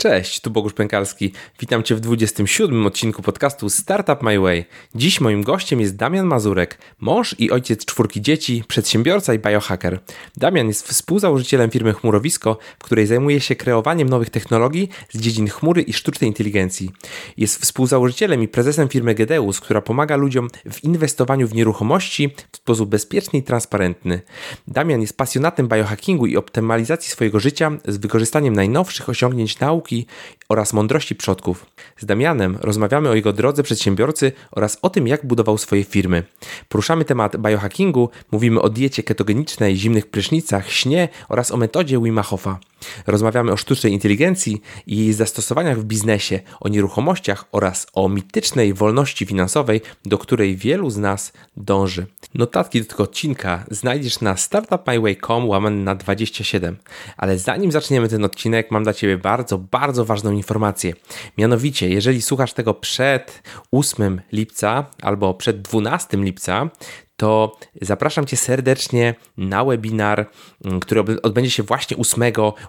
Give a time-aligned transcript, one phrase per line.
[0.00, 1.32] Cześć, tu Bogusz Pękalski.
[1.60, 4.64] Witam Cię w 27 odcinku podcastu Startup My Way.
[4.94, 10.00] Dziś moim gościem jest Damian Mazurek, mąż i ojciec czwórki dzieci, przedsiębiorca i biohacker.
[10.36, 15.82] Damian jest współzałożycielem firmy Chmurowisko, w której zajmuje się kreowaniem nowych technologii z dziedzin chmury
[15.82, 16.90] i sztucznej inteligencji.
[17.36, 22.90] Jest współzałożycielem i prezesem firmy Gedeus, która pomaga ludziom w inwestowaniu w nieruchomości w sposób
[22.90, 24.20] bezpieczny i transparentny.
[24.68, 30.06] Damian jest pasjonatem biohackingu i optymalizacji swojego życia z wykorzystaniem najnowszych osiągnięć nauki nauki
[30.48, 31.66] oraz mądrości przodków.
[31.98, 36.22] Z Damianem rozmawiamy o jego drodze przedsiębiorcy oraz o tym, jak budował swoje firmy.
[36.68, 42.58] Poruszamy temat biohackingu, mówimy o diecie ketogenicznej, zimnych prysznicach, śnie oraz o metodzie Wim Hofa.
[43.06, 49.26] Rozmawiamy o sztucznej inteligencji i jej zastosowaniach w biznesie, o nieruchomościach oraz o mitycznej wolności
[49.26, 52.06] finansowej, do której wielu z nas dąży.
[52.34, 56.76] Notatki do tego odcinka znajdziesz na startupmyway.com łamany na 27.
[57.16, 60.92] Ale zanim zaczniemy ten odcinek, mam dla Ciebie bardzo, bardzo ważną informację.
[61.38, 66.70] Mianowicie, jeżeli słuchasz tego przed 8 lipca albo przed 12 lipca,
[67.20, 70.30] to zapraszam Cię serdecznie na webinar,
[70.64, 72.22] mm, który odbędzie się właśnie 8,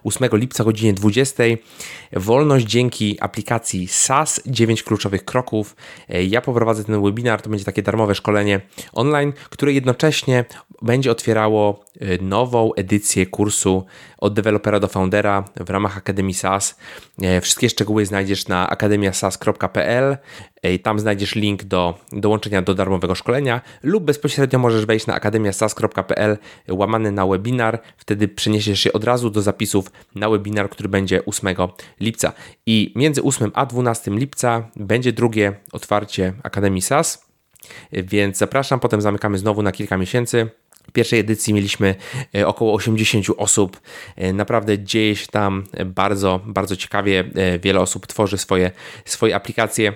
[0.03, 1.43] 8 lipca o godzinie 20.
[2.13, 5.75] Wolność dzięki aplikacji SAS 9 kluczowych kroków.
[6.09, 8.61] E, ja poprowadzę ten webinar, to będzie takie darmowe szkolenie
[8.93, 10.45] online, które jednocześnie
[10.81, 13.85] będzie otwierało e, nową edycję kursu
[14.17, 16.75] od dewelopera do foundera w ramach Akademii SAS.
[17.21, 20.17] E, wszystkie szczegóły znajdziesz na akademiasas.pl.
[20.83, 26.37] Tam znajdziesz link do dołączenia do darmowego szkolenia lub bezpośrednio możesz wejść na akademiasas.pl
[26.69, 27.81] łamany na webinar.
[27.97, 31.55] Wtedy przeniesiesz się od razu do zapisów na webinar, który będzie 8
[31.99, 32.33] lipca.
[32.65, 37.25] I między 8 a 12 lipca będzie drugie otwarcie Akademii SAS,
[37.91, 38.79] więc zapraszam.
[38.79, 40.49] Potem zamykamy znowu na kilka miesięcy.
[40.87, 41.95] W pierwszej edycji mieliśmy
[42.35, 43.81] e, około 80 osób.
[44.15, 47.23] E, naprawdę dzieje się tam bardzo, bardzo ciekawie.
[47.35, 48.71] E, wiele osób tworzy swoje,
[49.05, 49.93] swoje aplikacje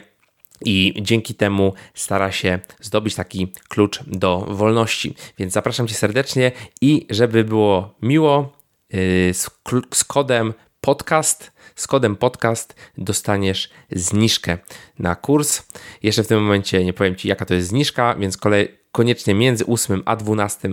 [0.62, 5.16] i dzięki temu stara się zdobyć taki klucz do wolności.
[5.38, 8.54] Więc zapraszam Cię serdecznie i żeby było miło,
[8.94, 9.50] y, z,
[9.94, 14.58] z kodem podcast, z kodem podcast dostaniesz zniżkę
[15.00, 15.64] na kurs.
[16.04, 19.66] Jeszcze w tym momencie nie powiem Ci, jaka to jest zniżka, więc kolej, koniecznie między
[19.66, 20.70] 8 a 12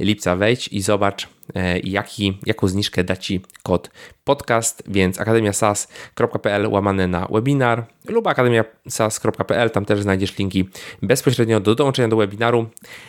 [0.00, 1.28] lipca wejdź i zobacz,
[1.84, 3.90] jaki, jaką zniżkę da Ci kod
[4.24, 10.68] podcast, więc akademiasas.pl łamane na webinar lub akademiasas.pl, tam też znajdziesz linki
[11.02, 12.66] bezpośrednio do dołączenia do webinaru,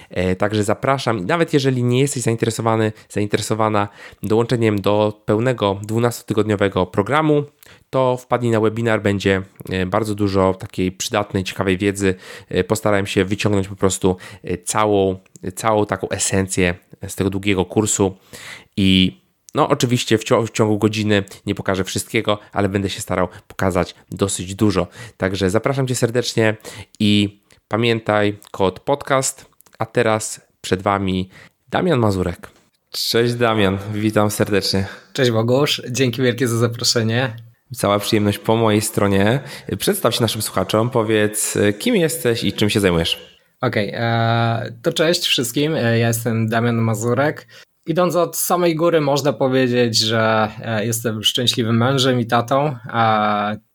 [0.09, 3.87] e, także zapraszam, nawet jeżeli nie jesteś zainteresowany, zainteresowana
[4.23, 7.43] dołączeniem do pełnego 12-tygodniowego programu,
[7.89, 12.15] to wpadnij na webinar, będzie e, bardzo dużo takiej przydatnej, ciekawej wiedzy.
[12.49, 15.19] E, postarałem się wyciągnąć po prostu e, całą,
[15.55, 16.75] całą taką esencję
[17.07, 18.17] z tego długiego kursu
[18.77, 19.21] i
[19.55, 24.55] no, oczywiście w, w, ciągu godziny nie pokażę wszystkiego, ale będę się starał pokazać dosyć
[24.55, 24.87] dużo.
[25.17, 26.57] Także zapraszam Cię serdecznie
[26.99, 29.45] i pamiętaj kod podcast.
[29.79, 31.29] A teraz przed Wami
[31.69, 32.49] Damian Mazurek.
[32.91, 34.87] Cześć Damian, witam serdecznie.
[35.13, 37.35] Cześć Bogusz, dzięki wielkie za zaproszenie.
[37.75, 39.39] Cała przyjemność po mojej stronie.
[39.79, 43.36] Przedstaw się naszym słuchaczom, powiedz kim jesteś i czym się zajmujesz.
[43.61, 45.75] Okej, okay, e, to cześć wszystkim.
[45.75, 47.47] E, ja jestem Damian Mazurek.
[47.85, 52.75] Idąc od samej góry, można powiedzieć, że e, jestem szczęśliwym mężem i tatą.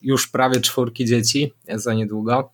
[0.00, 2.52] Już prawie czwórki dzieci za niedługo.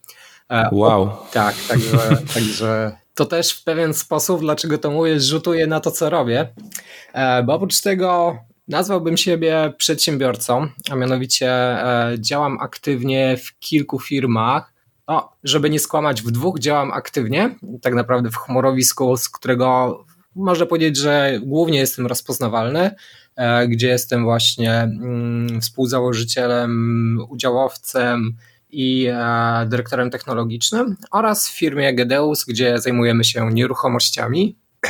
[0.72, 1.03] Wow.
[1.03, 1.99] O, tak, także,
[2.34, 6.49] także to też w pewien sposób, dlaczego to mówię, rzutuje na to, co robię.
[7.44, 8.38] Bo oprócz tego
[8.69, 11.77] Nazwałbym siebie przedsiębiorcą, a mianowicie
[12.19, 14.78] działam aktywnie w kilku firmach.
[15.09, 19.99] No, żeby nie skłamać, w dwóch działam aktywnie, tak naprawdę w chmurowisku, z którego
[20.35, 22.91] można powiedzieć, że głównie jestem rozpoznawalny,
[23.37, 28.37] e, gdzie jestem właśnie mm, współzałożycielem, udziałowcem
[28.71, 34.57] i e, dyrektorem technologicznym oraz w firmie Gedeus, gdzie zajmujemy się nieruchomościami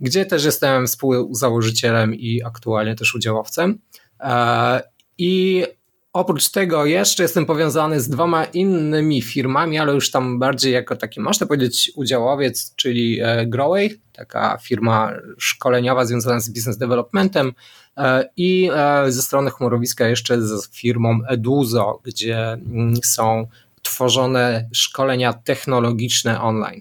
[0.00, 3.78] gdzie też jestem współzałożycielem i aktualnie też udziałowcem.
[4.20, 4.82] E,
[5.18, 5.64] I
[6.12, 11.20] oprócz tego jeszcze jestem powiązany z dwoma innymi firmami, ale już tam bardziej jako taki,
[11.20, 17.52] można powiedzieć, udziałowiec, czyli e, Groway, taka firma szkoleniowa związana z business developmentem
[17.96, 18.70] e, i
[19.08, 23.46] ze strony chmurowiska jeszcze z firmą Eduzo, gdzie mm, są
[23.82, 26.80] tworzone szkolenia technologiczne online.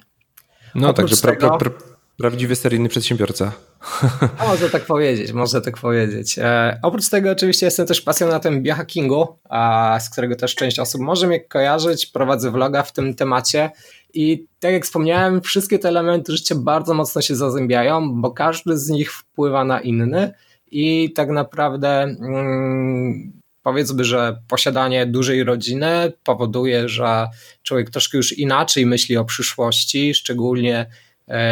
[0.75, 1.87] No, Oprócz także tego, pra, pra,
[2.17, 3.51] Prawdziwy seryjny przedsiębiorca.
[4.47, 6.39] Można tak powiedzieć, można tak powiedzieć.
[6.39, 11.27] E, oprócz tego oczywiście jestem też pasjonatem biohackingu, a, z którego też część osób może
[11.27, 12.05] mnie kojarzyć.
[12.05, 13.71] Prowadzę vloga w tym temacie
[14.13, 18.89] i tak jak wspomniałem, wszystkie te elementy życia bardzo mocno się zazębiają, bo każdy z
[18.89, 20.33] nich wpływa na inny
[20.71, 23.31] i tak naprawdę mm,
[23.63, 27.27] powiedzmy, że posiadanie dużej rodziny powoduje, że
[27.63, 30.85] człowiek troszkę już inaczej myśli o przyszłości, szczególnie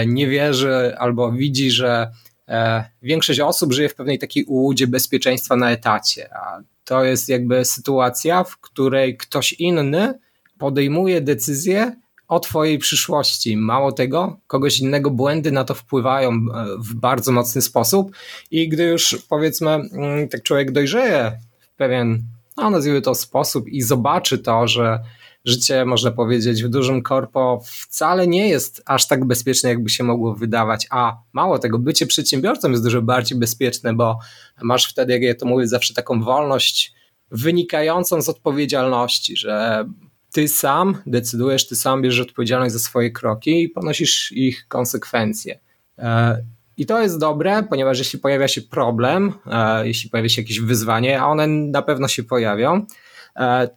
[0.07, 2.12] nie wierzy albo widzi, że
[2.48, 7.66] e, większość osób żyje w pewnej takiej ułudzie bezpieczeństwa na etacie, a to jest jakby
[7.66, 10.19] sytuacja, w której ktoś inny
[10.57, 11.95] podejmuje decyzję
[12.27, 13.57] o Twojej przyszłości.
[13.57, 16.38] Mało tego, kogoś innego błędy na to wpływają e,
[16.77, 18.12] w bardzo mocny sposób,
[18.51, 22.24] i gdy już powiedzmy, mm, tak człowiek dojrzeje w pewien,
[22.57, 25.00] no nazwijmy to sposób i zobaczy to, że
[25.45, 30.36] życie, można powiedzieć, w dużym korpo wcale nie jest aż tak bezpieczne, jakby się mogło
[30.36, 30.88] wydawać.
[30.89, 34.19] A mało tego, bycie przedsiębiorcą jest dużo bardziej bezpieczne, bo
[34.62, 36.94] masz wtedy, jak ja to mówię, zawsze taką wolność
[37.31, 39.86] wynikającą z odpowiedzialności, że
[40.31, 45.59] ty sam decydujesz, ty sam bierzesz odpowiedzialność za swoje kroki i ponosisz ich konsekwencje.
[45.98, 46.38] E,
[46.77, 51.21] I to jest dobre, ponieważ jeśli pojawia się problem, e, jeśli pojawia się jakieś wyzwanie,
[51.21, 52.86] a one na pewno się pojawią,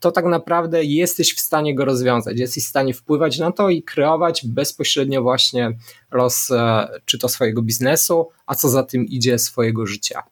[0.00, 3.82] to tak naprawdę jesteś w stanie go rozwiązać, jesteś w stanie wpływać na to i
[3.82, 5.72] kreować bezpośrednio właśnie
[6.10, 6.48] los
[7.04, 10.22] czy to swojego biznesu, a co za tym idzie swojego życia.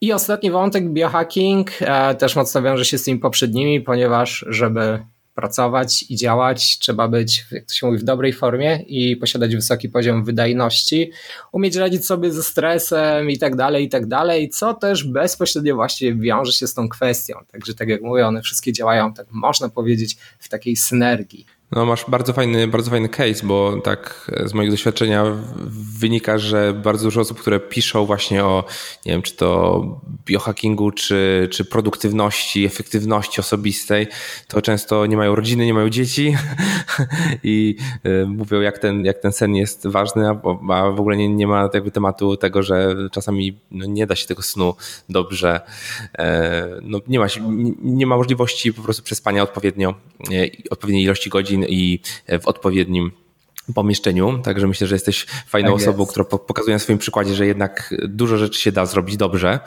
[0.00, 1.70] I ostatni wątek, biohacking,
[2.18, 7.64] też mocno wiąże się z tymi poprzednimi, ponieważ żeby pracować i działać, trzeba być, jak
[7.64, 11.10] to się mówi, w dobrej formie i posiadać wysoki poziom wydajności,
[11.52, 16.14] umieć radzić sobie ze stresem i tak dalej, i tak dalej, co też bezpośrednio właśnie
[16.14, 17.34] wiąże się z tą kwestią.
[17.52, 21.46] Także tak jak mówię, one wszystkie działają, tak można powiedzieć, w takiej synergii.
[21.74, 25.24] No masz bardzo fajny, bardzo fajny case, bo tak z mojego doświadczenia
[25.98, 28.64] wynika, że bardzo dużo osób, które piszą właśnie o,
[29.06, 29.84] nie wiem, czy to
[30.26, 34.06] biohackingu, czy, czy produktywności, efektywności osobistej,
[34.48, 36.36] to często nie mają rodziny, nie mają dzieci
[37.42, 37.76] i
[38.06, 41.70] y, mówią, jak ten, jak ten sen jest ważny, a, w ogóle nie, nie ma
[41.74, 44.74] jakby tematu tego, że czasami no, nie da się tego snu
[45.08, 45.60] dobrze,
[46.18, 47.26] e, no, nie, ma,
[47.82, 49.94] nie ma możliwości po prostu przespania odpowiednio,
[50.32, 52.00] e, odpowiedniej ilości godzin i
[52.42, 53.10] w odpowiednim
[53.74, 54.38] pomieszczeniu.
[54.38, 58.38] Także myślę, że jesteś fajną tak osobą, która pokazuje na swoim przykładzie, że jednak dużo
[58.38, 59.60] rzeczy się da zrobić dobrze.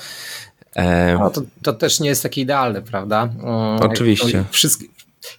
[1.19, 3.29] No to, to też nie jest takie idealne, prawda?
[3.79, 4.43] Oczywiście.
[4.51, 4.85] Wszystkie,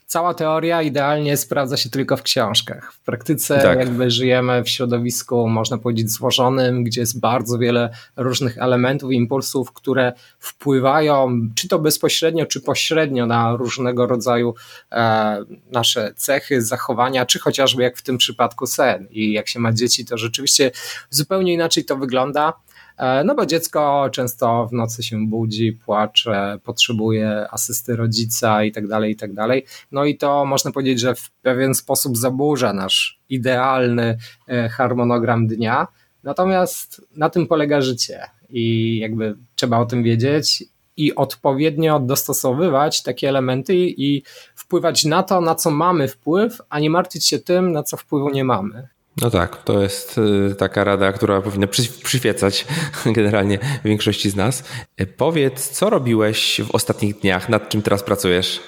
[0.07, 2.93] cała teoria idealnie sprawdza się tylko w książkach.
[2.93, 3.79] W praktyce tak.
[3.79, 10.13] jakby żyjemy w środowisku, można powiedzieć, złożonym, gdzie jest bardzo wiele różnych elementów impulsów, które
[10.39, 14.55] wpływają czy to bezpośrednio, czy pośrednio na różnego rodzaju
[14.93, 19.07] e, nasze cechy, zachowania, czy chociażby jak w tym przypadku sen.
[19.11, 20.71] I jak się ma dzieci, to rzeczywiście
[21.11, 22.53] zupełnie inaczej to wygląda.
[22.99, 28.89] E, no bo dziecko często w nocy się budzi, płacze, potrzebuje asysty rodzica i tak
[28.89, 29.65] dalej, i tak dalej.
[29.93, 34.19] No i to można powiedzieć, że w pewien sposób zaburza nasz idealny
[34.49, 35.87] e, harmonogram dnia.
[36.23, 40.65] Natomiast na tym polega życie i jakby trzeba o tym wiedzieć
[40.97, 44.23] i odpowiednio dostosowywać takie elementy i
[44.55, 48.31] wpływać na to, na co mamy wpływ, a nie martwić się tym, na co wpływu
[48.31, 48.89] nie mamy.
[49.21, 50.19] No tak, to jest
[50.51, 51.67] y, taka rada, która powinna
[52.05, 52.67] przyświecać
[53.17, 54.65] generalnie większości z nas.
[55.01, 58.61] Y, powiedz, co robiłeś w ostatnich dniach, nad czym teraz pracujesz?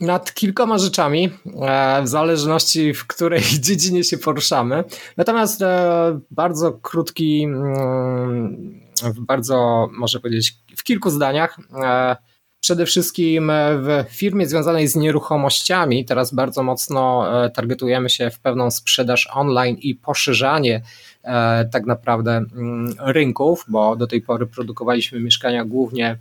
[0.00, 1.30] Nad kilkoma rzeczami,
[1.62, 4.84] e, w zależności w której dziedzinie się poruszamy.
[5.16, 8.80] Natomiast e, bardzo krótki, mm,
[9.20, 12.16] bardzo, może powiedzieć, w kilku zdaniach e,
[12.60, 18.38] Przede wszystkim e, w firmie związanej z nieruchomościami teraz bardzo mocno e, targetujemy się w
[18.38, 20.82] pewną sprzedaż online i poszerzanie
[21.24, 26.18] e, tak naprawdę mm, rynków, bo do tej pory produkowaliśmy mieszkania głównie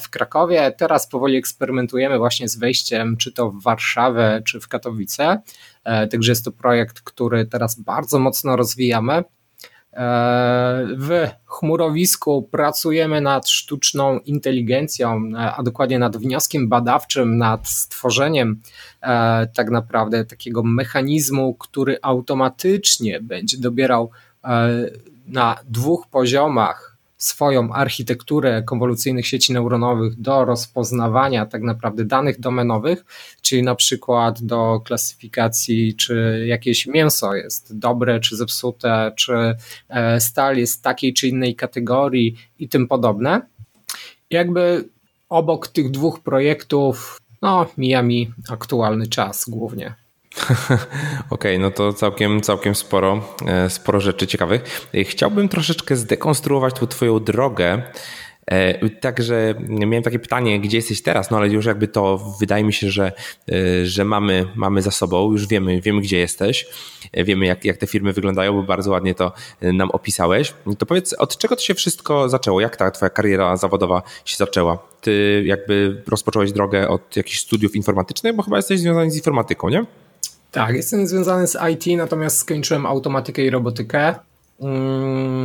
[0.00, 0.72] w Krakowie.
[0.78, 5.42] Teraz powoli eksperymentujemy właśnie z wejściem, czy to w Warszawę, czy w Katowice.
[5.84, 9.24] Także jest to projekt, który teraz bardzo mocno rozwijamy.
[10.96, 18.60] W chmurowisku pracujemy nad sztuczną inteligencją, a dokładnie nad wnioskiem badawczym, nad stworzeniem
[19.02, 24.10] e, tak naprawdę takiego mechanizmu, który automatycznie będzie dobierał
[24.44, 24.68] e,
[25.26, 26.93] na dwóch poziomach
[27.24, 33.04] swoją architekturę konwolucyjnych sieci neuronowych do rozpoznawania tak naprawdę danych domenowych,
[33.42, 39.56] czyli na przykład do klasyfikacji, czy jakieś mięso jest dobre, czy zepsute, czy
[39.88, 43.40] e, stal jest takiej czy innej kategorii i tym podobne.
[44.30, 44.88] Jakby
[45.28, 50.03] obok tych dwóch projektów, no, mija mi aktualny czas głównie.
[50.44, 50.78] Okej,
[51.30, 54.88] okay, no to całkiem, całkiem sporo, e, sporo rzeczy ciekawych.
[54.94, 57.82] E, chciałbym troszeczkę zdekonstruować tą twoją drogę
[58.50, 62.72] E, także miałem takie pytanie, gdzie jesteś teraz, no ale już jakby to wydaje mi
[62.72, 63.12] się, że,
[63.84, 66.66] że mamy, mamy za sobą, już wiemy, wiemy gdzie jesteś,
[67.14, 70.54] wiemy jak, jak te firmy wyglądają, bo bardzo ładnie to nam opisałeś.
[70.78, 72.60] To powiedz, od czego to się wszystko zaczęło?
[72.60, 74.78] Jak ta twoja kariera zawodowa się zaczęła?
[75.00, 79.84] Ty jakby rozpocząłeś drogę od jakichś studiów informatycznych, bo chyba jesteś związany z informatyką, nie?
[80.54, 84.14] Tak, jestem związany z IT, natomiast skończyłem automatykę i robotykę.
[84.60, 85.44] Mm,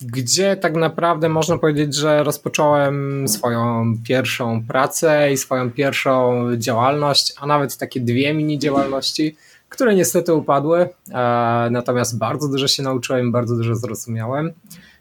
[0.00, 7.46] gdzie tak naprawdę można powiedzieć, że rozpocząłem swoją pierwszą pracę i swoją pierwszą działalność, a
[7.46, 9.36] nawet takie dwie mini działalności,
[9.68, 10.80] które niestety upadły.
[10.80, 10.88] E,
[11.70, 14.52] natomiast bardzo dużo się nauczyłem, bardzo dużo zrozumiałem.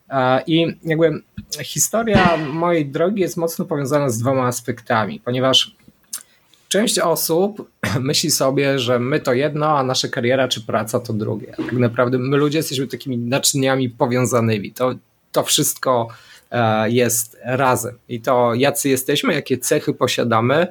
[0.10, 1.22] E, I jakby
[1.64, 5.76] historia mojej drogi jest mocno powiązana z dwoma aspektami, ponieważ
[6.72, 11.54] część osób myśli sobie, że my to jedno, a nasza kariera czy praca to drugie.
[11.58, 14.72] Tak naprawdę my ludzie jesteśmy takimi naczyniami powiązanymi.
[14.72, 14.94] To,
[15.32, 16.08] to wszystko
[16.52, 17.98] e, jest razem.
[18.10, 20.68] I to, jacy jesteśmy, jakie cechy posiadamy,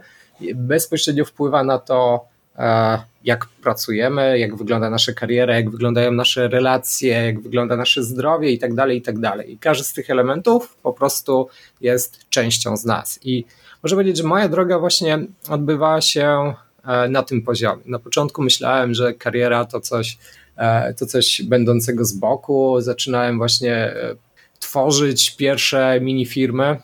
[0.54, 2.25] bezpośrednio wpływa na to,
[2.59, 8.50] e, jak pracujemy, jak wygląda nasza kariera, jak wyglądają nasze relacje, jak wygląda nasze zdrowie
[8.50, 9.52] i tak dalej, i tak dalej.
[9.52, 11.49] I każdy z tych elementów po prostu
[11.80, 13.19] jest częścią z nas.
[13.23, 13.45] I
[13.83, 15.19] można powiedzieć, że moja droga właśnie
[15.49, 17.83] odbywała się e, na tym poziomie.
[17.87, 20.19] Na początku myślałem, że kariera to coś,
[20.57, 22.81] e, to coś będącego z boku.
[22.81, 24.15] Zaczynałem właśnie e,
[24.59, 26.77] tworzyć pierwsze mini firmy.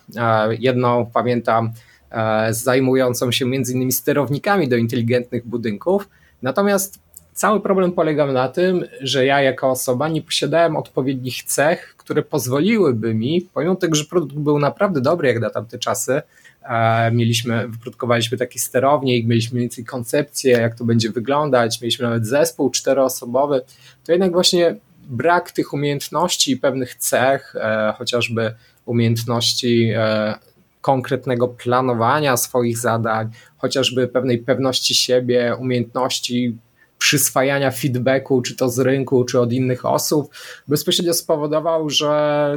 [0.58, 1.72] Jedną pamiętam
[2.50, 6.08] zajmującą się między innymi sterownikami do inteligentnych budynków.
[6.42, 6.98] Natomiast
[7.32, 13.14] cały problem polegał na tym, że ja jako osoba nie posiadałem odpowiednich cech, które pozwoliłyby
[13.14, 16.22] mi, pomimo tego, że produkt był naprawdę dobry jak na tamte czasy,
[17.12, 22.70] mieliśmy, wyprodukowaliśmy takie sterownie i mieliśmy więcej koncepcję, jak to będzie wyglądać, mieliśmy nawet zespół
[22.70, 23.60] czteroosobowy,
[24.04, 24.76] to jednak właśnie
[25.08, 28.54] brak tych umiejętności i pewnych cech, e, chociażby
[28.86, 30.34] umiejętności e,
[30.80, 36.56] konkretnego planowania swoich zadań, chociażby pewnej pewności siebie, umiejętności
[36.98, 40.30] przyswajania feedbacku, czy to z rynku, czy od innych osób,
[40.68, 42.50] bezpośrednio spowodował, że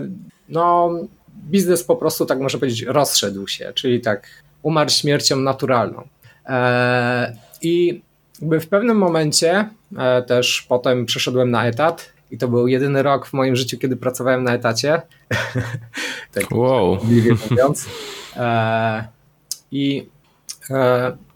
[0.50, 0.92] no,
[1.40, 4.28] biznes po prostu, tak można powiedzieć, rozszedł się, czyli tak
[4.62, 6.08] umarł śmiercią naturalną.
[6.46, 8.02] E, I
[8.42, 13.34] w pewnym momencie e, też potem przeszedłem na etat i to był jedyny rok w
[13.34, 15.02] moim życiu, kiedy pracowałem na etacie.
[16.34, 16.98] tak wow.
[17.50, 17.86] mówiąc.
[18.36, 19.08] E,
[19.72, 20.08] I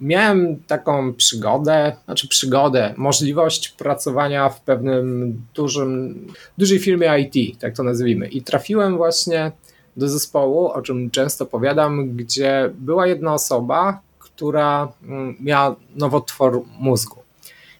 [0.02, 7.84] miałem taką przygodę, znaczy przygodę, możliwość pracowania w pewnym dużym, dużej firmie IT, tak to
[7.84, 8.28] nazwijmy.
[8.28, 9.52] I trafiłem właśnie
[9.98, 17.24] do zespołu, o czym często powiadam, gdzie była jedna osoba, która mm, miała nowotwór mózgu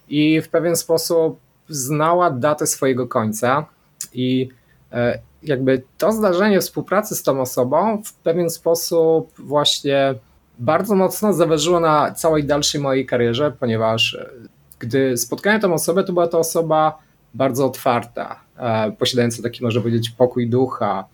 [0.10, 1.40] i w pewien sposób
[1.70, 3.66] znała datę swojego końca
[4.14, 4.50] i
[4.92, 10.16] e, jakby to zdarzenie współpracy z tą osobą w pewien sposób właśnie
[10.60, 14.30] bardzo mocno zaważyło na całej dalszej mojej karierze, ponieważ e,
[14.80, 16.98] gdy spotkałem tą osobę, to była to osoba
[17.34, 21.06] bardzo otwarta, e, posiadająca taki, można powiedzieć, pokój ducha,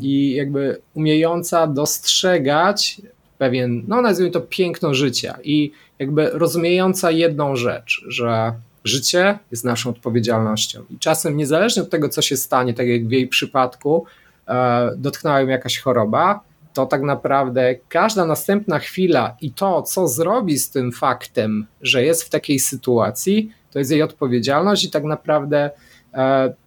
[0.00, 3.00] i jakby umiejąca dostrzegać
[3.38, 8.52] pewien, no nazwijmy to piękno życia i jakby rozumiejąca jedną rzecz, że
[8.84, 10.84] życie jest naszą odpowiedzialnością.
[10.90, 14.06] I czasem niezależnie od tego, co się stanie, tak jak w jej przypadku,
[14.48, 16.40] e, dotknęła ją jakaś choroba,
[16.74, 22.22] to tak naprawdę każda następna chwila i to, co zrobi z tym faktem, że jest
[22.22, 25.91] w takiej sytuacji, to jest jej odpowiedzialność i tak naprawdę E,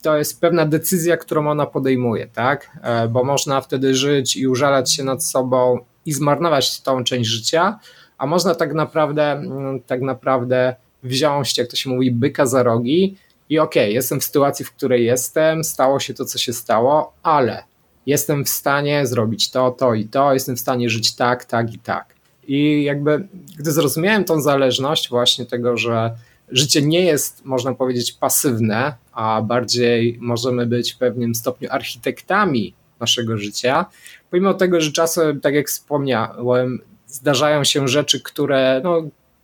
[0.01, 2.79] to jest pewna decyzja, którą ona podejmuje, tak?
[2.81, 7.79] E, bo można wtedy żyć i użalać się nad sobą i zmarnować tą część życia,
[8.17, 13.17] a można tak naprawdę, mm, tak naprawdę wziąć, jak to się mówi, byka za rogi
[13.49, 17.13] i okej, okay, jestem w sytuacji, w której jestem, stało się to, co się stało,
[17.23, 17.63] ale
[18.05, 21.79] jestem w stanie zrobić to, to i to, jestem w stanie żyć tak, tak i
[21.79, 22.15] tak.
[22.47, 26.15] I jakby, gdy zrozumiałem tą zależność właśnie tego, że
[26.49, 33.37] życie nie jest, można powiedzieć, pasywne, a bardziej możemy być w pewnym stopniu architektami naszego
[33.37, 33.85] życia.
[34.31, 39.01] Pomimo tego, że czasem, tak jak wspomniałem, zdarzają się rzeczy, które, no,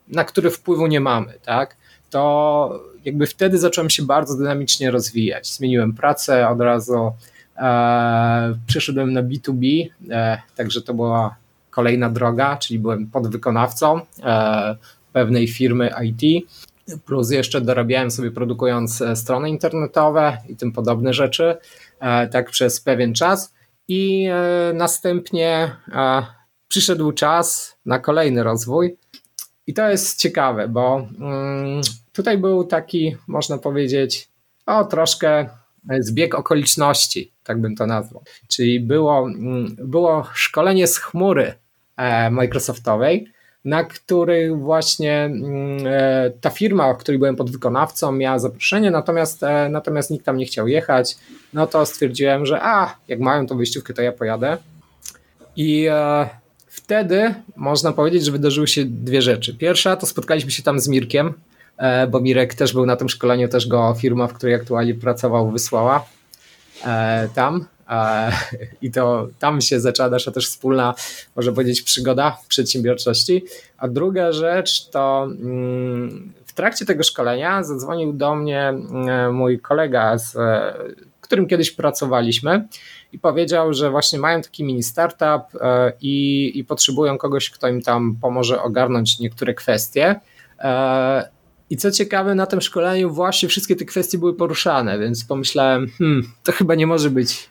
[0.07, 1.77] na które wpływu nie mamy, tak?
[2.09, 5.53] To jakby wtedy zacząłem się bardzo dynamicznie rozwijać.
[5.53, 7.11] Zmieniłem pracę od razu,
[7.57, 11.35] e, przeszedłem na B2B, e, także to była
[11.69, 14.75] kolejna droga, czyli byłem podwykonawcą e,
[15.13, 16.47] pewnej firmy IT
[17.05, 21.57] plus jeszcze dorabiałem sobie produkując e, strony internetowe i tym podobne rzeczy,
[21.99, 23.53] e, tak przez pewien czas.
[23.87, 25.75] I e, następnie
[26.67, 28.97] przyszedł czas na kolejny rozwój.
[29.67, 31.81] I to jest ciekawe, bo mm,
[32.13, 34.29] tutaj był taki, można powiedzieć,
[34.65, 35.49] o troszkę
[35.99, 38.23] zbieg okoliczności, tak bym to nazwał.
[38.47, 41.53] Czyli było, mm, było szkolenie z chmury
[42.31, 43.31] Microsoftowej,
[43.65, 49.69] na których właśnie mm, e, ta firma, o której byłem podwykonawcą, miała zaproszenie, natomiast, e,
[49.69, 51.17] natomiast nikt tam nie chciał jechać.
[51.53, 54.57] No to stwierdziłem, że a, jak mają tą wyjściówkę, to ja pojadę.
[55.55, 56.29] I e,
[56.67, 59.57] wtedy można powiedzieć, że wydarzyły się dwie rzeczy.
[59.57, 61.33] Pierwsza to spotkaliśmy się tam z Mirkiem,
[62.09, 66.05] bo Mirek też był na tym szkoleniu, też go firma, w której aktualnie pracował, wysłała
[67.35, 67.65] tam.
[68.81, 70.93] I to tam się zaczęła nasza też wspólna,
[71.35, 73.45] może powiedzieć, przygoda przedsiębiorczości.
[73.77, 80.17] A druga rzecz to mm, w trakcie tego szkolenia zadzwonił do mnie mm, mój kolega,
[80.17, 80.37] z
[81.21, 82.67] którym kiedyś pracowaliśmy
[83.13, 87.81] i powiedział, że właśnie mają taki mini startup e, i, i potrzebują kogoś, kto im
[87.81, 90.19] tam pomoże ogarnąć niektóre kwestie.
[90.59, 91.29] E,
[91.69, 96.31] I co ciekawe, na tym szkoleniu właśnie wszystkie te kwestie były poruszane, więc pomyślałem, hmm,
[96.43, 97.50] to chyba nie może być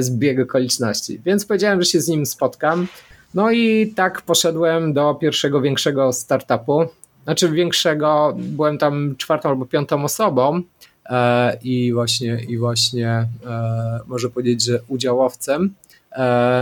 [0.00, 1.20] zbieg okoliczności.
[1.24, 2.88] Więc powiedziałem, że się z nim spotkam.
[3.34, 6.84] No i tak poszedłem do pierwszego większego startupu.
[7.24, 10.62] Znaczy większego, byłem tam czwartą albo piątą osobą
[11.06, 13.08] e, i właśnie, i właśnie
[13.46, 15.74] e, może powiedzieć, że udziałowcem.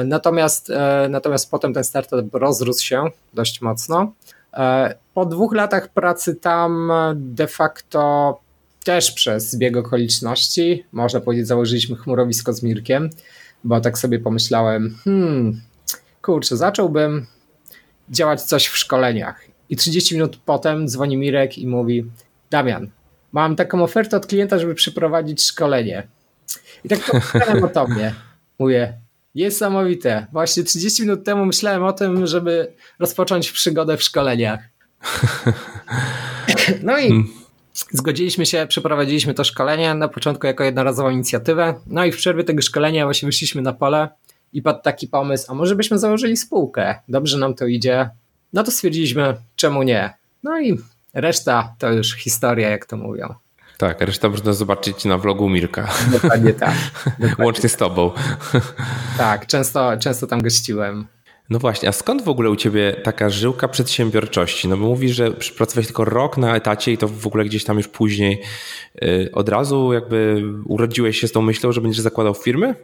[0.04, 0.72] Natomiast,
[1.08, 4.12] natomiast potem ten startup rozrósł się dość mocno.
[5.14, 8.40] Po dwóch latach pracy tam de facto
[8.88, 13.10] też przez zbieg okoliczności, można powiedzieć, założyliśmy chmurowisko z Mirkiem,
[13.64, 15.60] bo tak sobie pomyślałem, hmm,
[16.22, 17.26] kurczę, zacząłbym
[18.10, 19.44] działać coś w szkoleniach.
[19.68, 22.04] I 30 minut potem dzwoni Mirek i mówi:
[22.50, 22.90] Damian,
[23.32, 26.08] mam taką ofertę od klienta, żeby przeprowadzić szkolenie.
[26.84, 28.14] I tak pomyślałem o tobie.
[28.58, 28.94] Mówię,
[29.34, 30.26] niesamowite.
[30.32, 34.60] Właśnie 30 minut temu myślałem o tym, żeby rozpocząć przygodę w szkoleniach.
[36.82, 37.47] No i hmm.
[37.92, 41.74] Zgodziliśmy się, przeprowadziliśmy to szkolenie na początku jako jednorazową inicjatywę.
[41.86, 44.08] No i w przerwie tego szkolenia właśnie wyszliśmy na pole
[44.52, 46.94] i padł taki pomysł, a może byśmy założyli spółkę?
[47.08, 48.10] Dobrze nam to idzie.
[48.52, 50.14] No to stwierdziliśmy, czemu nie?
[50.42, 50.78] No i
[51.14, 53.34] reszta to już historia, jak to mówią.
[53.78, 55.88] Tak, reszta można zobaczyć na vlogu Mirka.
[56.12, 56.74] Dokładnie tak.
[57.18, 58.10] Dokładnie Łącznie z tobą.
[59.18, 61.06] Tak, często, często tam gościłem.
[61.50, 64.68] No właśnie, a skąd w ogóle u ciebie taka żyłka przedsiębiorczości?
[64.68, 67.76] No bo mówisz, że pracowałeś tylko rok na etacie i to w ogóle gdzieś tam
[67.76, 68.42] już później
[69.02, 72.74] yy, od razu jakby urodziłeś się z tą myślą, że będziesz zakładał firmy?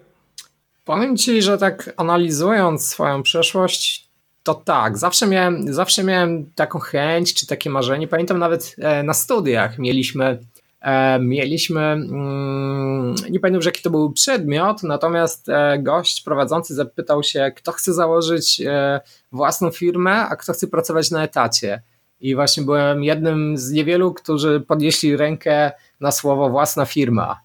[0.85, 4.09] Powiem ci, że tak analizując swoją przeszłość,
[4.43, 8.09] to tak, zawsze miałem, zawsze miałem taką chęć czy takie marzenie.
[8.09, 10.39] Pamiętam nawet e, na studiach mieliśmy
[11.21, 17.53] mieliśmy, mm, nie pamiętam już jaki to był przedmiot, natomiast e, gość prowadzący zapytał się,
[17.57, 19.01] kto chce założyć e,
[19.33, 21.83] własną firmę, a kto chce pracować na etacie.
[22.21, 27.41] I właśnie byłem jednym z niewielu, którzy podnieśli rękę na słowo własna firma.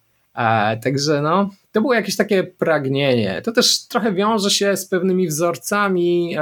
[0.84, 3.42] Także no, to było jakieś takie pragnienie.
[3.42, 6.36] To też trochę wiąże się z pewnymi wzorcami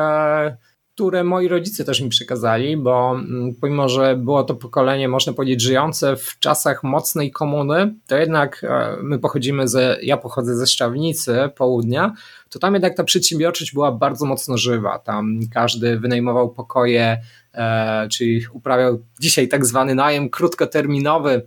[0.98, 5.62] które moi rodzice też mi przekazali, bo mm, pomimo, że było to pokolenie, można powiedzieć,
[5.62, 11.50] żyjące w czasach mocnej komuny, to jednak e, my pochodzimy ze, ja pochodzę ze Szczawnicy,
[11.56, 12.14] południa,
[12.50, 15.00] to tam jednak ta przedsiębiorczość była bardzo mocno żywa.
[15.00, 17.22] Tam każdy wynajmował pokoje,
[17.54, 21.46] e, czyli uprawiał dzisiaj tak zwany najem krótkoterminowy,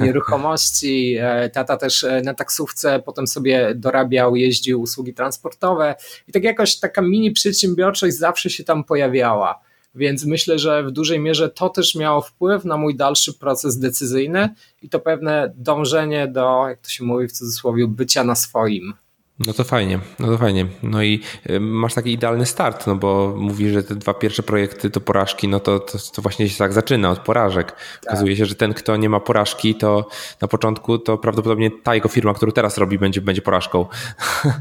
[0.00, 1.16] nieruchomości.
[1.20, 5.94] E, tata też e, na taksówce potem sobie dorabiał, jeździł usługi transportowe
[6.28, 9.60] i tak jakoś taka mini przedsiębiorczość zawsze się tam pojawiała.
[9.94, 14.48] Więc myślę, że w dużej mierze to też miało wpływ na mój dalszy proces decyzyjny
[14.82, 18.94] i to pewne dążenie do, jak to się mówi w cudzysłowie, bycia na swoim.
[19.38, 20.66] No to fajnie, no to fajnie.
[20.82, 21.20] No i
[21.50, 25.48] y, masz taki idealny start, no bo mówisz, że te dwa pierwsze projekty to porażki,
[25.48, 27.72] no to, to, to właśnie się tak zaczyna od porażek.
[27.72, 28.12] Tak.
[28.12, 30.08] Okazuje się, że ten, kto nie ma porażki, to
[30.40, 33.86] na początku to prawdopodobnie ta jego firma, którą teraz robi, będzie, będzie porażką.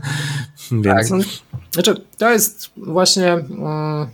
[0.72, 1.10] Więc...
[1.10, 1.20] Tak.
[1.72, 3.32] Znaczy, to jest właśnie.
[3.32, 4.08] Mm,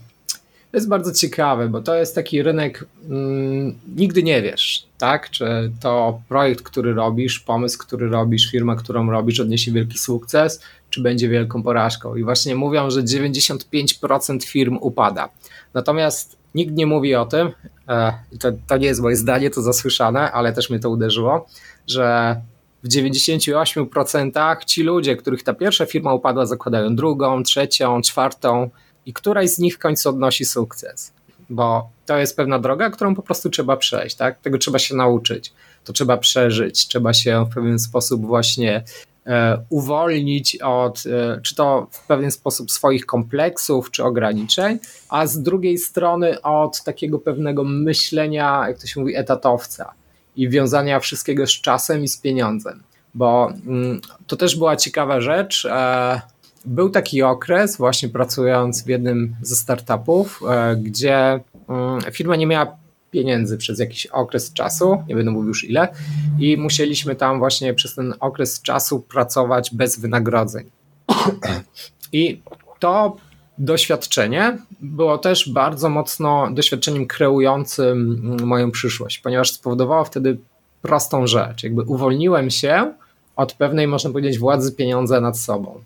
[0.71, 5.29] to jest bardzo ciekawe, bo to jest taki rynek, mm, nigdy nie wiesz, tak?
[5.29, 11.01] Czy to projekt, który robisz, pomysł, który robisz, firma, którą robisz, odniesie wielki sukces, czy
[11.01, 12.15] będzie wielką porażką.
[12.15, 15.29] I właśnie mówią, że 95% firm upada.
[15.73, 17.51] Natomiast nikt nie mówi o tym,
[17.87, 21.47] e, to, to nie jest moje zdanie, to zasłyszane, ale też mnie to uderzyło,
[21.87, 22.35] że
[22.83, 28.69] w 98% ci ludzie, których ta pierwsza firma upadła, zakładają drugą, trzecią, czwartą
[29.09, 31.11] i któraś z nich w końcu odnosi sukces.
[31.49, 34.39] Bo to jest pewna droga, którą po prostu trzeba przejść, tak?
[34.39, 38.83] Tego trzeba się nauczyć, to trzeba przeżyć, trzeba się w pewien sposób właśnie
[39.25, 45.41] e, uwolnić od, e, czy to w pewien sposób swoich kompleksów czy ograniczeń, a z
[45.41, 49.93] drugiej strony od takiego pewnego myślenia, jak to się mówi, etatowca
[50.35, 52.83] i wiązania wszystkiego z czasem i z pieniądzem.
[53.13, 55.67] bo mm, to też była ciekawa rzecz.
[56.65, 62.77] Był taki okres, właśnie pracując w jednym ze startupów, e, gdzie mm, firma nie miała
[63.11, 65.87] pieniędzy przez jakiś okres czasu, nie będę mówił już ile,
[66.39, 70.69] i musieliśmy tam właśnie przez ten okres czasu pracować bez wynagrodzeń.
[72.13, 72.41] I
[72.79, 73.15] to
[73.57, 80.37] doświadczenie było też bardzo mocno doświadczeniem kreującym moją przyszłość, ponieważ spowodowało wtedy
[80.81, 81.63] prostą rzecz.
[81.63, 82.93] Jakby uwolniłem się
[83.35, 85.81] od pewnej, można powiedzieć, władzy pieniądza nad sobą.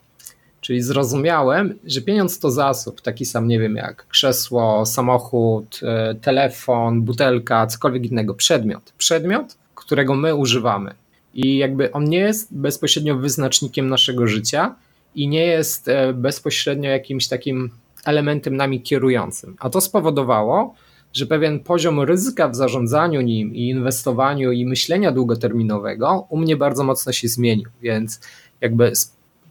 [0.63, 7.01] Czyli zrozumiałem, że pieniądz to zasób, taki sam, nie wiem, jak krzesło, samochód, e, telefon,
[7.01, 8.93] butelka, cokolwiek innego, przedmiot.
[8.97, 10.93] Przedmiot, którego my używamy.
[11.33, 14.75] I jakby on nie jest bezpośrednio wyznacznikiem naszego życia
[15.15, 17.69] i nie jest e, bezpośrednio jakimś takim
[18.05, 19.55] elementem nami kierującym.
[19.59, 20.75] A to spowodowało,
[21.13, 26.83] że pewien poziom ryzyka w zarządzaniu nim i inwestowaniu i myślenia długoterminowego u mnie bardzo
[26.83, 28.19] mocno się zmienił, więc
[28.61, 28.91] jakby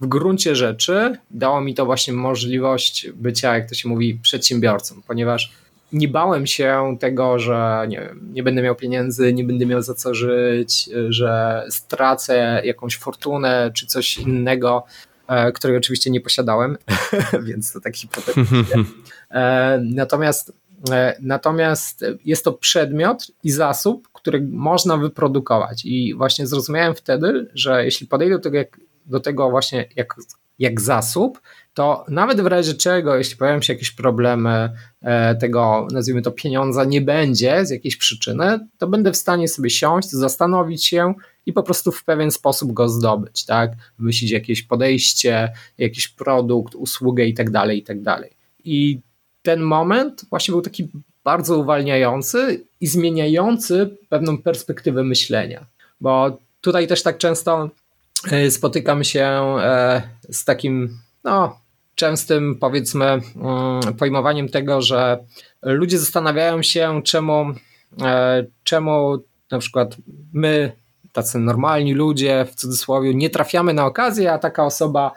[0.02, 5.52] w gruncie rzeczy dało mi to właśnie możliwość bycia, jak to się mówi, przedsiębiorcą, ponieważ
[5.92, 9.94] nie bałem się tego, że nie, wiem, nie będę miał pieniędzy, nie będę miał za
[9.94, 14.84] co żyć, że stracę jakąś fortunę czy coś innego,
[15.28, 16.78] e, której oczywiście nie posiadałem,
[17.46, 18.84] więc to taki hipotetycznie.
[19.30, 20.52] E, natomiast
[20.90, 25.84] E, natomiast jest to przedmiot i zasób, który można wyprodukować.
[25.84, 30.14] I właśnie zrozumiałem wtedy, że jeśli podejdę do tego, jak, do tego właśnie jak,
[30.58, 31.40] jak zasób,
[31.74, 36.84] to nawet w razie czego, jeśli pojawią się jakieś problemy, e, tego nazwijmy to pieniądza
[36.84, 41.14] nie będzie z jakiejś przyczyny, to będę w stanie sobie siąść, zastanowić się
[41.46, 43.72] i po prostu w pewien sposób go zdobyć, tak?
[43.98, 48.30] Wymyślić jakieś podejście, jakiś produkt, usługę i tak dalej, i tak dalej.
[48.64, 49.00] I
[49.42, 50.88] ten moment właśnie był taki
[51.24, 55.66] bardzo uwalniający i zmieniający pewną perspektywę myślenia.
[56.00, 57.70] Bo tutaj też tak często
[58.50, 61.60] spotykam się e, z takim, no,
[61.94, 63.22] częstym, powiedzmy, mm,
[63.98, 65.24] pojmowaniem tego, że
[65.62, 67.46] ludzie zastanawiają się, czemu,
[68.02, 69.18] e, czemu
[69.50, 69.96] na przykład
[70.32, 70.72] my,
[71.12, 75.12] tacy normalni ludzie, w cudzysłowie, nie trafiamy na okazję, a taka osoba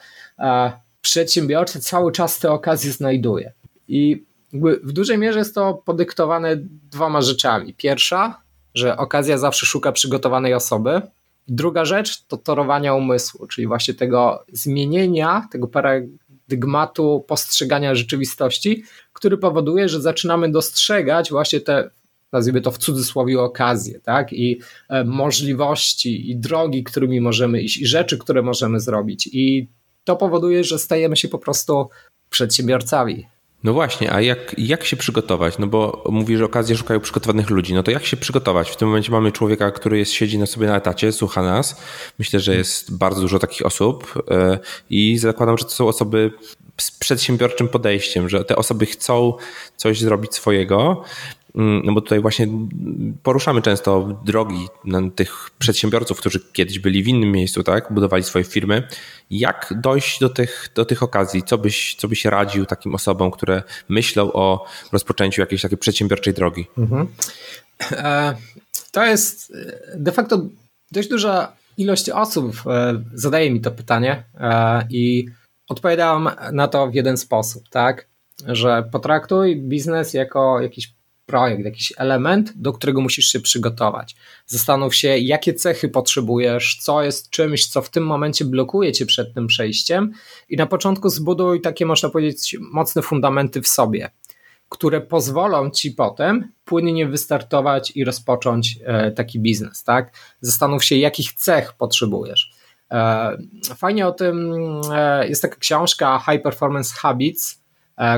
[1.02, 3.54] przedsiębiorcy cały czas te okazje znajduje.
[3.88, 4.26] I
[4.84, 6.58] w dużej mierze jest to podyktowane
[6.92, 7.74] dwoma rzeczami.
[7.74, 8.42] Pierwsza,
[8.74, 11.02] że okazja zawsze szuka przygotowanej osoby.
[11.48, 19.90] Druga rzecz to torowania umysłu, czyli właśnie tego zmienienia, tego paradygmatu postrzegania rzeczywistości, który powoduje,
[19.90, 21.90] że zaczynamy dostrzegać właśnie te,
[22.32, 24.34] nazwijmy to w cudzysłowie, okazje, tak?
[24.34, 29.30] I e, możliwości, i drogi, którymi możemy iść, i rzeczy, które możemy zrobić.
[29.34, 29.68] I
[30.04, 31.90] to powoduje, że stajemy się po prostu
[32.30, 33.28] przedsiębiorcami.
[33.66, 35.58] No właśnie, a jak, jak się przygotować?
[35.58, 37.74] No bo mówisz, że okazje szukają przygotowanych ludzi.
[37.74, 38.70] No to jak się przygotować?
[38.70, 41.82] W tym momencie mamy człowieka, który jest, siedzi na sobie na etacie, słucha nas.
[42.20, 46.32] Myślę, że jest bardzo dużo takich osób e, i zakładam, że to są osoby
[46.78, 49.34] z przedsiębiorczym podejściem, że te osoby chcą
[49.78, 51.04] coś zrobić swojego,
[51.56, 52.48] no bo tutaj właśnie
[53.24, 54.68] poruszamy często drogi
[55.16, 58.88] tych przedsiębiorców, którzy kiedyś byli w innym miejscu, tak, budowali swoje firmy.
[59.30, 61.44] Jak dojść do tych, do tych okazji?
[61.44, 66.68] Co byś, co byś radził takim osobom, które myślą o rozpoczęciu jakiejś takiej przedsiębiorczej drogi?
[66.78, 67.08] Mhm.
[67.92, 68.36] E,
[68.92, 69.54] to jest
[69.96, 70.42] de facto
[70.92, 75.26] dość duża ilość osób e, zadaje mi to pytanie e, i
[75.68, 78.08] odpowiadam na to w jeden sposób, tak?
[78.48, 80.95] Że potraktuj biznes jako jakiś
[81.26, 84.16] projekt, jakiś element, do którego musisz się przygotować.
[84.46, 89.34] Zastanów się, jakie cechy potrzebujesz, co jest czymś, co w tym momencie blokuje cię przed
[89.34, 90.12] tym przejściem,
[90.50, 94.12] i na początku zbuduj takie, można powiedzieć, mocne fundamenty w sobie,
[94.70, 99.84] które pozwolą ci potem płynnie wystartować i rozpocząć e, taki biznes.
[99.84, 100.12] Tak?
[100.42, 102.52] Zastanów się, jakich cech potrzebujesz.
[102.92, 103.38] E,
[103.78, 104.56] fajnie o tym
[104.94, 107.65] e, jest taka książka High Performance Habits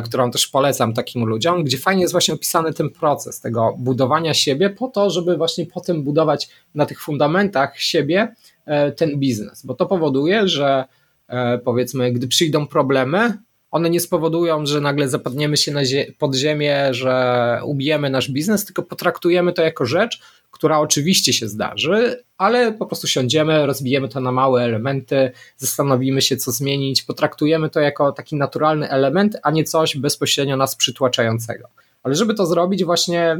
[0.03, 4.69] którą też polecam takim ludziom, gdzie fajnie jest właśnie opisany ten proces tego budowania siebie
[4.69, 8.33] po to, żeby właśnie potem budować na tych fundamentach siebie
[8.65, 10.85] e, ten biznes, bo to powoduje, że
[11.27, 13.37] e, powiedzmy, gdy przyjdą problemy,
[13.71, 18.83] one nie spowodują, że nagle zapadniemy się zie pod ziemię, że ubijemy nasz biznes, tylko
[18.83, 24.31] potraktujemy to jako rzecz, która oczywiście się zdarzy, ale po prostu siądziemy, rozbijemy to na
[24.31, 29.97] małe elementy, zastanowimy się, co zmienić, potraktujemy to jako taki naturalny element, a nie coś
[29.97, 31.67] bezpośrednio nas przytłaczającego.
[32.03, 33.37] Ale żeby to zrobić, właśnie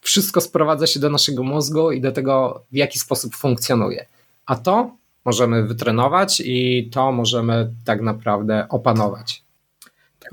[0.00, 4.06] wszystko sprowadza się do naszego mózgu i do tego, w jaki sposób funkcjonuje.
[4.46, 9.47] A to możemy wytrenować i to możemy tak naprawdę opanować.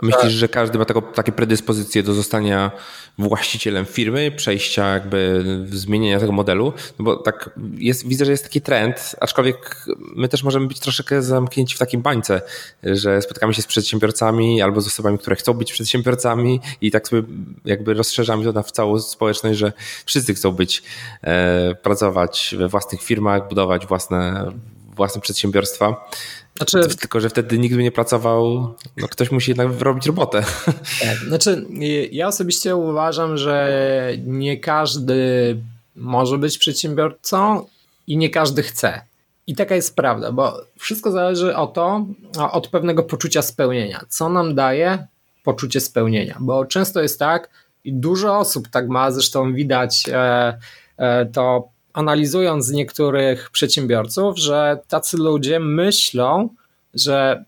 [0.03, 2.71] A myślisz, że każdy ma taką, takie predyspozycje do zostania
[3.17, 6.73] właścicielem firmy, przejścia jakby zmienienia tego modelu?
[6.99, 11.21] No bo tak jest, widzę, że jest taki trend, aczkolwiek my też możemy być troszeczkę
[11.21, 12.41] zamknięci w takim bańce,
[12.83, 17.23] że spotykamy się z przedsiębiorcami albo z osobami, które chcą być przedsiębiorcami i tak sobie
[17.65, 19.73] jakby rozszerzamy to na całą społeczność, że
[20.05, 20.83] wszyscy chcą być,
[21.21, 24.51] e, pracować we własnych firmach, budować własne,
[24.95, 26.09] własne przedsiębiorstwa.
[26.57, 30.43] Znaczy, Tylko, że wtedy nikt by nie pracował, no ktoś musi jednak robić robotę.
[31.01, 31.65] Tak, znaczy
[32.11, 33.71] ja osobiście uważam, że
[34.25, 35.57] nie każdy
[35.95, 37.65] może być przedsiębiorcą
[38.07, 39.01] i nie każdy chce.
[39.47, 42.05] I taka jest prawda, bo wszystko zależy o to,
[42.51, 44.01] od pewnego poczucia spełnienia.
[44.09, 45.07] Co nam daje
[45.43, 46.37] poczucie spełnienia?
[46.39, 47.49] Bo często jest tak,
[47.83, 50.57] i dużo osób tak ma, zresztą widać e,
[50.97, 56.49] e, to analizując niektórych przedsiębiorców, że tacy ludzie myślą,
[56.93, 57.45] że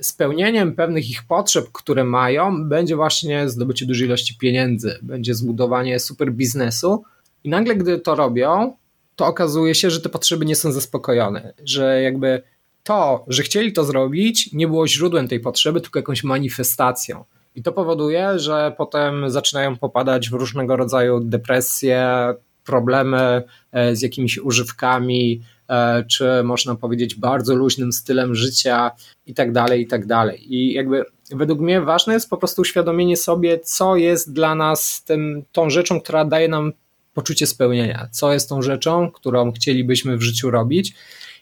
[0.00, 6.32] spełnieniem pewnych ich potrzeb, które mają, będzie właśnie zdobycie dużej ilości pieniędzy, będzie zbudowanie super
[6.32, 7.04] biznesu.
[7.44, 8.76] I nagle, gdy to robią,
[9.16, 12.42] to okazuje się, że te potrzeby nie są zaspokojone, że jakby
[12.82, 17.24] to, że chcieli to zrobić, nie było źródłem tej potrzeby, tylko jakąś manifestacją.
[17.54, 22.34] I to powoduje, że potem zaczynają popadać w różnego rodzaju depresje,
[22.66, 28.90] problemy e, z jakimiś używkami, e, czy można powiedzieć bardzo luźnym stylem życia
[29.26, 30.54] i tak dalej, i tak dalej.
[30.54, 35.42] I jakby według mnie ważne jest po prostu uświadomienie sobie, co jest dla nas tym,
[35.52, 36.72] tą rzeczą, która daje nam
[37.14, 40.94] poczucie spełnienia, co jest tą rzeczą, którą chcielibyśmy w życiu robić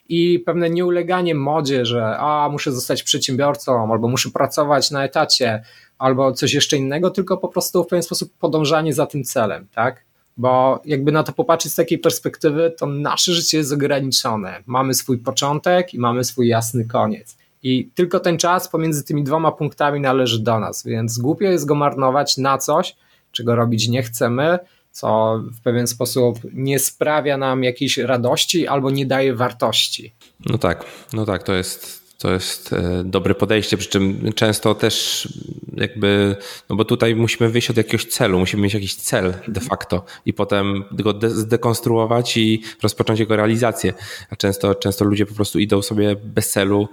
[0.09, 5.63] i pewne nieuleganie modzie, że a muszę zostać przedsiębiorcą, albo muszę pracować na etacie,
[5.97, 10.04] albo coś jeszcze innego, tylko po prostu w pewien sposób podążanie za tym celem, tak?
[10.37, 14.63] Bo jakby na to popatrzeć z takiej perspektywy, to nasze życie jest ograniczone.
[14.65, 17.37] Mamy swój początek i mamy swój jasny koniec.
[17.63, 21.75] I tylko ten czas pomiędzy tymi dwoma punktami należy do nas, więc głupio jest go
[21.75, 22.95] marnować na coś,
[23.31, 24.59] czego robić nie chcemy,
[24.91, 30.13] co w pewien sposób nie sprawia nam jakiejś radości albo nie daje wartości.
[30.45, 35.27] No tak, no tak, to jest, to jest e, dobre podejście, przy czym często też
[35.73, 36.35] jakby,
[36.69, 40.33] no bo tutaj musimy wyjść od jakiegoś celu, musimy mieć jakiś cel de facto i
[40.33, 43.93] potem go zdekonstruować i rozpocząć jego realizację.
[44.29, 46.89] A często, często ludzie po prostu idą sobie bez celu,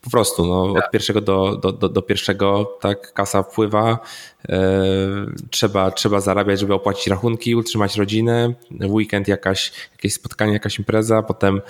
[0.00, 0.90] po prostu no, od tak.
[0.90, 3.98] pierwszego do, do, do, do, pierwszego tak kasa wpływa,
[4.48, 4.70] e,
[5.50, 11.22] trzeba, trzeba zarabiać, żeby opłacić rachunki, utrzymać rodzinę, w weekend jakaś, jakieś spotkanie, jakaś impreza,
[11.22, 11.60] potem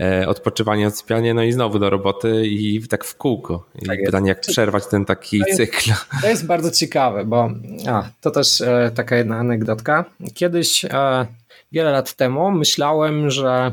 [0.00, 3.66] e, odpoczywanie, odsypianie, no i znowu do roboty i tak w kółko.
[3.82, 5.90] I tak pytanie, jak przerwać ten taki to jest, cykl.
[6.22, 7.50] To jest bardzo ciekawe, bo
[7.88, 10.04] a, to też e, taka jedna anegdotka.
[10.34, 11.26] Kiedyś e,
[11.72, 13.72] wiele lat temu myślałem, że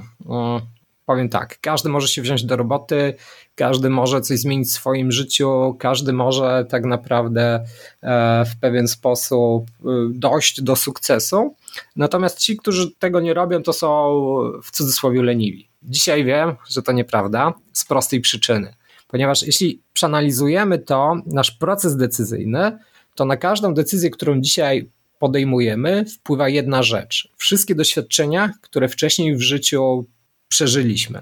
[1.06, 3.13] powiem tak, każdy może się wziąć do roboty,
[3.57, 7.65] każdy może coś zmienić w swoim życiu, każdy może tak naprawdę
[8.01, 11.55] e, w pewien sposób e, dojść do sukcesu.
[11.95, 14.17] Natomiast ci, którzy tego nie robią, to są
[14.63, 15.69] w cudzysłowie leniwi.
[15.83, 18.73] Dzisiaj wiem, że to nieprawda z prostej przyczyny.
[19.07, 22.77] Ponieważ jeśli przeanalizujemy to, nasz proces decyzyjny,
[23.15, 24.89] to na każdą decyzję, którą dzisiaj
[25.19, 27.29] podejmujemy, wpływa jedna rzecz.
[27.37, 30.05] Wszystkie doświadczenia, które wcześniej w życiu
[30.47, 31.21] przeżyliśmy.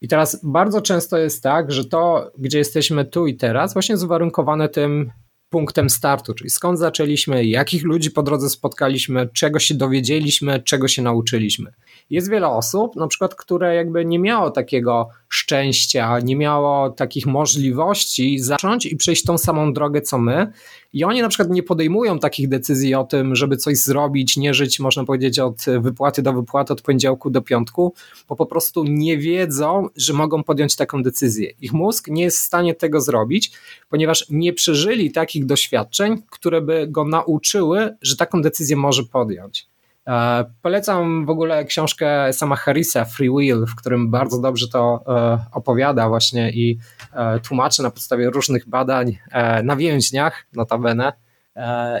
[0.00, 4.04] I teraz bardzo często jest tak, że to, gdzie jesteśmy tu i teraz, właśnie jest
[4.04, 5.10] uwarunkowane tym
[5.50, 11.02] punktem startu, czyli skąd zaczęliśmy, jakich ludzi po drodze spotkaliśmy, czego się dowiedzieliśmy, czego się
[11.02, 11.72] nauczyliśmy.
[12.10, 18.38] Jest wiele osób, na przykład, które jakby nie miało takiego szczęścia, nie miało takich możliwości
[18.38, 20.52] zacząć i przejść tą samą drogę co my.
[20.92, 24.80] I oni na przykład nie podejmują takich decyzji o tym, żeby coś zrobić, nie żyć,
[24.80, 27.94] można powiedzieć, od wypłaty do wypłaty, od poniedziałku do piątku,
[28.28, 31.50] bo po prostu nie wiedzą, że mogą podjąć taką decyzję.
[31.60, 33.52] Ich mózg nie jest w stanie tego zrobić,
[33.88, 39.70] ponieważ nie przeżyli takich doświadczeń, które by go nauczyły, że taką decyzję może podjąć.
[40.08, 45.44] E, polecam w ogóle książkę sama Harrisa, Free Will, w którym bardzo dobrze to e,
[45.52, 46.78] opowiada właśnie i
[47.12, 49.18] e, tłumaczy na podstawie różnych badań
[49.64, 51.12] na więźniach, notabene.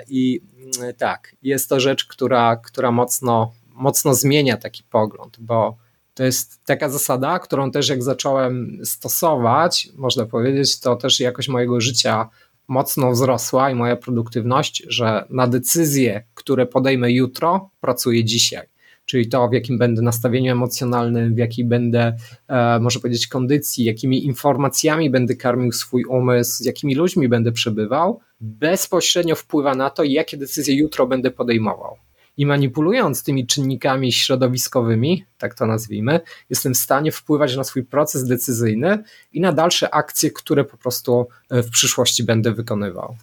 [0.08, 0.40] I
[0.80, 5.76] mm, tak, jest to rzecz, która, która mocno, mocno zmienia taki pogląd, bo
[6.14, 11.80] to jest taka zasada, którą też jak zacząłem stosować, można powiedzieć, to też jakość mojego
[11.80, 12.28] życia
[12.70, 18.66] mocno wzrosła i moja produktywność, że na decyzje, które podejmę jutro, pracuję dzisiaj.
[19.04, 22.16] Czyli to, w jakim będę nastawieniu emocjonalnym, w jakiej będę,
[22.48, 28.20] e, może powiedzieć, kondycji, jakimi informacjami będę karmił swój umysł, z jakimi ludźmi będę przebywał,
[28.40, 31.96] bezpośrednio wpływa na to, jakie decyzje jutro będę podejmował.
[32.40, 38.26] I manipulując tymi czynnikami środowiskowymi, tak to nazwijmy, jestem w stanie wpływać na swój proces
[38.26, 43.16] decyzyjny i na dalsze akcje, które po prostu e, w przyszłości będę wykonywał.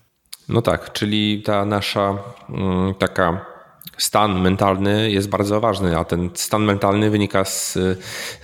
[0.50, 2.18] No tak, czyli ta nasza
[2.50, 3.46] mm, taka
[3.98, 7.78] stan mentalny jest bardzo ważny, a ten stan mentalny wynika z,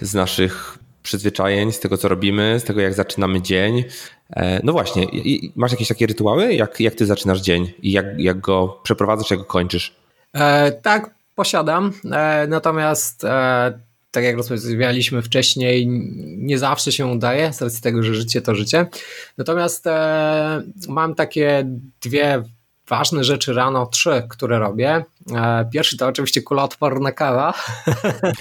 [0.02, 3.84] z naszych przyzwyczajeń, z tego co robimy, z tego jak zaczynamy dzień.
[4.30, 5.08] E, no właśnie,
[5.56, 6.54] masz jakieś takie rytuały?
[6.54, 10.03] Jak, jak ty zaczynasz dzień i jak, jak go przeprowadzasz, jak go kończysz?
[10.34, 11.91] E, tak, posiadam.
[12.12, 13.80] E, natomiast e,
[14.12, 15.88] tak jak rozmawialiśmy wcześniej,
[16.38, 18.88] nie zawsze się udaje, z racji tego, że życie to życie.
[19.38, 21.65] Natomiast e, mam takie
[22.02, 22.43] dwie
[22.88, 25.06] ważne rzeczy rano, trzy, które robię.
[25.36, 27.54] E, pierwszy to oczywiście kuloodporna kawa.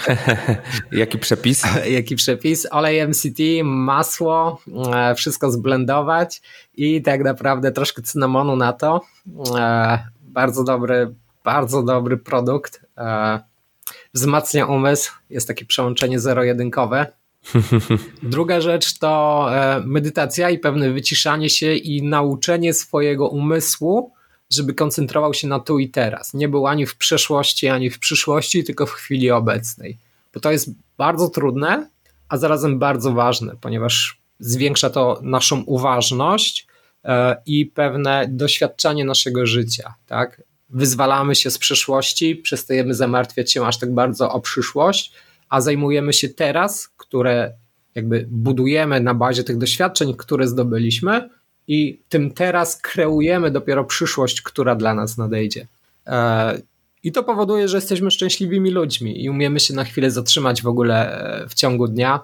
[0.93, 1.63] Jaki przepis?
[1.97, 2.67] Jaki przepis?
[2.71, 4.61] Olej MCT, masło,
[4.95, 6.43] e, wszystko zblendować
[6.75, 9.01] i tak naprawdę troszkę cynamonu na to.
[10.21, 12.87] Bardzo dobry, bardzo dobry produkt.
[14.15, 17.07] Wzmacnia umysł, jest takie przełączenie zero-jedynkowe.
[18.23, 19.47] Druga rzecz to
[19.85, 24.13] medytacja i pewne wyciszanie się i nauczenie swojego umysłu,
[24.51, 26.35] żeby koncentrował się na tu i teraz.
[26.35, 29.99] Nie był ani w przeszłości, ani w przyszłości, tylko w chwili obecnej.
[30.35, 31.91] Bo to jest bardzo trudne,
[32.29, 36.67] a zarazem bardzo ważne, ponieważ zwiększa to naszą uważność
[37.05, 39.95] e, i pewne doświadczanie naszego życia.
[40.07, 40.43] Tak?
[40.73, 45.13] Wyzwalamy się z przeszłości, przestajemy zamartwiać się aż tak bardzo o przyszłość,
[45.49, 47.53] a zajmujemy się teraz, które
[47.95, 51.29] jakby budujemy na bazie tych doświadczeń, które zdobyliśmy,
[51.69, 55.67] i tym teraz kreujemy dopiero przyszłość, która dla nas nadejdzie.
[56.07, 56.63] E,
[57.03, 61.25] I to powoduje, że jesteśmy szczęśliwymi ludźmi i umiemy się na chwilę zatrzymać w ogóle
[61.43, 62.21] e, w ciągu dnia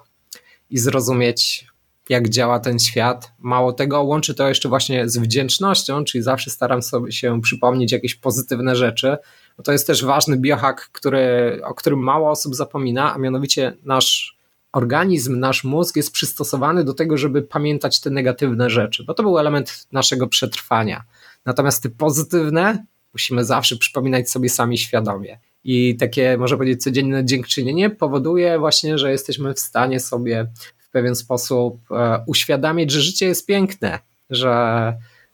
[0.69, 1.67] i zrozumieć,
[2.09, 3.31] jak działa ten świat.
[3.39, 8.15] Mało tego, łączy to jeszcze właśnie z wdzięcznością, czyli zawsze staram sobie się przypomnieć jakieś
[8.15, 9.17] pozytywne rzeczy,
[9.57, 14.39] bo to jest też ważny biohack, który, o którym mało osób zapomina, a mianowicie nasz
[14.71, 19.39] organizm, nasz mózg jest przystosowany do tego, żeby pamiętać te negatywne rzeczy, bo to był
[19.39, 21.03] element naszego przetrwania.
[21.45, 25.39] Natomiast te pozytywne musimy zawsze przypominać sobie sami świadomie.
[25.63, 30.51] I takie, można powiedzieć, codzienne dziękczynienie powoduje właśnie, że jesteśmy w stanie sobie
[30.89, 33.99] w pewien sposób e, uświadamiać, że życie jest piękne,
[34.29, 34.49] że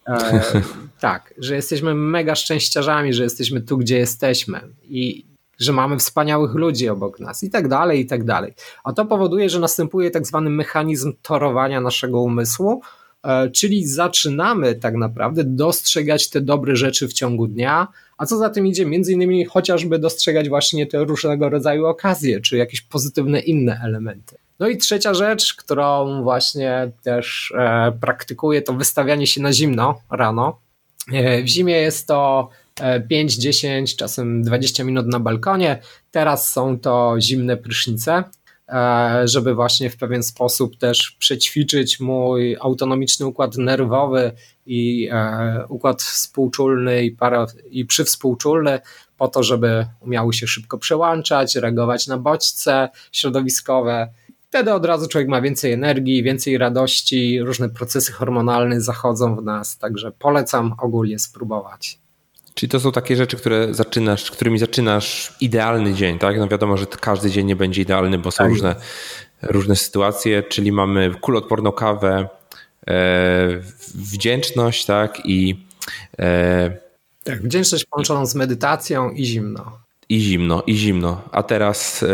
[0.07, 0.41] e,
[0.99, 4.61] tak, że jesteśmy mega szczęściarzami, że jesteśmy tu, gdzie jesteśmy.
[4.83, 5.25] I
[5.59, 8.53] że mamy wspaniałych ludzi obok nas i tak dalej, i tak dalej.
[8.83, 12.81] A to powoduje, że następuje tak zwany mechanizm torowania naszego umysłu,
[13.23, 17.87] e, czyli zaczynamy tak naprawdę dostrzegać te dobre rzeczy w ciągu dnia,
[18.17, 22.57] a co za tym idzie, między innymi chociażby dostrzegać właśnie te różnego rodzaju okazje, czy
[22.57, 24.37] jakieś pozytywne inne elementy.
[24.59, 30.59] No i trzecia rzecz, którą właśnie też e, praktykuję, to wystawianie się na zimno rano.
[31.11, 32.49] E, w zimie jest to
[33.09, 35.81] 5, 10, czasem 20 minut na balkonie.
[36.11, 38.23] Teraz są to zimne prysznice,
[38.69, 44.31] e, żeby właśnie w pewien sposób też przećwiczyć mój autonomiczny układ nerwowy
[44.65, 48.79] i e, układ współczulny i, para, i przywspółczulny,
[49.17, 54.09] po to, żeby umiały się szybko przełączać, reagować na bodźce środowiskowe.
[54.49, 59.77] Wtedy od razu człowiek ma więcej energii, więcej radości, różne procesy hormonalne zachodzą w nas,
[59.77, 61.99] także polecam ogólnie spróbować.
[62.53, 66.37] Czyli to są takie rzeczy, które zaczynasz, którymi zaczynasz idealny dzień, tak?
[66.37, 68.49] No wiadomo, że każdy dzień nie będzie idealny, bo są tak.
[68.49, 68.75] różne,
[69.41, 72.29] różne sytuacje, czyli mamy kulotporną kawę,
[72.87, 73.61] e,
[73.95, 75.21] wdzięczność, tak?
[75.25, 75.65] I
[76.19, 76.77] e,
[77.23, 81.21] tak, wdzięczność połączoną z medytacją i zimno i zimno, i zimno.
[81.31, 82.07] A teraz e,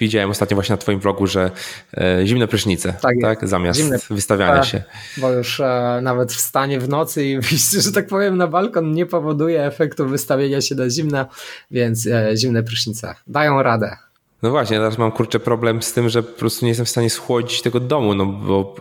[0.00, 1.50] widziałem ostatnio właśnie na Twoim vlogu, że
[1.96, 3.48] e, zimne prysznice, tak, tak?
[3.48, 4.82] zamiast zimne, wystawiania się.
[5.16, 9.06] Bo już e, nawet wstanie w nocy i wyjście, że tak powiem, na balkon nie
[9.06, 11.26] powoduje efektu wystawienia się na zimno,
[11.70, 13.96] więc e, zimne prysznice dają radę.
[14.42, 17.10] No właśnie, teraz mam kurczę problem z tym, że po prostu nie jestem w stanie
[17.10, 18.74] schłodzić tego domu, no bo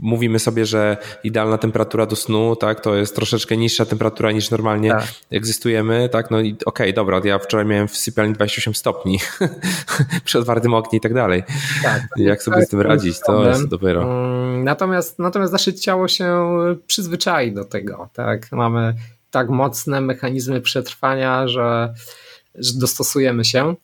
[0.00, 4.90] mówimy sobie, że idealna temperatura do snu, tak, to jest troszeczkę niższa temperatura niż normalnie
[4.90, 5.04] tak.
[5.30, 9.18] egzystujemy, tak, no i okej, okay, dobra, ja wczoraj miałem w sypialni 28 stopni
[10.24, 11.42] przy otwartym oknie i tak dalej.
[11.82, 14.02] Tak, Jak sobie z tym radzić, to jest dopiero.
[14.02, 16.48] Mm, natomiast, natomiast nasze ciało się
[16.86, 18.94] przyzwyczai do tego, tak, mamy
[19.30, 21.94] tak mocne mechanizmy przetrwania, że,
[22.54, 23.74] że dostosujemy się.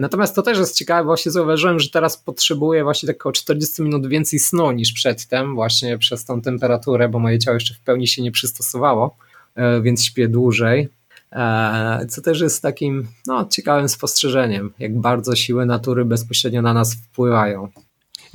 [0.00, 4.06] Natomiast to też jest ciekawe, właśnie zauważyłem, że teraz potrzebuję właśnie tak około 40 minut
[4.06, 8.22] więcej snu niż przedtem, właśnie przez tą temperaturę, bo moje ciało jeszcze w pełni się
[8.22, 9.16] nie przystosowało,
[9.54, 10.88] e, więc śpię dłużej.
[11.32, 16.94] E, co też jest takim no, ciekawym spostrzeżeniem, jak bardzo siły natury bezpośrednio na nas
[16.94, 17.68] wpływają.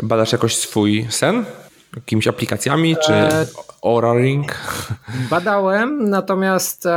[0.04, 1.46] Badasz jakoś swój sen?
[1.96, 3.46] Jakimiś aplikacjami, czy e...
[3.84, 4.56] Aura Ring?
[5.30, 6.88] Badałem, natomiast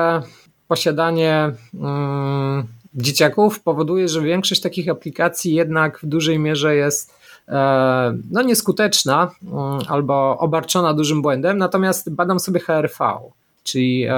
[0.68, 2.66] posiadanie mm,
[2.96, 7.14] dzieciaków powoduje, że większość takich aplikacji jednak w dużej mierze jest
[7.48, 13.18] e, no, nieskuteczna mm, albo obarczona dużym błędem, natomiast badam sobie HRV,
[13.62, 14.12] czyli e,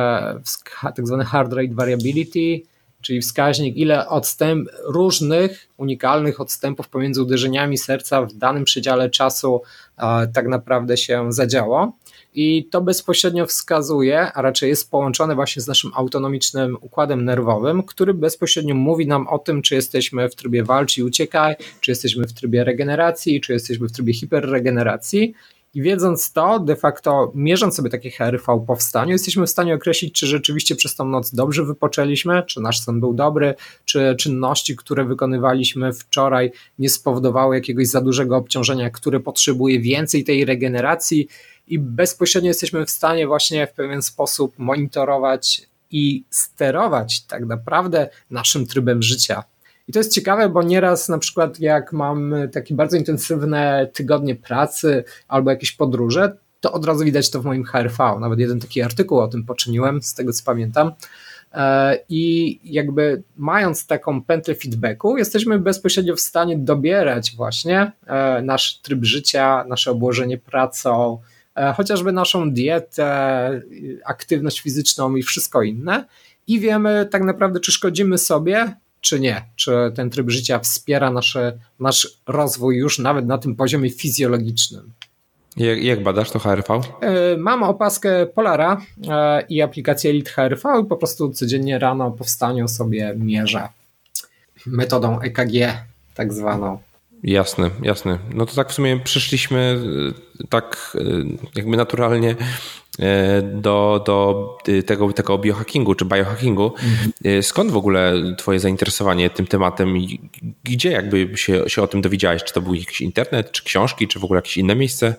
[0.83, 2.62] tak zwany hard rate variability,
[3.01, 9.62] czyli wskaźnik, ile odstęp, różnych unikalnych odstępów pomiędzy uderzeniami serca w danym przedziale czasu
[10.35, 11.93] tak naprawdę się zadziało.
[12.41, 18.14] I to bezpośrednio wskazuje, a raczej jest połączone właśnie z naszym autonomicznym układem nerwowym, który
[18.14, 22.32] bezpośrednio mówi nam o tym, czy jesteśmy w trybie walcz i uciekaj, czy jesteśmy w
[22.32, 25.34] trybie regeneracji, czy jesteśmy w trybie hiperregeneracji.
[25.74, 30.14] I wiedząc to, de facto mierząc sobie takie HRV po wstaniu, jesteśmy w stanie określić,
[30.14, 35.05] czy rzeczywiście przez tą noc dobrze wypoczęliśmy, czy nasz sen był dobry, czy czynności, które
[35.05, 41.28] wykonywaliśmy wczoraj nie spowodowały jakiegoś za dużego obciążenia, które potrzebuje więcej tej regeneracji
[41.68, 48.66] i bezpośrednio jesteśmy w stanie właśnie w pewien sposób monitorować i sterować tak naprawdę naszym
[48.66, 49.44] trybem życia.
[49.88, 55.04] I to jest ciekawe, bo nieraz na przykład jak mam takie bardzo intensywne tygodnie pracy
[55.28, 58.18] albo jakieś podróże, to od razu widać to w moim HRV.
[58.20, 60.92] Nawet jeden taki artykuł o tym poczyniłem, z tego co pamiętam.
[61.52, 68.78] E, I jakby mając taką pętlę feedbacku, jesteśmy bezpośrednio w stanie dobierać właśnie e, nasz
[68.78, 71.18] tryb życia, nasze obłożenie pracą,
[71.76, 73.61] chociażby naszą dietę,
[74.04, 76.04] aktywność fizyczną i wszystko inne.
[76.46, 81.59] I wiemy tak naprawdę, czy szkodzimy sobie, czy nie, czy ten tryb życia wspiera nasze,
[81.80, 84.92] nasz rozwój już nawet na tym poziomie fizjologicznym.
[85.56, 86.80] Jak, jak badasz to HRV?
[87.00, 92.24] E, mam opaskę Polara e, i aplikację Elite HRV i po prostu codziennie rano po
[92.24, 93.68] wstaniu sobie mierzę
[94.66, 95.52] metodą EKG
[96.14, 96.78] tak zwaną.
[97.22, 98.18] Jasne, jasne.
[98.34, 99.80] No to tak w sumie przyszliśmy
[100.40, 100.96] e, tak
[101.54, 102.36] jakby naturalnie
[102.98, 106.72] E, do, do tego, tego biohackingu czy biohackingu.
[106.74, 107.42] Mhm.
[107.42, 110.20] Skąd w ogóle twoje zainteresowanie tym tematem i
[110.64, 112.44] gdzie jakby się, się o tym dowiedziałeś?
[112.44, 115.14] Czy to był jakiś internet, czy książki, czy w ogóle jakieś inne miejsce?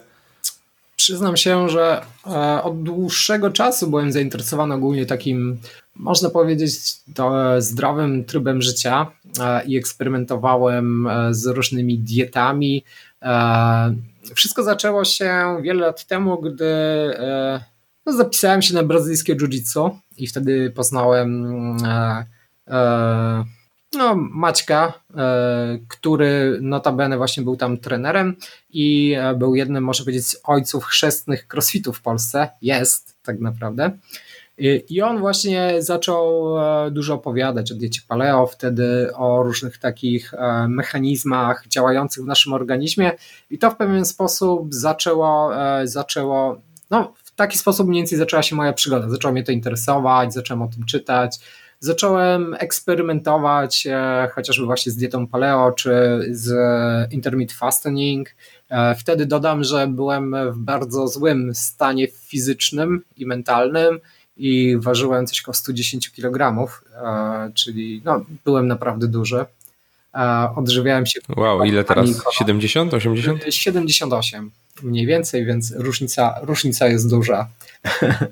[0.95, 5.59] Przyznam się, że e, od dłuższego czasu byłem zainteresowany ogólnie takim,
[5.99, 6.73] można powiedzieć,
[7.57, 9.11] zdrowym trybem życia
[9.65, 12.83] i eksperymentowałem z różnymi dietami.
[14.35, 16.73] Wszystko zaczęło się wiele lat temu, gdy
[18.05, 21.47] no, zapisałem się na brazylijskie jiu-jitsu i wtedy poznałem
[21.85, 22.25] e,
[22.67, 23.45] e,
[23.93, 28.35] no, Maćka, e, który notabene właśnie był tam trenerem
[28.69, 32.49] i e, był jednym, można powiedzieć, ojców chrzestnych crossfitu w Polsce.
[32.61, 33.91] Jest tak naprawdę.
[34.89, 40.68] I on właśnie zaczął e, dużo opowiadać o diecie paleo, wtedy o różnych takich e,
[40.68, 43.12] mechanizmach działających w naszym organizmie
[43.49, 45.51] i to w pewien sposób zaczęło,
[45.84, 49.10] zaczęło no, taki sposób mniej więcej zaczęła się moja przygoda.
[49.10, 51.39] Zaczęło mnie to interesować, zacząłem o tym czytać.
[51.80, 55.91] Zacząłem eksperymentować e, chociażby właśnie z dietą paleo czy
[56.32, 56.51] z
[57.14, 58.30] intermittent fasting.
[58.70, 63.99] E, wtedy dodam, że byłem w bardzo złym stanie fizycznym i mentalnym
[64.39, 69.45] i ważyłem coś około 110 kg, e, czyli no, byłem naprawdę duży.
[70.55, 71.19] Odżywiałem się.
[71.37, 72.09] Wow, ile teraz?
[72.33, 73.43] 70, 80?
[73.49, 74.51] 78
[74.83, 77.47] mniej więcej, więc różnica, różnica jest duża.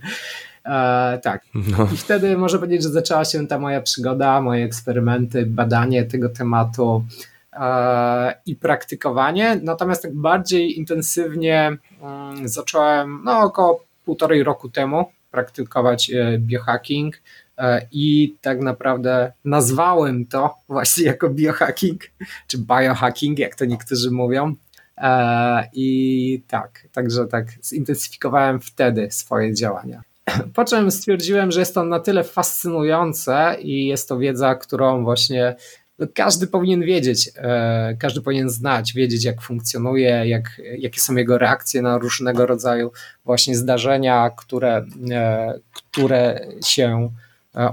[0.68, 1.42] E, tak.
[1.54, 1.88] No.
[1.94, 7.06] I wtedy może powiedzieć, że zaczęła się ta moja przygoda, moje eksperymenty, badanie tego tematu
[7.54, 9.60] e, i praktykowanie.
[9.64, 17.22] Natomiast tak bardziej intensywnie mm, zacząłem no, około półtorej roku temu praktykować e, biohacking
[17.58, 22.02] e, i tak naprawdę nazwałem to właśnie jako biohacking,
[22.48, 24.56] czy biohacking, jak to niektórzy mówią.
[24.98, 30.02] E, I tak, także tak zintensyfikowałem wtedy swoje działania.
[30.56, 35.56] Po czym stwierdziłem, że jest to na tyle fascynujące i jest to wiedza, którą właśnie
[36.00, 41.38] no, każdy powinien wiedzieć, e, każdy powinien znać, wiedzieć jak funkcjonuje, jak, jakie są jego
[41.38, 42.92] reakcje na różnego rodzaju
[43.26, 47.10] właśnie zdarzenia, które, e, które się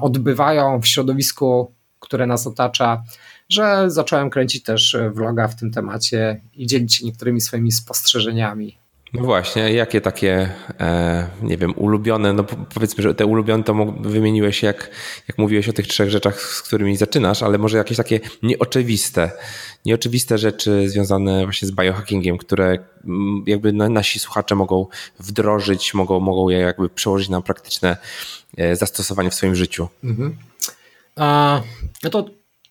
[0.00, 3.02] odbywają w środowisku, które nas otacza
[3.48, 8.83] że zacząłem kręcić też vloga w tym temacie i dzielić się niektórymi swoimi spostrzeżeniami.
[9.14, 10.50] No właśnie, jakie takie,
[10.80, 12.44] e, nie wiem, ulubione, no
[12.74, 14.90] powiedzmy, że te ulubione to wymieniłeś, jak,
[15.28, 19.30] jak mówiłeś o tych trzech rzeczach, z którymi zaczynasz, ale może jakieś takie nieoczywiste,
[19.84, 24.86] nieoczywiste rzeczy związane właśnie z biohackingiem, które mm, jakby nasi słuchacze mogą
[25.18, 27.96] wdrożyć, mogą, mogą je jakby przełożyć na praktyczne
[28.56, 29.88] e, zastosowanie w swoim życiu.
[30.04, 30.36] Mhm.
[31.16, 31.60] A,
[32.02, 32.24] no to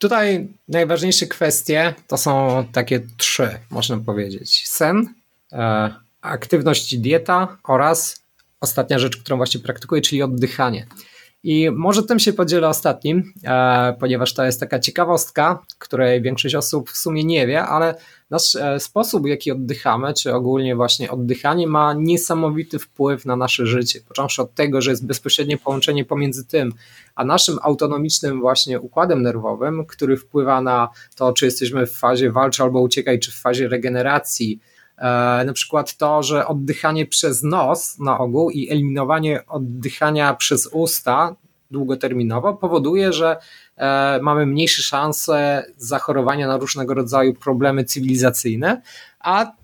[0.04, 4.68] Tutaj najważniejsze kwestie to są takie trzy, można powiedzieć.
[4.68, 5.14] Sen,
[5.52, 8.24] e, aktywność dieta oraz
[8.62, 10.88] ostatnia rzecz, którą właśnie praktykuję, czyli oddychanie.
[11.44, 16.90] I może tym się podzielę ostatnim, e, ponieważ to jest taka ciekawostka, której większość osób
[16.90, 17.96] w sumie nie wie, ale
[18.30, 23.66] nasz e, sposób, w jaki oddychamy, czy ogólnie właśnie oddychanie, ma niesamowity wpływ na nasze
[23.66, 24.00] życie.
[24.08, 26.74] Począwszy od tego, że jest bezpośrednie połączenie pomiędzy tym,
[27.16, 32.64] a naszym autonomicznym właśnie układem nerwowym, który wpływa na to, czy jesteśmy w fazie walczy
[32.64, 34.60] albo uciekaj, czy w fazie regeneracji,
[35.46, 41.36] na przykład to, że oddychanie przez nos na ogół i eliminowanie oddychania przez usta
[41.72, 43.38] długoterminowo powoduje, że
[43.78, 48.82] e, mamy mniejsze szanse zachorowania na różnego rodzaju problemy cywilizacyjne,
[49.20, 49.63] a E,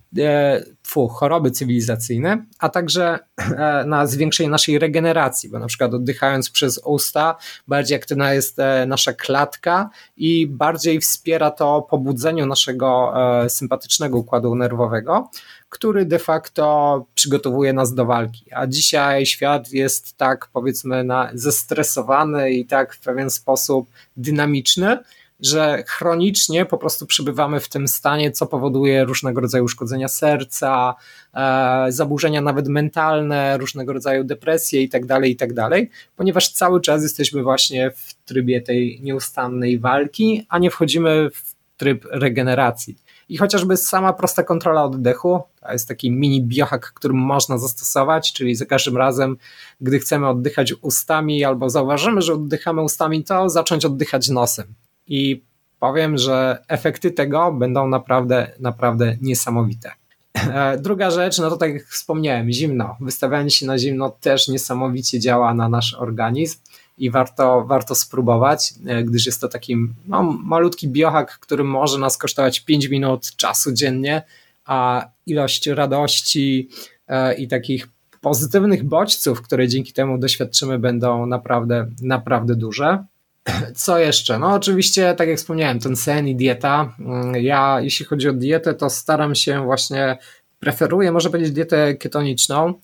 [0.86, 6.80] fu, choroby cywilizacyjne, a także e, na zwiększenie naszej regeneracji, bo na przykład oddychając przez
[6.84, 7.36] usta
[7.68, 13.14] bardziej aktywna jest e, nasza klatka i bardziej wspiera to pobudzeniu naszego
[13.48, 15.30] sympatycznego układu nerwowego,
[15.68, 18.52] który de facto przygotowuje nas do walki.
[18.52, 24.98] A dzisiaj świat jest tak powiedzmy na, zestresowany i tak w pewien sposób dynamiczny,
[25.42, 30.94] że chronicznie po prostu przebywamy w tym stanie, co powoduje różnego rodzaju uszkodzenia serca,
[31.34, 35.84] e, zaburzenia nawet mentalne, różnego rodzaju depresje itd., tak itd., tak
[36.16, 42.04] ponieważ cały czas jesteśmy właśnie w trybie tej nieustannej walki, a nie wchodzimy w tryb
[42.10, 42.98] regeneracji.
[43.28, 48.54] I chociażby sama prosta kontrola oddechu, to jest taki mini biohack, który można zastosować, czyli
[48.54, 49.36] za każdym razem,
[49.80, 54.74] gdy chcemy oddychać ustami albo zauważymy, że oddychamy ustami, to zacząć oddychać nosem
[55.10, 55.42] i
[55.80, 59.90] powiem, że efekty tego będą naprawdę, naprawdę niesamowite.
[60.34, 62.96] E, druga rzecz, no to tak jak wspomniałem, zimno.
[63.00, 66.58] Wystawianie się na zimno też niesamowicie działa na nasz organizm
[66.98, 72.18] i warto, warto spróbować, e, gdyż jest to taki no, malutki biohak, który może nas
[72.18, 74.22] kosztować 5 minut czasu dziennie,
[74.64, 76.68] a ilość radości
[77.08, 77.88] e, i takich
[78.20, 83.04] pozytywnych bodźców, które dzięki temu doświadczymy, będą naprawdę, naprawdę duże.
[83.74, 84.38] Co jeszcze?
[84.38, 86.94] No oczywiście, tak jak wspomniałem, ten sen i dieta.
[86.98, 90.18] Mm, ja, jeśli chodzi o dietę, to staram się właśnie,
[90.60, 92.74] preferuję, może powiedzieć, dietę ketoniczną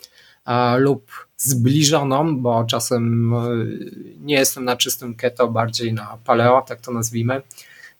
[0.78, 3.38] lub zbliżoną, bo czasem e,
[4.20, 7.42] nie jestem na czystym keto, bardziej na paleo, tak to nazwijmy.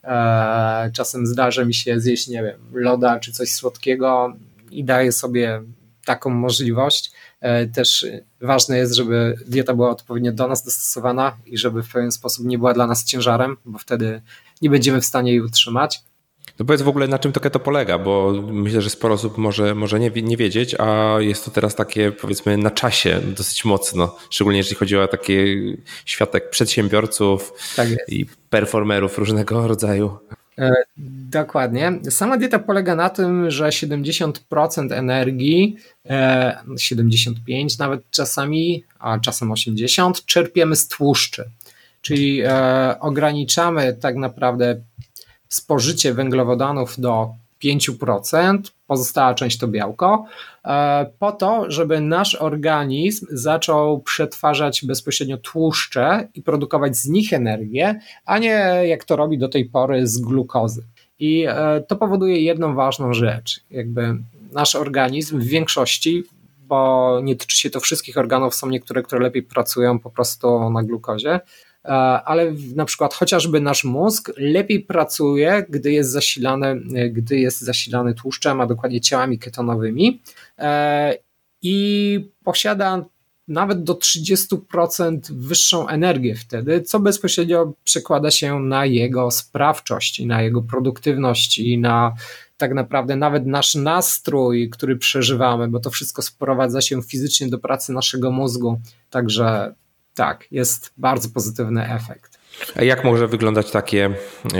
[0.03, 4.33] E, czasem zdarza mi się zjeść, nie wiem, loda czy coś słodkiego
[4.71, 5.61] i daję sobie
[6.05, 7.11] taką możliwość.
[7.41, 8.05] E, też
[8.41, 12.57] ważne jest, żeby dieta była odpowiednio do nas dostosowana i żeby w pewien sposób nie
[12.57, 14.21] była dla nas ciężarem, bo wtedy
[14.61, 16.03] nie będziemy w stanie jej utrzymać.
[16.59, 19.99] No powiedz w ogóle na czym to polega, bo myślę, że sporo osób może, może
[19.99, 24.75] nie, nie wiedzieć, a jest to teraz takie powiedzmy na czasie dosyć mocno, szczególnie jeżeli
[24.75, 25.55] chodzi o takie
[26.05, 30.17] światek przedsiębiorców tak i performerów różnego rodzaju.
[31.29, 31.99] Dokładnie.
[32.09, 35.75] Sama dieta polega na tym, że 70% energii,
[36.77, 41.49] 75 e, nawet czasami, a czasem 80, czerpiemy z tłuszczy.
[42.01, 44.81] Czyli e, ograniczamy tak naprawdę
[45.49, 47.29] spożycie węglowodanów do
[47.63, 50.25] 5%, pozostała część to białko,
[50.65, 57.99] e, po to, żeby nasz organizm zaczął przetwarzać bezpośrednio tłuszcze i produkować z nich energię,
[58.25, 60.83] a nie jak to robi do tej pory z glukozy.
[61.19, 63.61] I e, to powoduje jedną ważną rzecz.
[63.71, 64.17] Jakby
[64.51, 66.23] nasz organizm w większości,
[66.67, 70.83] bo nie tyczy się to wszystkich organów, są niektóre, które lepiej pracują po prostu na
[70.83, 71.39] glukozie,
[71.87, 71.91] E,
[72.25, 78.13] ale na przykład chociażby nasz mózg lepiej pracuje, gdy jest zasilany, e, gdy jest zasilany
[78.13, 80.21] tłuszczem, a dokładnie ciałami ketonowymi
[81.61, 83.05] i posiada
[83.47, 90.61] nawet do 30% wyższą energię wtedy, co bezpośrednio przekłada się na jego sprawczość na jego
[90.61, 92.13] produktywność i na
[92.57, 97.93] tak naprawdę nawet nasz nastrój, który przeżywamy, bo to wszystko sprowadza się fizycznie do pracy
[97.93, 98.81] naszego mózgu.
[99.09, 99.73] Także
[100.13, 102.37] tak, jest bardzo pozytywny efekt.
[102.75, 104.09] A jak może wyglądać takie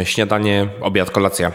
[0.03, 1.51] śniadanie, obiad, kolacja?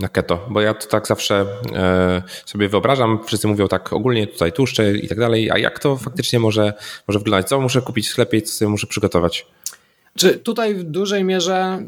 [0.00, 4.52] Na keto, bo ja to tak zawsze e, sobie wyobrażam, wszyscy mówią tak ogólnie tutaj
[4.52, 6.72] tłuszcze i tak dalej, a jak to faktycznie może,
[7.08, 7.48] może wyglądać?
[7.48, 9.46] Co muszę kupić w sklepie i co sobie muszę przygotować?
[10.16, 11.82] Czy tutaj w dużej mierze,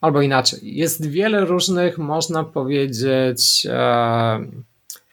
[0.00, 4.40] albo inaczej, jest wiele różnych, można powiedzieć, e,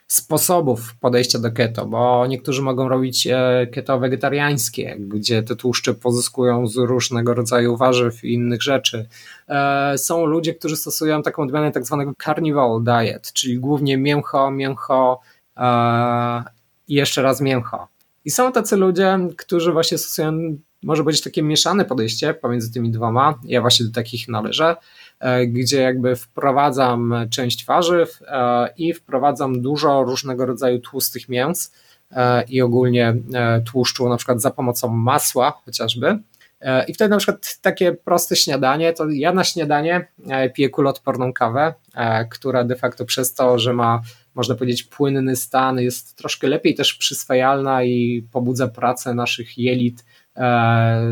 [0.07, 6.67] sposobów podejścia do keto, bo niektórzy mogą robić e, keto wegetariańskie, gdzie te tłuszcze pozyskują
[6.67, 9.07] z różnego rodzaju warzyw i innych rzeczy.
[9.49, 15.19] E, są ludzie, którzy stosują taką odmianę tak zwanego carnivore diet, czyli głównie mięcho, mięcho
[15.57, 16.43] e,
[16.87, 17.87] i jeszcze raz mięcho.
[18.25, 23.39] I są tacy ludzie, którzy właśnie stosują, może być takie mieszane podejście pomiędzy tymi dwoma.
[23.43, 24.75] Ja właśnie do takich należę.
[25.19, 31.71] E, gdzie jakby wprowadzam część warzyw e, i wprowadzam dużo różnego rodzaju tłustych mięs,
[32.49, 33.15] i ogólnie
[33.71, 36.19] tłuszczu, na przykład za pomocą masła chociażby.
[36.87, 40.07] I wtedy na przykład takie proste śniadanie, to ja na śniadanie
[40.53, 41.73] piję kuloodporną kawę,
[42.29, 44.01] która de facto przez to, że ma
[44.37, 50.05] można powiedzieć, płynny stan, jest troszkę lepiej też przyswajalna i pobudza pracę naszych jelit
[50.35, 50.41] e,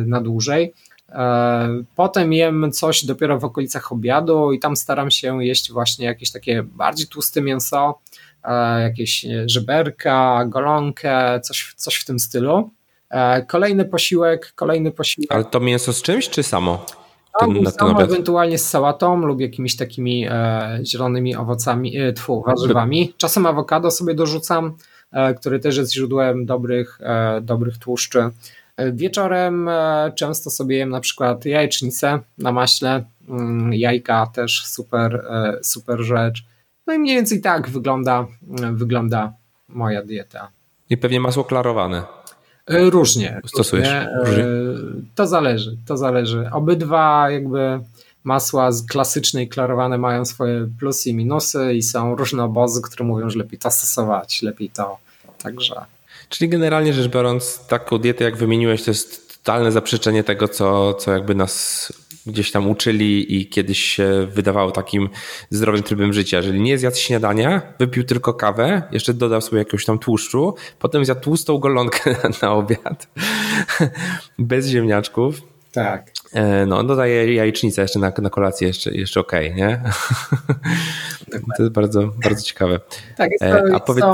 [0.06, 0.74] na dłużej.
[1.16, 6.32] E, potem jem coś dopiero w okolicach obiadu i tam staram się jeść właśnie jakieś
[6.32, 8.00] takie bardziej tłuste mięso,
[8.44, 12.70] e, jakieś żeberka, golonkę, coś, coś w tym stylu.
[13.48, 15.32] Kolejny posiłek, kolejny posiłek.
[15.32, 16.86] Ale to mięso z czymś, czy samo?
[17.40, 18.10] ten, na obiad.
[18.10, 23.14] ewentualnie z sałatą lub jakimiś takimi e, zielonymi owocami, e, tfu, warzywami.
[23.18, 24.78] Czasem awokado sobie dorzucam,
[25.12, 28.30] e, który też jest źródłem dobrych, e, dobrych tłuszczy.
[28.78, 35.26] E, wieczorem e, często sobie jem na przykład jajecznicę na maśle, mm, jajka też super,
[35.62, 36.46] super rzecz.
[36.88, 38.28] No i mniej więcej tak wygląda,
[38.72, 39.34] wygląda
[39.68, 40.52] moja dieta.
[40.90, 42.04] I pewnie masło klarowane.
[42.68, 43.42] E, różnie.
[43.46, 43.90] Stosujesz?
[44.26, 44.44] Różnie.
[44.44, 44.48] E,
[45.16, 46.50] to zależy, to zależy.
[46.52, 47.80] Obydwa jakby
[48.24, 53.30] masła klasyczne i klarowane mają swoje plusy i minusy i są różne obozy, które mówią,
[53.30, 54.98] że lepiej to stosować, lepiej to.
[55.38, 55.76] Także.
[56.30, 61.12] Czyli generalnie rzecz biorąc, taką dietę jak wymieniłeś, to jest totalne zaprzeczenie tego, co, co
[61.12, 61.94] jakby nas
[62.26, 65.10] gdzieś tam uczyli i kiedyś się wydawało takim
[65.50, 66.38] zdrowym trybem życia.
[66.38, 71.22] Jeżeli nie zjadł śniadania, wypił tylko kawę, jeszcze dodał sobie jakiegoś tam tłuszczu, potem zjadł
[71.22, 73.08] tłustą golonkę na obiad,
[74.40, 75.55] bez ziemniaczków.
[75.76, 76.12] Tak.
[76.34, 79.82] E, no, dodaję jajecznicę jeszcze na, na kolację, jeszcze, jeszcze okej, okay, nie?
[81.58, 82.80] To jest bardzo, bardzo ciekawe.
[83.18, 84.06] Tak, jest e, to, A powiedz...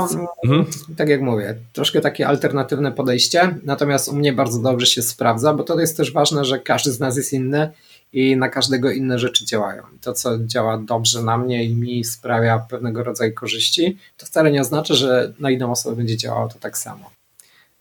[0.44, 0.66] Mhm.
[0.96, 5.64] tak jak mówię, troszkę takie alternatywne podejście, natomiast u mnie bardzo dobrze się sprawdza, bo
[5.64, 7.70] to jest też ważne, że każdy z nas jest inny
[8.12, 9.82] i na każdego inne rzeczy działają.
[10.00, 14.60] To, co działa dobrze na mnie i mi sprawia pewnego rodzaju korzyści, to wcale nie
[14.60, 17.10] oznacza, że na inną osobę będzie działało to tak samo.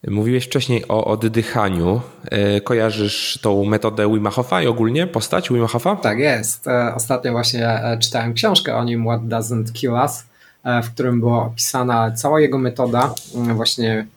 [0.08, 2.02] Mówiłeś wcześniej o oddychaniu.
[2.32, 5.96] E, kojarzysz tą metodę Wim Hofa i ogólnie postać Wim Hofa?
[5.96, 6.68] Tak jest.
[6.68, 10.24] E, ostatnio właśnie e, czytałem książkę o nim What Doesn't Kill Us,
[10.84, 13.14] w którym była opisana cała jego metoda.
[13.34, 14.08] Właśnie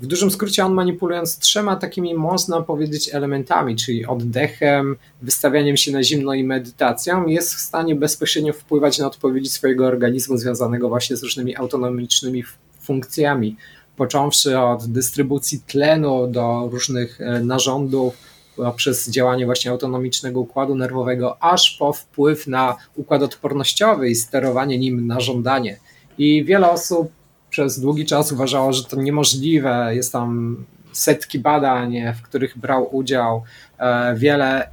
[0.00, 6.02] w dużym skrócie on manipulując trzema takimi można powiedzieć elementami, czyli oddechem, wystawianiem się na
[6.02, 11.22] zimno i medytacją, jest w stanie bezpośrednio wpływać na odpowiedzi swojego organizmu związanego właśnie z
[11.22, 12.44] różnymi autonomicznymi
[12.80, 13.56] funkcjami
[13.98, 18.14] począwszy od dystrybucji tlenu do różnych e, narządów,
[18.56, 25.06] poprzez działanie właśnie autonomicznego układu nerwowego, aż po wpływ na układ odpornościowy i sterowanie nim
[25.06, 25.78] na żądanie.
[26.18, 27.08] I wiele osób
[27.50, 29.90] przez długi czas uważało, że to niemożliwe.
[29.94, 30.56] Jest tam
[30.92, 33.42] setki badań, w których brał udział.
[33.78, 34.68] E, wiele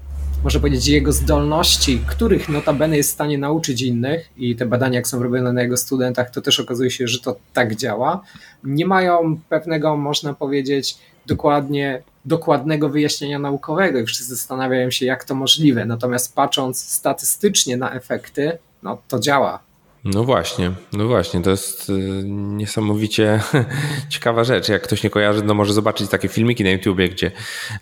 [0.46, 5.08] można powiedzieć, jego zdolności, których notabene jest w stanie nauczyć innych i te badania, jak
[5.08, 8.22] są robione na jego studentach, to też okazuje się, że to tak działa,
[8.64, 15.36] nie mają pewnego, można powiedzieć, dokładnie dokładnego wyjaśnienia naukowego i wszyscy zastanawiają się, jak to
[15.36, 15.86] możliwe.
[15.86, 19.60] Natomiast patrząc statystycznie na efekty, no to działa.
[20.06, 21.94] No właśnie, no właśnie, to jest y,
[22.26, 23.42] niesamowicie
[24.10, 24.70] ciekawa rzecz.
[24.70, 27.32] Jak ktoś nie kojarzy, no może zobaczyć takie filmiki na YouTubie, gdzie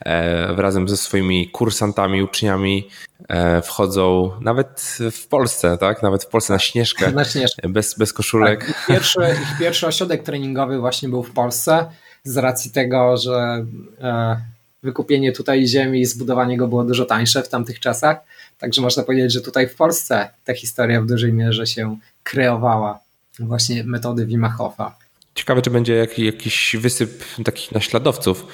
[0.05, 2.89] e, razem ze swoimi kursantami, uczniami
[3.29, 6.03] e, wchodzą nawet w Polsce, tak?
[6.03, 7.11] Nawet w Polsce na Śnieżkę.
[7.11, 7.69] Na Śnieżkę.
[7.69, 8.65] Bez, bez koszulek.
[8.65, 8.85] Tak.
[8.87, 11.85] Pierwszy, ich pierwszy ośrodek treningowy właśnie był w Polsce
[12.23, 13.65] z racji tego, że
[14.01, 14.41] e,
[14.83, 18.17] wykupienie tutaj ziemi i zbudowanie go było dużo tańsze w tamtych czasach.
[18.57, 22.99] Także można powiedzieć, że tutaj w Polsce ta historia w dużej mierze się kreowała
[23.39, 24.95] właśnie metody Wima Hofa.
[25.35, 28.45] Ciekawe, czy będzie jakiś wysyp takich naśladowców,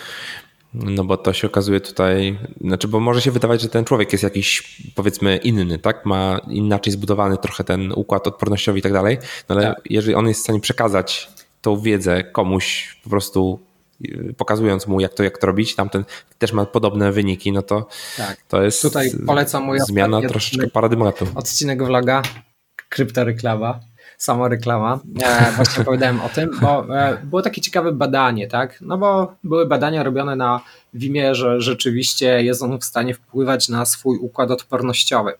[0.73, 4.23] no bo to się okazuje tutaj, znaczy, bo może się wydawać, że ten człowiek jest
[4.23, 6.05] jakiś powiedzmy inny, tak?
[6.05, 9.17] Ma inaczej zbudowany trochę ten układ odpornościowy i tak dalej,
[9.49, 9.81] no ale tak.
[9.89, 11.29] jeżeli on jest w stanie przekazać
[11.61, 13.59] tą wiedzę komuś po prostu
[14.37, 16.03] pokazując mu, jak to, jak to robić, tamten
[16.37, 17.87] też ma podobne wyniki, no to
[18.17, 18.37] tak.
[18.47, 21.27] to jest Tutaj polecam mój zmiana troszeczkę paradygmatu.
[21.35, 22.21] Odcinek vloga
[22.89, 23.79] kryptoreklama,
[24.17, 24.99] sama reklama.
[25.23, 28.81] E, właśnie opowiadałem o tym, bo e, było takie ciekawe badanie, tak?
[28.81, 30.61] No bo były badania robione na
[30.93, 35.33] Wimie, że rzeczywiście jest on w stanie wpływać na swój układ odpornościowy.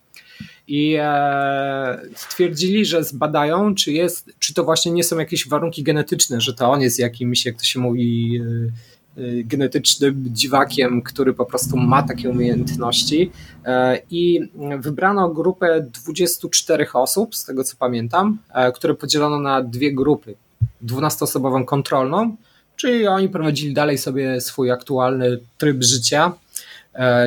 [0.70, 6.42] I e, stwierdzili, że zbadają, czy, jest, czy to właśnie nie są jakieś warunki genetyczne,
[6.42, 11.46] że to on jest jakimś, jak to się mówi, e, Y, genetycznym dziwakiem, który po
[11.46, 13.32] prostu ma takie umiejętności.
[13.66, 14.40] E, I
[14.80, 20.36] wybrano grupę 24 osób, z tego co pamiętam, e, które podzielono na dwie grupy.
[20.82, 22.36] 12-osobową kontrolną,
[22.76, 26.34] czyli oni prowadzili dalej sobie swój aktualny tryb życia, e,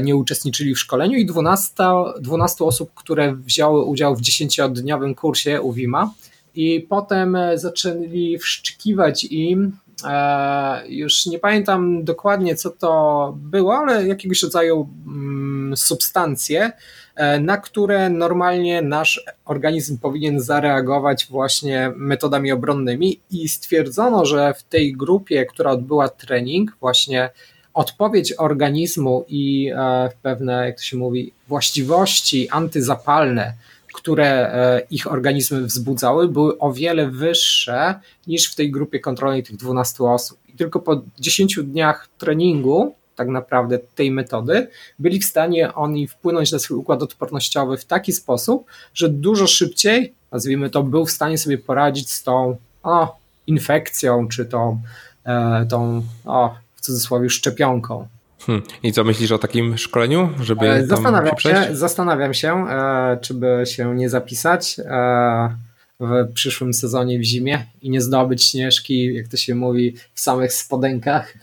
[0.03, 1.75] nie uczestniczyli w szkoleniu i 12,
[2.21, 6.11] 12 osób, które wzięły udział w 10-dniowym kursie UWIMA
[6.55, 14.43] i potem zaczęli wszczykiwać im e, już nie pamiętam dokładnie co to było, ale jakiegoś
[14.43, 16.73] rodzaju mm, substancje,
[17.15, 23.21] e, na które normalnie nasz organizm powinien zareagować właśnie metodami obronnymi.
[23.31, 27.31] I stwierdzono, że w tej grupie, która odbyła trening, właśnie
[27.75, 33.55] odpowiedź organizmu i e, pewne, jak to się mówi, właściwości antyzapalne,
[33.95, 37.95] które e, ich organizmy wzbudzały, były o wiele wyższe
[38.27, 40.39] niż w tej grupie kontrolnej tych 12 osób.
[40.49, 44.69] I tylko po 10 dniach treningu, tak naprawdę tej metody,
[44.99, 48.65] byli w stanie oni wpłynąć na swój układ odpornościowy w taki sposób,
[48.95, 53.17] że dużo szybciej, nazwijmy to, był w stanie sobie poradzić z tą o,
[53.47, 54.81] infekcją, czy tą,
[55.25, 58.09] e, tą o, cudzysłowie szczepionką.
[58.47, 58.63] Hmm.
[58.83, 63.35] I co myślisz o takim szkoleniu, żeby e, zastanawiam się, się, Zastanawiam się, e, czy
[63.35, 65.57] by się nie zapisać e,
[66.01, 70.53] w przyszłym sezonie w zimie i nie zdobyć śnieżki, jak to się mówi, w samych
[70.53, 71.35] spodenkach.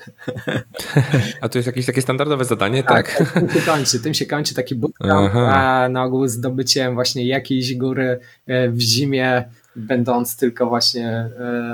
[1.41, 3.17] A to jest jakieś takie standardowe zadanie, tak?
[3.17, 3.31] tak?
[3.33, 8.19] Tym się kończy, tym się kończy taki bootcamp, a na ogół zdobyciem właśnie jakiejś góry
[8.47, 9.43] w zimie,
[9.75, 11.29] będąc tylko właśnie,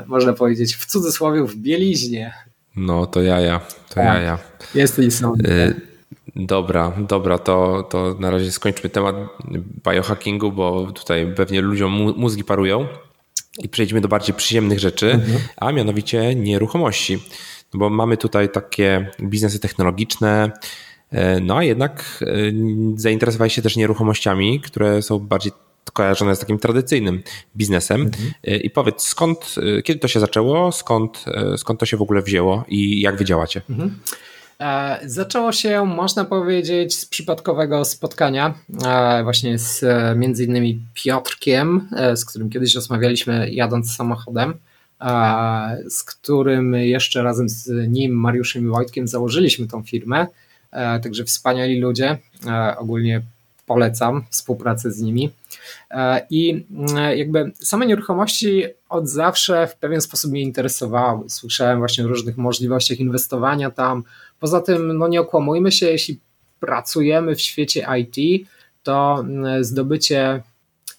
[0.05, 2.33] można powiedzieć, w cudzysłowie w bieliźnie.
[2.75, 4.05] No to jaja, to tak.
[4.05, 4.37] jaja.
[4.75, 5.33] Jest i są.
[5.33, 5.81] Y,
[6.35, 9.15] dobra, dobra, to, to na razie skończmy temat
[9.89, 12.87] biohackingu, bo tutaj pewnie ludziom mózgi parują
[13.59, 15.39] i przejdźmy do bardziej przyjemnych rzeczy, mhm.
[15.57, 17.17] a mianowicie nieruchomości.
[17.73, 20.51] No bo mamy tutaj takie biznesy technologiczne,
[21.13, 22.53] y, no a jednak y,
[22.95, 25.51] zainteresowałeś się też nieruchomościami, które są bardziej
[25.93, 27.23] kojarzone z takim tradycyjnym
[27.57, 28.01] biznesem.
[28.01, 28.33] Mhm.
[28.61, 31.25] I powiedz, skąd, kiedy to się zaczęło, skąd,
[31.57, 33.61] skąd to się w ogóle wzięło i jak wy działacie?
[33.69, 33.99] Mhm.
[34.59, 38.53] E, zaczęło się, można powiedzieć, z przypadkowego spotkania
[38.85, 44.53] e, właśnie z e, między innymi Piotrkiem, z którym kiedyś rozmawialiśmy jadąc samochodem,
[45.89, 50.27] z którym jeszcze razem z nim, Mariuszem i Wojtkiem założyliśmy tą firmę.
[51.03, 52.17] Także wspaniali ludzie,
[52.77, 53.21] ogólnie
[53.65, 55.31] polecam współpracę z nimi.
[56.29, 56.65] I
[57.15, 61.29] jakby same nieruchomości od zawsze w pewien sposób mnie interesowały.
[61.29, 64.03] Słyszałem właśnie o różnych możliwościach inwestowania tam,
[64.39, 66.19] Poza tym, no nie okłamujmy się, jeśli
[66.59, 68.47] pracujemy w świecie IT,
[68.83, 70.43] to mm, zdobycie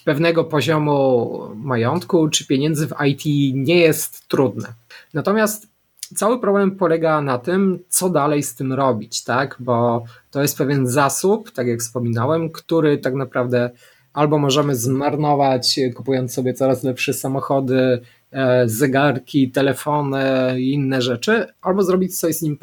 [0.04, 3.22] pewnego poziomu majątku czy pieniędzy w IT
[3.54, 4.68] nie jest trudne.
[5.14, 5.68] Natomiast
[6.16, 9.56] cały problem polega na tym, co dalej z tym robić, tak?
[9.58, 13.70] Bo to jest pewien zasób, tak jak wspominałem, który tak naprawdę
[14.16, 18.00] albo możemy zmarnować, kupując sobie coraz lepsze samochody,
[18.36, 20.20] E, zegarki, telefony
[20.60, 22.58] i inne rzeczy, albo zrobić coś z nim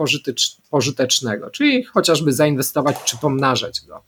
[0.69, 4.03] pożytecznego, czyli chociażby zainwestować czy pomnażać go.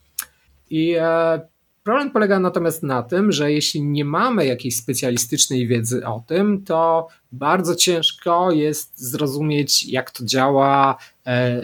[0.70, 1.40] I e,
[1.86, 7.08] problem polega natomiast na tym, że jeśli nie mamy jakiejś specjalistycznej wiedzy o tym, to
[7.32, 10.98] bardzo ciężko jest zrozumieć, jak to działa.
[11.28, 11.62] E,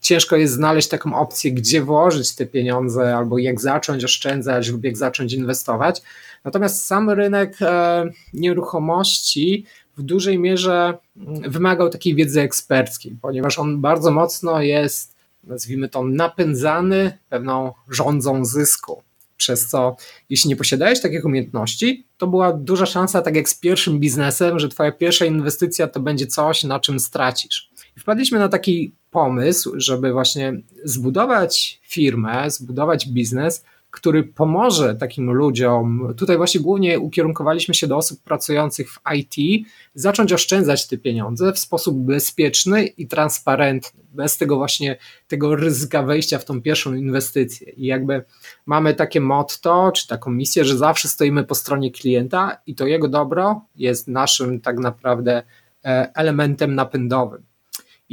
[0.00, 4.96] ciężko jest znaleźć taką opcję, gdzie włożyć te pieniądze, albo jak zacząć oszczędzać, lub jak
[4.96, 6.02] zacząć inwestować.
[6.44, 9.64] Natomiast sam rynek e, nieruchomości
[9.96, 15.14] w dużej mierze mm, wymagał takiej wiedzy eksperckiej, ponieważ on bardzo mocno jest,
[15.44, 19.02] nazwijmy to, napędzany pewną rządzą zysku.
[19.36, 19.96] Przez co,
[20.30, 24.68] jeśli nie posiadałeś takich umiejętności, to była duża szansa, tak jak z pierwszym biznesem, że
[24.68, 27.70] Twoja pierwsza inwestycja to będzie coś, na czym stracisz.
[27.96, 33.64] I wpadliśmy na taki pomysł, żeby właśnie zbudować firmę, zbudować biznes,
[33.94, 40.32] który pomoże takim ludziom, tutaj właśnie głównie ukierunkowaliśmy się do osób pracujących w IT, zacząć
[40.32, 44.96] oszczędzać te pieniądze w sposób bezpieczny i transparentny, bez tego właśnie
[45.28, 47.72] tego ryzyka wejścia w tą pierwszą inwestycję.
[47.72, 48.24] I jakby
[48.66, 53.08] mamy takie motto, czy taką misję, że zawsze stoimy po stronie klienta i to jego
[53.08, 55.42] dobro jest naszym tak naprawdę
[55.84, 57.53] e, elementem napędowym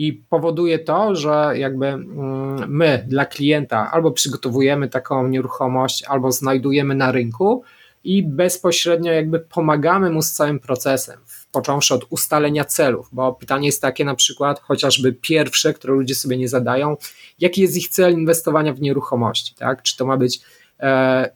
[0.02, 6.96] i powoduje to, że jakby mm, my dla klienta albo przygotowujemy taką nieruchomość, albo znajdujemy
[6.96, 7.64] na rynku
[8.04, 11.20] i bezpośrednio jakby pomagamy mu z całym procesem,
[11.52, 16.38] począwszy od ustalenia celów, bo pytanie jest takie na przykład, chociażby pierwsze, które ludzie sobie
[16.38, 16.98] nie zadają,
[17.40, 19.82] jaki jest ich cel inwestowania w nieruchomości, tak?
[19.82, 20.42] Czy to ma być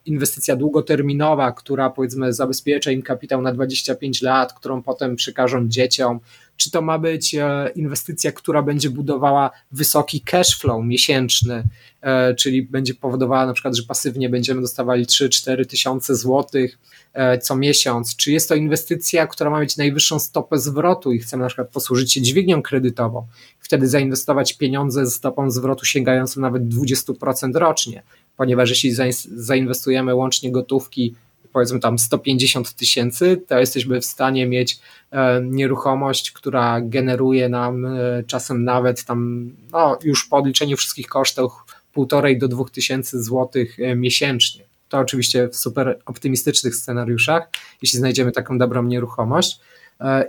[0.06, 6.20] inwestycja długoterminowa, która powiedzmy zabezpiecza im kapitał na 25 lat, którą potem przekażą dzieciom,
[6.58, 11.64] czy to ma być e, inwestycja, która będzie budowała wysoki cash flow miesięczny,
[12.02, 16.80] e, czyli będzie powodowała na przykład, że pasywnie będziemy dostawali 3-4 tysiące złotych
[17.14, 21.42] e, co miesiąc, czy jest to inwestycja, która ma mieć najwyższą stopę zwrotu i chcemy
[21.42, 23.28] na przykład posłużyć się dźwignią kredytową,
[23.60, 28.04] wtedy zainwestować pieniądze ze stopą zwrotu sięgającą nawet 20% rocznie,
[28.38, 28.92] ponieważ jeśli
[29.26, 31.16] zainwestujemy łącznie gotówki
[31.56, 34.80] powiedzmy tam 150 tysięcy, to jesteśmy w stanie mieć
[35.12, 41.52] e, nieruchomość, która generuje nam e, czasem nawet tam, no już po odliczeniu wszystkich kosztów,
[41.94, 44.64] półtorej do dwóch tysięcy złotych miesięcznie.
[44.90, 47.50] To oczywiście w super optymistycznych scenariuszach,
[47.82, 49.60] jeśli znajdziemy taką dobrą nieruchomość.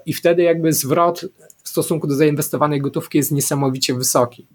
[0.07, 1.25] I wtedy jakby zwrot
[1.63, 4.47] w stosunku do zainwestowanej gotówki jest niesamowicie wysoki.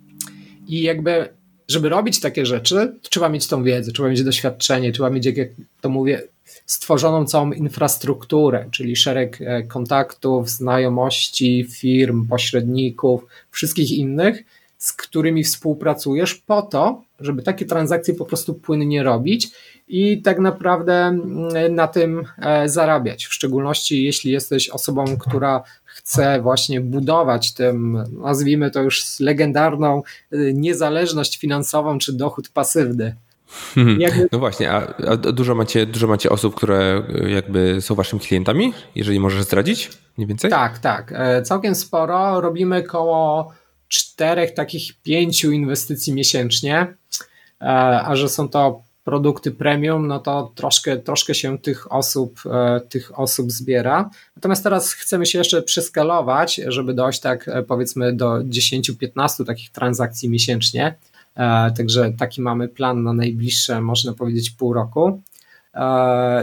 [0.68, 1.30] I jakby
[1.72, 5.50] żeby robić takie rzeczy, trzeba mieć tą wiedzę, trzeba mieć doświadczenie, trzeba mieć, jak
[5.82, 6.22] to mówię,
[6.66, 14.44] stworzoną całą infrastrukturę, czyli szereg e, kontaktów, znajomości, firm, pośredników, wszystkich innych,
[14.78, 19.50] z którymi współpracujesz po to, żeby takie transakcje po prostu płynnie robić
[19.88, 23.26] i tak naprawdę mm, na tym e, zarabiać.
[23.26, 25.64] W szczególności jeśli jesteś osobą, która
[26.12, 30.04] chce właśnie budować tym, nazwijmy to już legendarną
[30.34, 33.16] y, niezależność finansową czy dochód pasywny.
[33.76, 34.02] Hmm.
[34.02, 34.28] Jakby...
[34.32, 38.74] No właśnie, a, a, dużo, macie, dużo macie osób, które y, jakby są waszymi klientami,
[38.96, 40.52] jeżeli możesz zdradzić mniej więcej?
[40.52, 41.14] Tak, tak.
[41.16, 42.42] E, całkiem sporo.
[42.42, 43.52] Robimy koło
[43.88, 46.94] czterech, takich pięciu inwestycji miesięcznie,
[47.62, 47.66] e,
[48.06, 53.20] a że są to produkty premium, no to troszkę, troszkę się tych osób, e, tych
[53.20, 54.10] osób zbiera.
[54.36, 60.30] Natomiast teraz chcemy się jeszcze przeskalować, żeby dojść tak e, powiedzmy do 10-15 takich transakcji
[60.30, 60.96] miesięcznie.
[61.36, 65.22] E, także taki mamy plan na najbliższe, można powiedzieć, pół roku.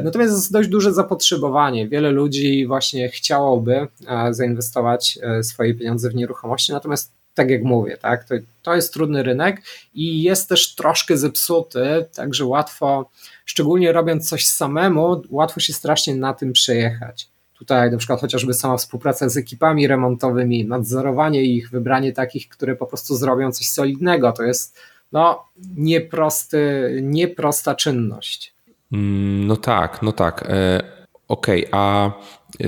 [0.03, 1.89] Natomiast jest dość duże zapotrzebowanie.
[1.89, 3.89] Wiele ludzi właśnie chciałoby
[4.31, 9.63] zainwestować swoje pieniądze w nieruchomości, natomiast tak jak mówię, tak, to, to jest trudny rynek
[9.95, 13.11] i jest też troszkę zepsuty, także łatwo,
[13.45, 17.29] szczególnie robiąc coś samemu, łatwo się strasznie na tym przejechać.
[17.55, 22.87] Tutaj na przykład chociażby sama współpraca z ekipami remontowymi, nadzorowanie ich, wybranie takich, które po
[22.87, 24.79] prostu zrobią coś solidnego, to jest
[25.13, 25.45] no,
[25.77, 28.55] nieprosty, nieprosta czynność.
[28.93, 30.45] Mm, no tak, no tak.
[30.49, 30.83] E,
[31.29, 32.13] okej, okay, a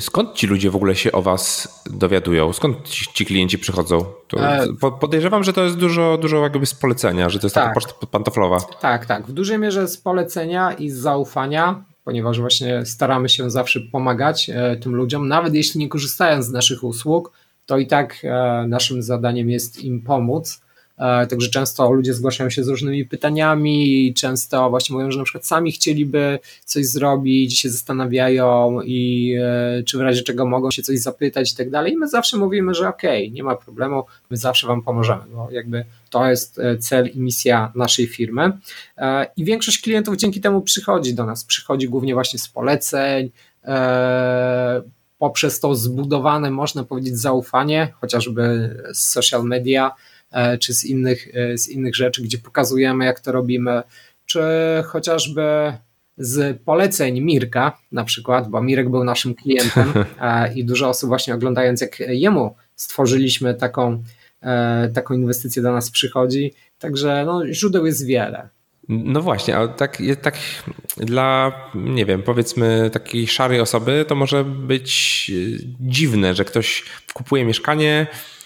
[0.00, 2.52] Skąd ci ludzie w ogóle się o was dowiadują?
[2.52, 4.04] Skąd ci, ci klienci przychodzą?
[4.36, 4.66] E...
[5.00, 7.74] Podejrzewam, że to jest dużo, dużo jakby z polecenia, że to jest tak.
[7.74, 8.58] taka pantoflowa.
[8.80, 9.26] Tak, tak.
[9.26, 14.76] W dużej mierze z polecenia i z zaufania, ponieważ właśnie staramy się zawsze pomagać e,
[14.76, 17.32] tym ludziom, nawet jeśli nie korzystają z naszych usług,
[17.66, 20.62] to i tak e, naszym zadaniem jest im pomóc
[21.30, 25.72] także często ludzie zgłaszają się z różnymi pytaniami, często właśnie mówią, że na przykład sami
[25.72, 31.52] chcieliby coś zrobić, się zastanawiają i e, czy w razie czego mogą się coś zapytać
[31.52, 31.92] i tak dalej.
[31.92, 35.48] I my zawsze mówimy, że okej, okay, nie ma problemu, my zawsze Wam pomożemy, bo
[35.50, 38.52] jakby to jest e, cel i misja naszej firmy.
[39.36, 43.30] I większość klientów dzięki temu przychodzi do nas, przychodzi głównie właśnie z poleceń,
[45.18, 50.09] poprzez to zbudowane, można powiedzieć, zaufanie, chociażby z social media, E,
[50.60, 53.82] czy z innych, e, z innych rzeczy, gdzie pokazujemy, jak to robimy,
[54.26, 54.40] czy
[54.86, 55.42] chociażby
[56.18, 61.34] z poleceń Mirka na przykład, bo Mirek był naszym klientem e, i dużo osób właśnie
[61.34, 64.02] oglądając, jak jemu stworzyliśmy taką,
[64.94, 66.52] taką inwestycję do nas przychodzi.
[66.78, 68.48] Także no, źródeł jest wiele.
[68.88, 70.36] No właśnie, ale tak, tak
[70.96, 75.30] dla, nie wiem, powiedzmy takiej szarej osoby to może być
[75.80, 78.39] dziwne, że ktoś kupuje mieszkanie, E,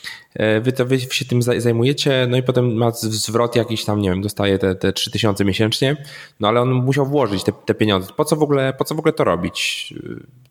[0.60, 4.22] wy, to, wy się tym zajmujecie, no i potem ma zwrot jakiś tam, nie wiem,
[4.22, 5.96] dostaje te, te 3000 miesięcznie,
[6.40, 8.12] no ale on musiał włożyć te, te pieniądze.
[8.16, 9.94] Po co, w ogóle, po co w ogóle to robić?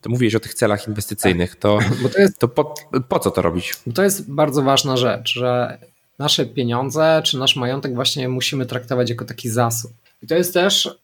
[0.00, 1.78] Ty mówiłeś o tych celach inwestycyjnych, to,
[2.12, 2.74] to, jest, to po,
[3.08, 3.74] po co to robić?
[3.94, 5.78] To jest bardzo ważna rzecz, że
[6.18, 9.92] nasze pieniądze czy nasz majątek właśnie musimy traktować jako taki zasób.
[10.22, 10.98] I to jest też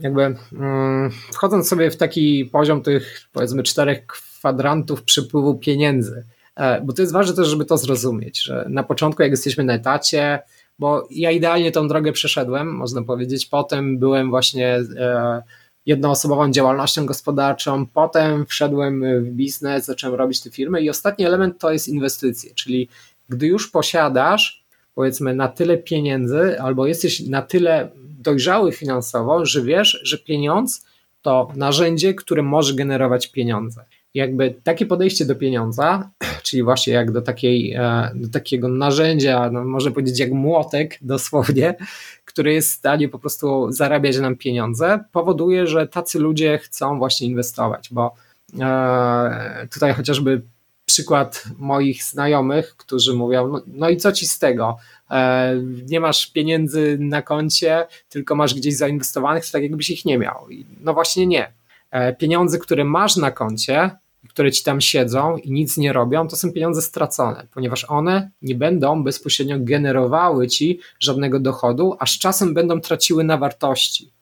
[0.00, 6.41] jakby mm, wchodząc sobie w taki poziom tych powiedzmy czterech kwadrantów przepływu pieniędzy, E,
[6.84, 10.38] bo to jest ważne też, żeby to zrozumieć, że na początku, jak jesteśmy na etacie,
[10.78, 15.42] bo ja idealnie tą drogę przeszedłem, można powiedzieć, potem byłem właśnie e,
[15.86, 21.72] jednoosobową działalnością gospodarczą, potem wszedłem w biznes, zacząłem robić te firmy i ostatni element to
[21.72, 22.88] jest inwestycje, czyli
[23.28, 30.00] gdy już posiadasz powiedzmy na tyle pieniędzy albo jesteś na tyle dojrzały finansowo, że wiesz,
[30.02, 30.86] że pieniądz
[31.22, 33.84] to narzędzie, które może generować pieniądze
[34.14, 36.10] jakby takie podejście do pieniądza,
[36.42, 41.74] czyli właśnie jak do, takiej, e, do takiego narzędzia, no można powiedzieć jak młotek dosłownie,
[42.24, 47.26] który jest w stanie po prostu zarabiać nam pieniądze, powoduje, że tacy ludzie chcą właśnie
[47.26, 48.14] inwestować, bo
[48.60, 50.42] e, tutaj chociażby
[50.84, 54.76] przykład moich znajomych, którzy mówią, no, no i co ci z tego?
[55.10, 55.54] E,
[55.86, 60.46] nie masz pieniędzy na koncie, tylko masz gdzieś zainwestowanych, to tak jakbyś ich nie miał.
[60.80, 61.52] No właśnie nie.
[62.18, 63.90] Pieniądze, które masz na koncie,
[64.28, 68.54] które ci tam siedzą i nic nie robią, to są pieniądze stracone, ponieważ one nie
[68.54, 74.12] będą bezpośrednio generowały ci żadnego dochodu, a z czasem będą traciły na wartości.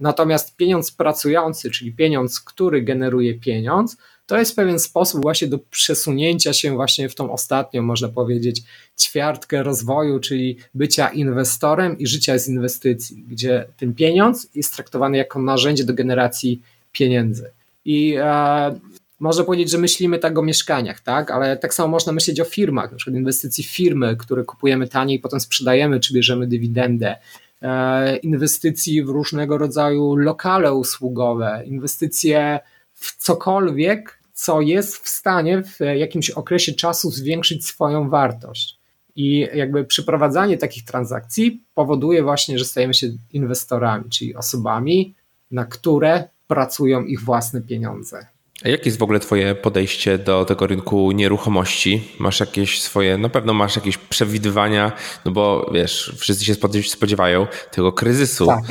[0.00, 6.52] Natomiast pieniądz pracujący, czyli pieniądz, który generuje pieniądz, to jest pewien sposób właśnie do przesunięcia
[6.52, 8.62] się właśnie w tą ostatnią, można powiedzieć,
[9.00, 15.42] ćwiartkę rozwoju, czyli bycia inwestorem i życia z inwestycji, gdzie ten pieniądz jest traktowany jako
[15.42, 16.62] narzędzie do generacji
[16.92, 17.50] pieniędzy.
[17.84, 18.80] I e,
[19.20, 21.30] można powiedzieć, że myślimy tak o mieszkaniach, tak?
[21.30, 25.40] ale tak samo można myśleć o firmach, na przykład inwestycji firmy, które kupujemy taniej potem
[25.40, 27.16] sprzedajemy, czy bierzemy dywidendę.
[27.62, 32.60] E, inwestycji w różnego rodzaju lokale usługowe, inwestycje
[32.92, 38.78] w cokolwiek, co jest w stanie w jakimś okresie czasu zwiększyć swoją wartość.
[39.16, 45.14] I jakby przeprowadzanie takich transakcji powoduje właśnie, że stajemy się inwestorami, czyli osobami,
[45.50, 48.26] na które pracują ich własne pieniądze.
[48.64, 52.08] A jakie jest w ogóle Twoje podejście do tego rynku nieruchomości?
[52.18, 54.92] Masz jakieś swoje, na pewno masz jakieś przewidywania,
[55.24, 58.62] no bo wiesz, wszyscy się spodziewają tego kryzysu tak.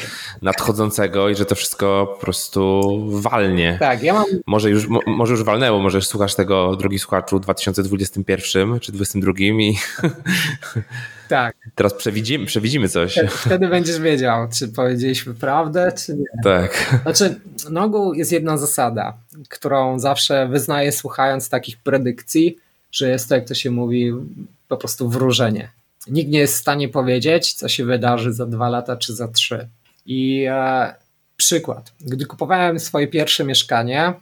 [0.41, 3.77] nadchodzącego i że to wszystko po prostu walnie.
[3.79, 4.25] Tak, ja mam.
[4.45, 9.77] Może już, może już walnęło, może słuchasz tego, drogi słuchaczu, w 2021 czy 2022 i.
[11.31, 11.55] Tak.
[11.75, 13.19] Teraz przewidzimy, przewidzimy coś.
[13.45, 16.25] Wtedy będziesz wiedział, czy powiedzieliśmy prawdę, czy nie.
[16.43, 16.99] Tak.
[17.03, 19.17] Znaczy, na ogół jest jedna zasada,
[19.49, 22.57] którą zawsze wyznaję słuchając takich predykcji,
[22.91, 24.11] że jest to, jak to się mówi,
[24.67, 25.69] po prostu wróżenie.
[26.07, 29.67] Nikt nie jest w stanie powiedzieć, co się wydarzy za dwa lata czy za trzy.
[30.05, 30.95] I e,
[31.37, 31.91] przykład.
[32.01, 34.13] Gdy kupowałem swoje pierwsze mieszkanie,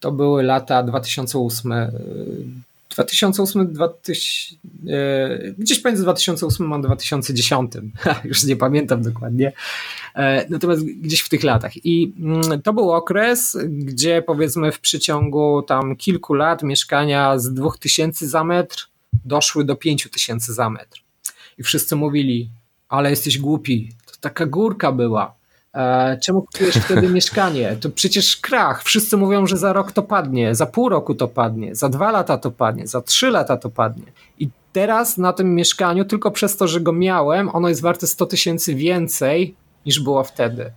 [0.00, 1.72] to były lata 2008,
[2.96, 4.24] 2008, 2000,
[5.58, 7.72] gdzieś pomiędzy 2008 a 2010,
[8.24, 9.52] już nie pamiętam dokładnie,
[10.14, 11.86] e, natomiast gdzieś w tych latach.
[11.86, 18.28] I mm, to był okres, gdzie powiedzmy w przeciągu tam kilku lat mieszkania z 2000
[18.28, 18.88] za metr
[19.24, 21.00] doszły do 5000 za metr.
[21.58, 22.50] I wszyscy mówili,
[22.88, 25.34] ale jesteś głupi, to taka górka była.
[26.22, 27.76] Czemu kupujesz wtedy mieszkanie?
[27.80, 28.82] To przecież krach.
[28.82, 32.38] Wszyscy mówią, że za rok to padnie, za pół roku to padnie, za dwa lata
[32.38, 34.04] to padnie, za trzy lata to padnie.
[34.38, 38.26] I teraz na tym mieszkaniu, tylko przez to, że go miałem, ono jest warte 100
[38.26, 39.54] tysięcy więcej
[39.86, 40.70] niż było wtedy.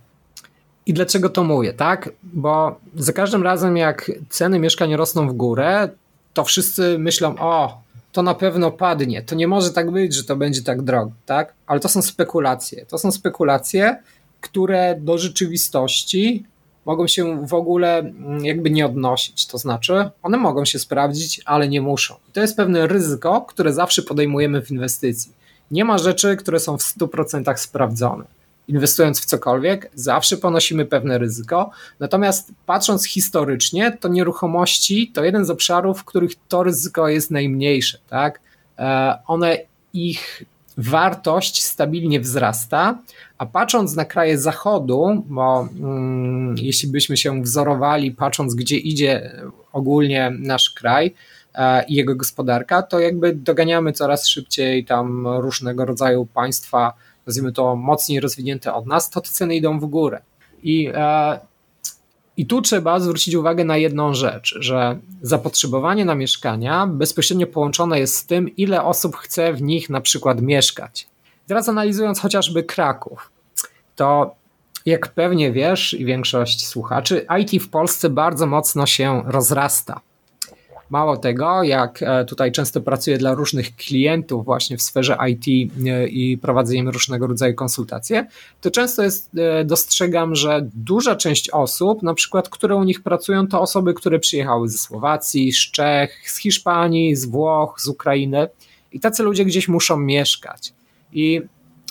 [0.86, 2.10] I dlaczego to mówię, tak?
[2.22, 5.88] Bo za każdym razem, jak ceny mieszkań rosną w górę,
[6.34, 7.80] to wszyscy myślą, o,
[8.12, 9.22] to na pewno padnie.
[9.22, 11.54] To nie może tak być, że to będzie tak drogo, tak?
[11.66, 12.86] Ale to są spekulacje.
[12.86, 13.96] To są spekulacje,
[14.40, 16.44] które do rzeczywistości
[16.84, 19.46] mogą się w ogóle mm, jakby nie odnosić.
[19.46, 22.14] To znaczy, one mogą się sprawdzić, ale nie muszą.
[22.28, 25.32] I to jest pewne ryzyko, które zawsze podejmujemy w inwestycji.
[25.70, 28.24] Nie ma rzeczy, które są w 100% sprawdzone.
[28.68, 31.70] Inwestując w cokolwiek, zawsze ponosimy pewne ryzyko.
[32.00, 37.98] Natomiast patrząc historycznie, to nieruchomości to jeden z obszarów, w których to ryzyko jest najmniejsze.
[38.08, 38.40] Tak?
[38.78, 39.58] E, one
[39.92, 40.44] ich
[40.76, 42.98] wartość stabilnie wzrasta,
[43.40, 49.32] a patrząc na kraje zachodu, bo mm, jeśli byśmy się wzorowali, patrząc gdzie idzie
[49.72, 51.14] ogólnie nasz kraj
[51.54, 56.92] e, i jego gospodarka, to jakby doganiamy coraz szybciej tam różnego rodzaju państwa,
[57.26, 60.20] nazwijmy to mocniej rozwinięte od nas, to te ceny idą w górę.
[60.62, 61.40] I e,
[62.36, 68.16] i tu trzeba zwrócić uwagę na jedną rzecz, że zapotrzebowanie na mieszkania bezpośrednio połączone jest
[68.16, 71.09] z tym, ile osób chce w nich na przykład mieszkać.
[71.50, 73.30] Teraz analizując chociażby Kraków,
[73.96, 74.34] to
[74.86, 80.00] jak pewnie wiesz i większość słuchaczy, IT w Polsce bardzo mocno się rozrasta.
[80.90, 86.08] Mało tego, jak e, tutaj często pracuję dla różnych klientów właśnie w sferze IT e,
[86.08, 88.26] i prowadzę im różnego rodzaju konsultacje,
[88.60, 93.46] to często jest, e, dostrzegam, że duża część osób, na przykład, które u nich pracują,
[93.46, 98.48] to osoby, które przyjechały ze Słowacji, z Czech, z Hiszpanii, z Włoch, z Ukrainy
[98.92, 100.72] i tacy ludzie gdzieś muszą mieszkać.
[101.12, 101.42] I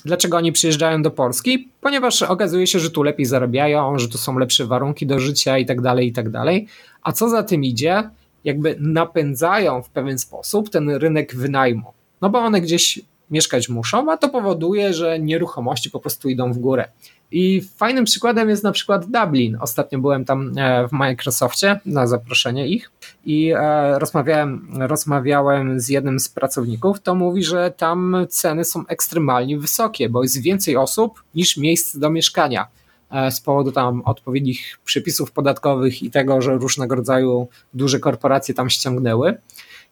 [0.05, 1.69] Dlaczego oni przyjeżdżają do Polski?
[1.81, 5.65] Ponieważ okazuje się, że tu lepiej zarabiają, że tu są lepsze warunki do życia i
[5.65, 6.67] tak dalej, i tak dalej.
[7.03, 8.09] A co za tym idzie?
[8.43, 11.93] jakby napędzają w pewien sposób ten rynek wynajmu.
[12.21, 12.99] No bo one gdzieś
[13.31, 16.89] mieszkać muszą, a to powoduje, że nieruchomości po prostu idą w górę.
[17.31, 19.57] I fajnym przykładem jest na przykład Dublin.
[19.61, 22.91] Ostatnio byłem tam e, w Microsoftie na zaproszenie ich
[23.25, 26.99] i e, rozmawiałem, rozmawiałem z jednym z pracowników.
[26.99, 32.09] To mówi, że tam ceny są ekstremalnie wysokie, bo jest więcej osób niż miejsc do
[32.09, 32.67] mieszkania.
[33.11, 38.69] E, z powodu tam odpowiednich przepisów podatkowych i tego, że różnego rodzaju duże korporacje tam
[38.69, 39.37] ściągnęły.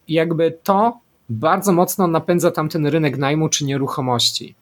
[0.07, 0.99] I jakby to
[1.29, 4.55] bardzo mocno napędza tamten rynek najmu czy nieruchomości.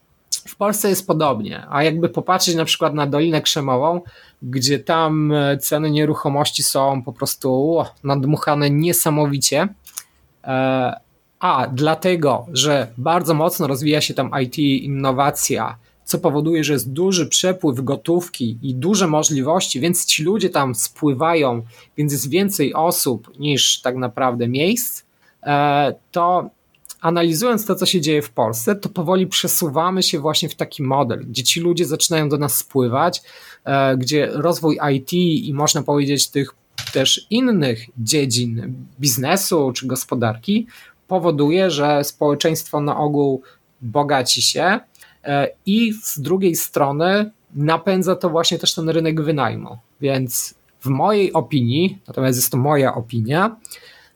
[0.47, 4.01] W Polsce jest podobnie, a jakby popatrzeć na przykład na Dolinę Krzemową,
[4.41, 9.67] gdzie tam e, ceny nieruchomości są po prostu nadmuchane niesamowicie,
[10.43, 10.99] e,
[11.39, 17.27] a dlatego, że bardzo mocno rozwija się tam IT, innowacja, co powoduje, że jest duży
[17.27, 21.61] przepływ gotówki i duże możliwości, więc ci ludzie tam spływają,
[21.97, 25.03] więc jest więcej osób niż tak naprawdę miejsc,
[25.43, 26.49] e, to
[27.05, 31.25] analizując to, co się dzieje w Polsce, to powoli przesuwamy się właśnie w taki model,
[31.27, 33.21] gdzie ci ludzie zaczynają do nas spływać,
[33.65, 36.55] e, gdzie rozwój IT i można powiedzieć tych
[36.93, 40.67] też innych dziedzin biznesu czy gospodarki
[41.07, 43.41] powoduje, że społeczeństwo na ogół
[43.81, 44.79] bogaci się
[45.23, 49.77] e, i z drugiej strony napędza to właśnie też ten rynek wynajmu.
[50.01, 53.55] Więc w mojej opinii, natomiast jest to moja opinia,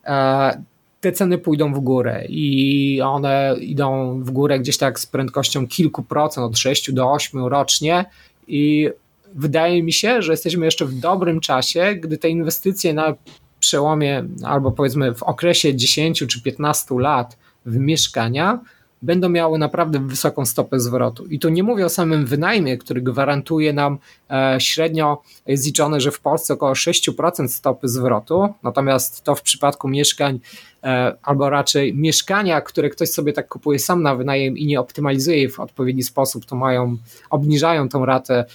[0.05, 0.63] e,
[1.01, 6.03] te ceny pójdą w górę i one idą w górę gdzieś tak z prędkością kilku
[6.03, 8.05] procent, od 6 do 8 rocznie.
[8.47, 8.89] I
[9.35, 13.15] wydaje mi się, że jesteśmy jeszcze w dobrym czasie, gdy te inwestycje na
[13.59, 18.59] przełomie albo powiedzmy w okresie 10 czy 15 lat w mieszkania
[19.01, 21.25] będą miały naprawdę wysoką stopę zwrotu.
[21.25, 23.97] I tu nie mówię o samym wynajmie, który gwarantuje nam
[24.29, 29.87] e, średnio, jest liczone, że w Polsce około 6% stopy zwrotu, natomiast to w przypadku
[29.87, 30.39] mieszkań,
[30.83, 35.41] e, albo raczej mieszkania, które ktoś sobie tak kupuje sam na wynajem i nie optymalizuje
[35.41, 36.97] je w odpowiedni sposób, to mają,
[37.29, 38.45] obniżają tą ratę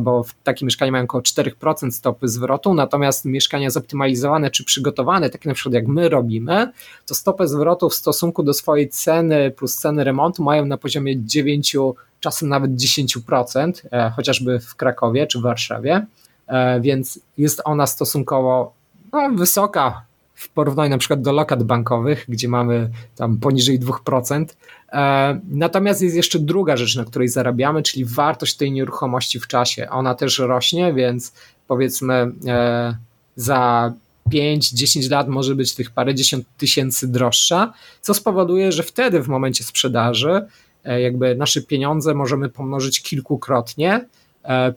[0.00, 5.54] bo takie mieszkania mają około 4% stopy zwrotu, natomiast mieszkania zoptymalizowane czy przygotowane, takie na
[5.54, 6.72] przykład jak my robimy,
[7.06, 11.76] to stopę zwrotu w stosunku do swojej ceny plus ceny remontu mają na poziomie 9,
[12.20, 16.06] czasem nawet 10%, e, chociażby w Krakowie czy w Warszawie,
[16.46, 18.72] e, więc jest ona stosunkowo
[19.12, 20.04] no, wysoka
[20.42, 24.44] w porównaniu na przykład do lokat bankowych, gdzie mamy tam poniżej 2%.
[24.92, 29.90] E, natomiast jest jeszcze druga rzecz, na której zarabiamy, czyli wartość tej nieruchomości w czasie.
[29.90, 31.32] Ona też rośnie, więc
[31.68, 32.96] powiedzmy e,
[33.36, 33.92] za
[34.30, 40.46] 5-10 lat może być tych parędziesiąt tysięcy droższa, co spowoduje, że wtedy w momencie sprzedaży
[40.84, 44.04] e, jakby nasze pieniądze możemy pomnożyć kilkukrotnie,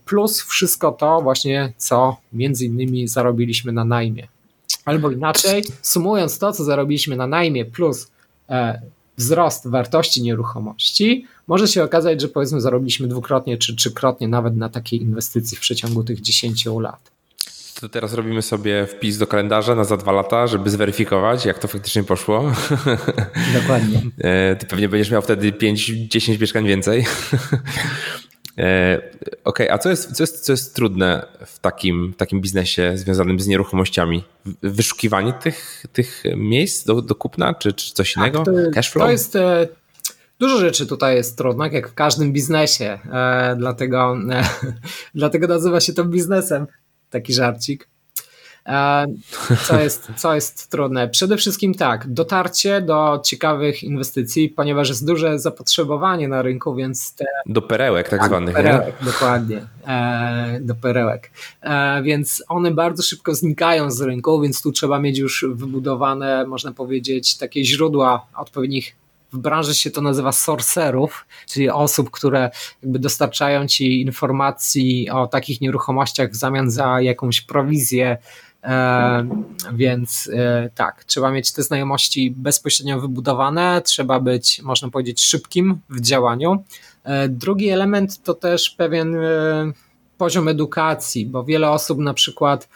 [0.06, 4.28] plus wszystko to właśnie, co między innymi zarobiliśmy na najmie.
[4.86, 8.12] Albo inaczej, sumując to, co zarobiliśmy na najmie plus
[8.50, 8.82] e,
[9.18, 15.02] wzrost wartości nieruchomości, może się okazać, że powiedzmy zarobiliśmy dwukrotnie czy trzykrotnie nawet na takiej
[15.02, 17.16] inwestycji w przeciągu tych 10 lat.
[17.82, 21.68] To teraz robimy sobie wpis do kalendarza na za dwa lata, żeby zweryfikować, jak to
[21.68, 22.52] faktycznie poszło.
[23.62, 24.02] Dokładnie.
[24.20, 27.06] E, ty pewnie będziesz miał wtedy 5-10 mieszkań więcej.
[28.58, 32.98] E, okej, okay, a co jest, co, jest, co jest trudne w takim, takim biznesie
[32.98, 34.24] związanym z nieruchomościami?
[34.64, 38.44] Wyszukiwanie tych, tych miejsc do, do kupna, czy, czy coś tak, innego?
[38.74, 39.06] Cashflow?
[39.06, 39.36] To jest.
[39.36, 39.68] E,
[40.40, 43.00] dużo rzeczy tutaj jest trudnych, jak w każdym biznesie.
[43.14, 44.18] E, dlatego,
[45.16, 46.68] dlatego nazywa się to biznesem.
[47.10, 47.88] Taki żarcik.
[48.66, 49.06] E,
[49.64, 51.10] co jest, co jest trudne?
[51.10, 57.26] Przede wszystkim tak, dotarcie do ciekawych inwestycji, ponieważ jest duże zapotrzebowanie na rynku, więc te.
[57.46, 58.56] Do perełek, tak, tak zwanych.
[58.56, 59.12] Perełek, nie?
[59.12, 59.62] dokładnie.
[59.88, 61.32] E, do perełek.
[61.62, 66.72] E, więc one bardzo szybko znikają z rynku, więc tu trzeba mieć już wybudowane, można
[66.72, 68.96] powiedzieć, takie źródła odpowiednich
[69.34, 72.52] w branży się to nazywa sorcerów, czyli osób, które
[72.84, 78.18] jakby dostarczają ci informacji o takich nieruchomościach w zamian za jakąś prowizję E,
[79.74, 86.02] więc e, tak, trzeba mieć te znajomości bezpośrednio wybudowane, trzeba być, można powiedzieć, szybkim w
[86.02, 86.64] działaniu.
[87.04, 89.18] E, drugi element to też pewien
[90.18, 92.70] poziom edukacji, bo wiele osób na przykład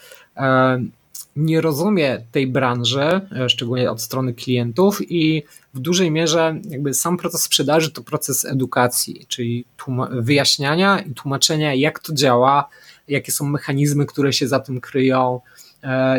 [1.35, 7.41] nie rozumie tej branży, szczególnie od strony klientów, i w dużej mierze jakby sam proces
[7.41, 9.65] sprzedaży to proces edukacji, czyli
[10.11, 12.69] wyjaśniania i tłumaczenia, jak to działa,
[13.07, 15.58] jakie są mechanizmy, które się za tym kryją, E,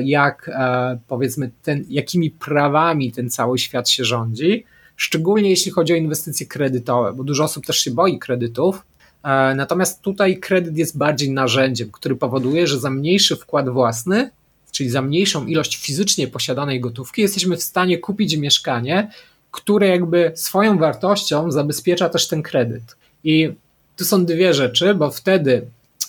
[0.05, 4.65] jak e, powiedzmy, ten, jakimi prawami ten cały świat się rządzi,
[4.97, 8.83] szczególnie jeśli chodzi o inwestycje kredytowe, bo dużo osób też się boi kredytów.
[9.25, 14.31] E, natomiast tutaj kredyt jest bardziej narzędziem, który powoduje, że za mniejszy wkład własny,
[14.73, 19.11] czyli za mniejszą ilość fizycznie posiadanej gotówki, jesteśmy w stanie kupić mieszkanie,
[19.51, 22.97] które jakby swoją wartością zabezpiecza też ten kredyt.
[23.25, 23.53] I
[23.97, 25.67] tu są dwie rzeczy, bo wtedy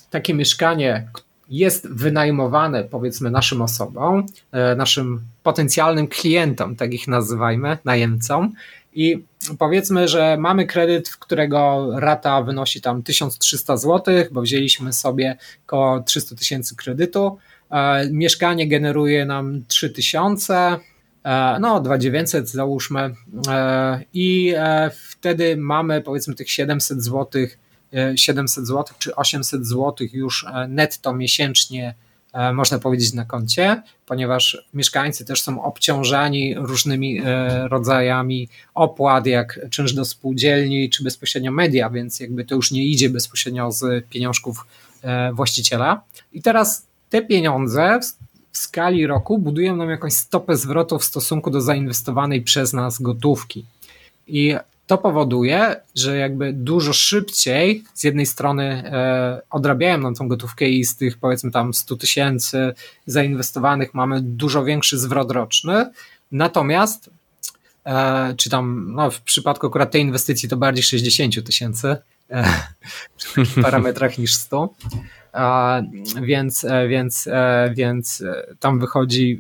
[0.10, 1.08] takie mieszkanie,
[1.52, 8.54] jest wynajmowane powiedzmy naszym osobom, e, naszym potencjalnym klientom, tak ich nazywajmy, najemcom.
[8.94, 9.24] I
[9.60, 15.38] powiedzmy, że mamy kredyt, w którego rata wynosi tam 1300 zł, bo wzięliśmy sobie
[15.68, 17.38] około 300 tysięcy kredytu.
[17.72, 20.78] E, mieszkanie generuje nam 3000,
[21.24, 23.16] e, no 2900 załóżmy
[24.14, 24.54] i
[24.94, 27.48] wtedy mamy powiedzmy tych 700 zł
[28.16, 31.96] 700 zł czy 800 zł już e, netto miesięcznie
[32.34, 39.60] e, można powiedzieć, na koncie, ponieważ mieszkańcy też są obciążani różnymi e, rodzajami opłat, jak
[39.70, 44.66] czynsz do spółdzielni, czy bezpośrednio media, więc jakby to już nie idzie bezpośrednio z pieniążków
[45.34, 46.02] właściciela.
[46.34, 48.00] I teraz te pieniądze
[48.52, 53.66] w skali roku budują nam jakąś stopę zwrotu w stosunku do zainwestowanej przez nas gotówki.
[54.28, 54.56] I
[54.92, 60.86] to powoduje, że jakby dużo szybciej z jednej strony e, odrabiają nam tą gotówkę i
[60.86, 62.74] z tych powiedzmy tam 100 tysięcy
[63.06, 65.92] zainwestowanych mamy dużo większy zwrot roczny,
[66.32, 67.10] natomiast
[67.86, 71.98] e, czy tam no, w przypadku akurat tej inwestycji to bardziej 60 tysięcy
[72.30, 72.44] e,
[73.46, 74.70] w parametrach niż 100,
[76.22, 79.40] więc, e, więc, e, więc e, tam wychodzi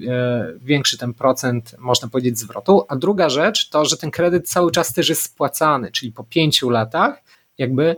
[0.60, 2.86] większy ten procent, można powiedzieć, zwrotu.
[2.88, 6.70] A druga rzecz to, że ten kredyt cały czas też jest spłacany, czyli po pięciu
[6.70, 7.24] latach
[7.58, 7.96] jakby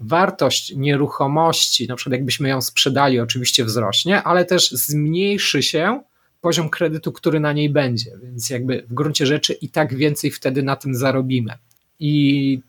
[0.00, 6.02] wartość nieruchomości, na przykład jakbyśmy ją sprzedali, oczywiście wzrośnie, ale też zmniejszy się
[6.40, 10.62] poziom kredytu, który na niej będzie, więc jakby w gruncie rzeczy i tak więcej wtedy
[10.62, 11.52] na tym zarobimy.
[12.00, 12.60] I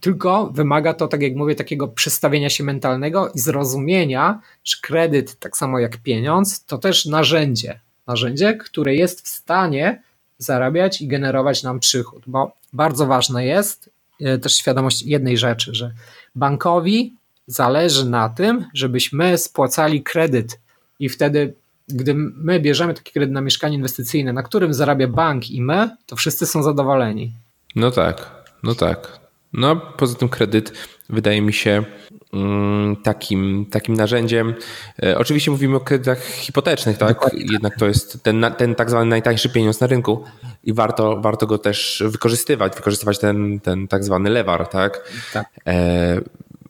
[0.00, 5.56] tylko wymaga to, tak jak mówię, takiego przestawienia się mentalnego i zrozumienia, że kredyt, tak
[5.56, 7.80] samo jak pieniądz, to też narzędzie.
[8.06, 10.02] Narzędzie, które jest w stanie
[10.38, 13.90] zarabiać i generować nam przychód, bo bardzo ważne jest
[14.20, 15.92] e, też świadomość jednej rzeczy, że
[16.34, 17.14] bankowi
[17.46, 20.60] zależy na tym, żebyśmy spłacali kredyt
[21.00, 21.54] i wtedy
[21.88, 26.16] gdy my bierzemy taki kredyt na mieszkanie inwestycyjne, na którym zarabia bank i my, to
[26.16, 27.32] wszyscy są zadowoleni.
[27.76, 28.30] No tak,
[28.62, 29.23] no tak.
[29.54, 30.72] No, poza tym kredyt
[31.08, 31.84] wydaje mi się
[32.32, 34.54] mm, takim, takim narzędziem.
[35.02, 37.08] E, oczywiście mówimy o kredytach hipotecznych, tak?
[37.08, 37.44] Dokładnie.
[37.52, 40.24] Jednak to jest ten, ten tak zwany najtańszy pieniądz na rynku
[40.64, 45.12] i warto, warto go też wykorzystywać, wykorzystywać ten, ten tak zwany lewar, tak?
[45.32, 45.46] tak.
[45.66, 46.20] E,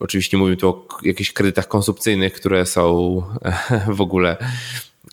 [0.01, 3.23] oczywiście mówimy tu o jakichś kredytach konsumpcyjnych, które są
[3.99, 4.37] w ogóle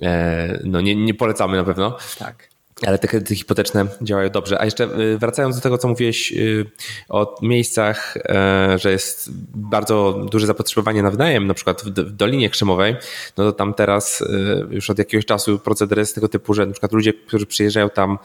[0.01, 1.97] e, no nie, nie polecamy na pewno.
[2.19, 2.50] Tak
[2.87, 4.61] ale te kredyty hipoteczne działają dobrze.
[4.61, 6.65] A jeszcze y, wracając do tego, co mówiłeś y,
[7.09, 12.95] o miejscach, e, że jest bardzo duże zapotrzebowanie na wynajem, na przykład w Dolinie Krzemowej,
[13.37, 16.71] no to tam teraz y, już od jakiegoś czasu proceder jest tego typu, że na
[16.71, 18.17] przykład ludzie, którzy przyjeżdżają tam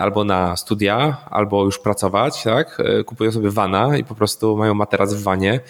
[0.00, 5.14] albo na studia, albo już pracować, tak, kupują sobie vana i po prostu mają materac
[5.14, 5.60] w wanie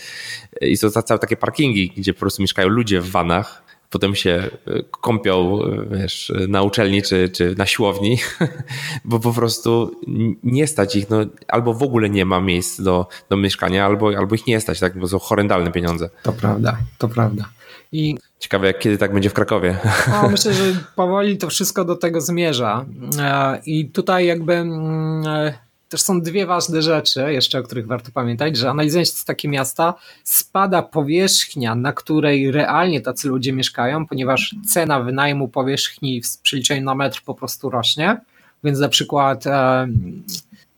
[0.61, 4.83] i są całe takie parkingi, gdzie po prostu mieszkają ludzie w vanach potem się e,
[4.91, 8.19] kąpią e, wiesz, na uczelni czy, czy na siłowni,
[9.05, 10.01] bo po prostu
[10.43, 11.19] nie stać ich, no,
[11.49, 14.99] albo w ogóle nie ma miejsc do, do mieszkania, albo, albo ich nie stać, tak,
[14.99, 16.11] bo są horrendalne pieniądze.
[16.23, 17.49] To prawda, to prawda.
[17.93, 19.79] I Ciekawe, jak kiedy tak będzie w Krakowie.
[20.09, 20.65] No, myślę, że
[20.97, 22.85] powoli to wszystko do tego zmierza.
[23.19, 25.53] E, I tutaj jakby mm,
[25.89, 29.95] też są dwie ważne rzeczy, jeszcze o których warto pamiętać, że analizując takie miasta,
[30.25, 36.95] spada powierzchnia, na której realnie tacy ludzie mieszkają, ponieważ cena wynajmu powierzchni w przeliczeniu na
[36.95, 38.21] metr po prostu rośnie.
[38.65, 39.89] Więc na przykład e,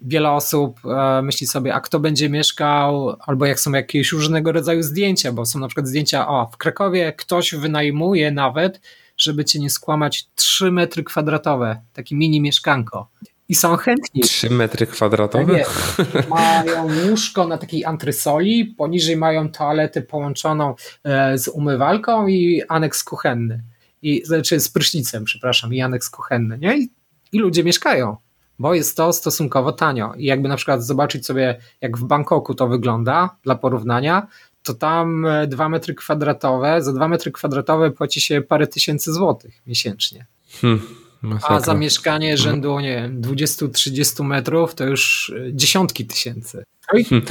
[0.01, 4.83] wiele osób e, myśli sobie, a kto będzie mieszkał, albo jak są jakieś różnego rodzaju
[4.83, 8.81] zdjęcia, bo są na przykład zdjęcia, o, w Krakowie ktoś wynajmuje nawet,
[9.17, 13.09] żeby cię nie skłamać, 3 metry kwadratowe, takie mini mieszkanko
[13.49, 14.21] i są chętni.
[14.21, 15.65] 3 metry kwadratowe?
[16.13, 23.05] Tak mają łóżko na takiej antrysoli, poniżej mają toaletę połączoną e, z umywalką i aneks
[23.05, 23.63] kuchenny.
[24.03, 26.59] I, znaczy z prysznicem, przepraszam, i aneks kuchenny.
[26.59, 26.79] Nie?
[26.79, 26.91] I,
[27.33, 28.17] I ludzie mieszkają,
[28.59, 30.15] bo jest to stosunkowo tanio.
[30.17, 34.27] I jakby na przykład zobaczyć sobie, jak w Bangkoku to wygląda dla porównania,
[34.63, 39.63] to tam 2 e, metry kwadratowe, za 2 metry kwadratowe płaci się parę tysięcy złotych
[39.67, 40.27] miesięcznie.
[40.61, 41.08] Hmm.
[41.23, 41.57] Masakra.
[41.57, 46.65] A zamieszkanie rzędu, nie wiem, 20-30 metrów to już e, dziesiątki tysięcy.
[46.89, 47.23] Hmm.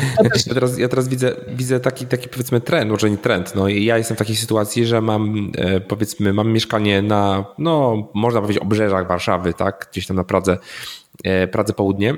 [0.48, 3.56] Ja teraz, ja teraz widzę, widzę taki, taki powiedzmy trend, może nie trend.
[3.56, 8.42] No, ja jestem w takiej sytuacji, że mam e, powiedzmy, mam mieszkanie na, no można
[8.42, 10.58] powiedzieć, obrzeżach Warszawy, tak, gdzieś tam na Pradze,
[11.24, 12.18] e, Pradze Południe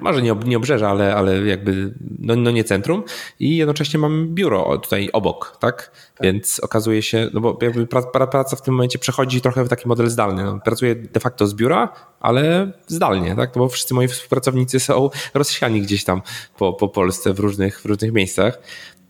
[0.00, 3.02] może nie, nie obrzeża, ale, ale jakby no, no nie centrum
[3.40, 5.76] i jednocześnie mam biuro tutaj obok, tak?
[5.82, 5.92] tak.
[6.22, 10.10] Więc okazuje się, no bo jakby praca w tym momencie przechodzi trochę w taki model
[10.10, 10.44] zdalny.
[10.44, 13.56] No, pracuję de facto z biura, ale zdalnie, tak?
[13.56, 16.22] No bo wszyscy moi współpracownicy są rozsiani gdzieś tam
[16.58, 18.58] po, po Polsce w różnych, w różnych miejscach.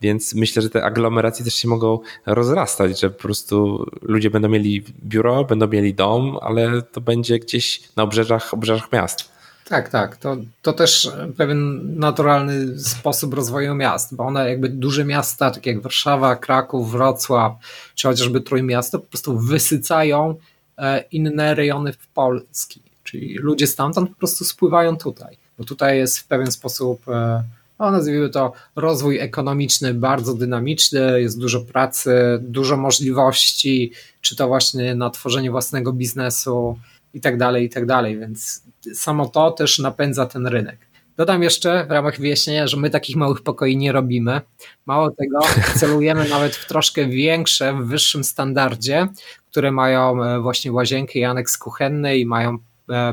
[0.01, 4.83] Więc myślę, że te aglomeracje też się mogą rozrastać, że po prostu ludzie będą mieli
[5.05, 9.32] biuro, będą mieli dom, ale to będzie gdzieś na obrzeżach, obrzeżach miast.
[9.73, 10.17] Tak, tak.
[10.17, 15.81] To, to też pewien naturalny sposób rozwoju miast, bo one jakby duże miasta, takie jak
[15.81, 17.53] Warszawa, Kraków, Wrocław,
[17.95, 20.35] czy chociażby Trójmiasto, po prostu wysycają
[20.77, 22.81] e, inne rejony w Polski.
[23.03, 27.43] Czyli ludzie stamtąd po prostu spływają tutaj, bo tutaj jest w pewien sposób e,
[27.79, 33.91] no, nazwijmy to rozwój ekonomiczny bardzo dynamiczny, jest dużo pracy, dużo możliwości,
[34.21, 36.79] czy to właśnie na tworzenie własnego biznesu
[37.13, 38.62] i tak dalej, i tak dalej, więc
[38.93, 40.77] samo to też napędza ten rynek.
[41.17, 44.41] Dodam jeszcze w ramach wyjaśnienia, że my takich małych pokoi nie robimy.
[44.85, 45.39] Mało tego,
[45.79, 49.07] celujemy nawet w troszkę większe, w wyższym standardzie,
[49.51, 52.57] które mają e, właśnie łazienkę i aneks kuchenny i mają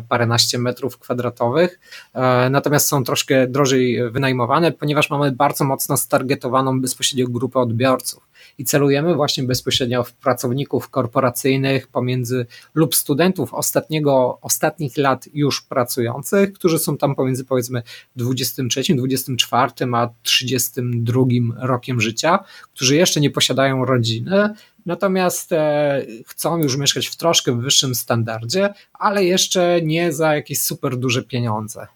[0.09, 1.81] paręnaście metrów kwadratowych,
[2.15, 8.31] e, natomiast są troszkę drożej wynajmowane, ponieważ mamy bardzo mocno stargetowaną bezpośrednio grupę odbiorców.
[8.59, 16.53] I celujemy właśnie bezpośrednio w pracowników korporacyjnych pomiędzy lub studentów ostatniego, ostatnich lat już pracujących,
[16.53, 17.83] którzy są tam pomiędzy powiedzmy
[18.17, 21.25] 23, 24 a 32
[21.59, 22.39] rokiem życia,
[22.73, 24.55] którzy jeszcze nie posiadają rodziny,
[24.87, 30.97] natomiast e, chcą już mieszkać w troszkę wyższym standardzie, ale jeszcze nie za jakieś super
[30.97, 31.87] duże pieniądze.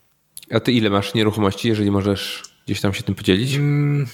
[0.50, 3.56] A ty ile masz nieruchomości, jeżeli możesz gdzieś tam się tym podzielić?
[3.56, 4.06] Hmm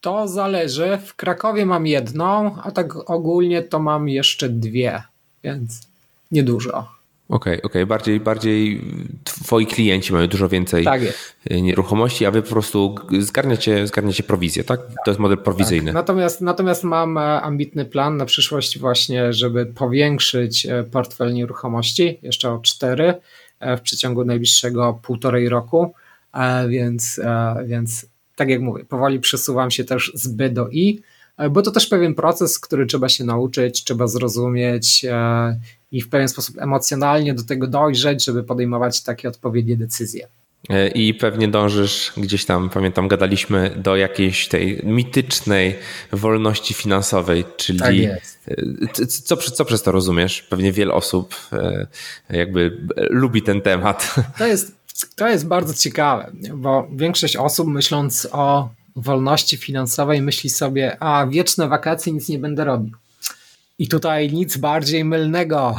[0.00, 0.98] to zależy.
[1.06, 5.02] W Krakowie mam jedną, a tak ogólnie to mam jeszcze dwie,
[5.44, 5.88] więc
[6.30, 6.88] niedużo.
[7.30, 7.82] Okej, okay, okej.
[7.82, 7.86] Okay.
[7.86, 8.80] Bardziej, bardziej
[9.24, 11.00] twoi klienci mają dużo więcej tak
[11.50, 14.80] nieruchomości, a wy po prostu zgarniacie, zgarniacie prowizję, tak?
[15.04, 15.86] To jest model prowizyjny.
[15.86, 15.94] Tak.
[15.94, 22.52] Natomiast, natomiast mam e, ambitny plan na przyszłość właśnie, żeby powiększyć e, portfel nieruchomości jeszcze
[22.52, 23.14] o cztery
[23.60, 25.94] e, w przeciągu najbliższego półtorej roku,
[26.68, 27.20] więc,
[27.66, 28.06] więc
[28.40, 31.00] tak jak mówię, powoli przesuwam się też z B do I,
[31.36, 35.60] e, bo to też pewien proces, który trzeba się nauczyć, trzeba zrozumieć e,
[35.92, 40.28] i w pewien sposób emocjonalnie do tego dojrzeć, żeby podejmować takie odpowiednie decyzje.
[40.68, 45.76] E, I pewnie dążysz gdzieś tam, pamiętam, gadaliśmy do jakiejś tej mitycznej
[46.12, 47.94] wolności finansowej, czyli tak
[49.08, 50.42] co, co przez to rozumiesz?
[50.42, 51.34] Pewnie wiele osób
[52.30, 52.76] jakby
[53.10, 54.14] lubi ten temat.
[54.38, 54.80] To jest
[55.16, 61.68] to jest bardzo ciekawe, bo większość osób myśląc o wolności finansowej myśli sobie, a wieczne
[61.68, 62.96] wakacje nic nie będę robił.
[63.80, 65.76] I tutaj nic bardziej mylnego.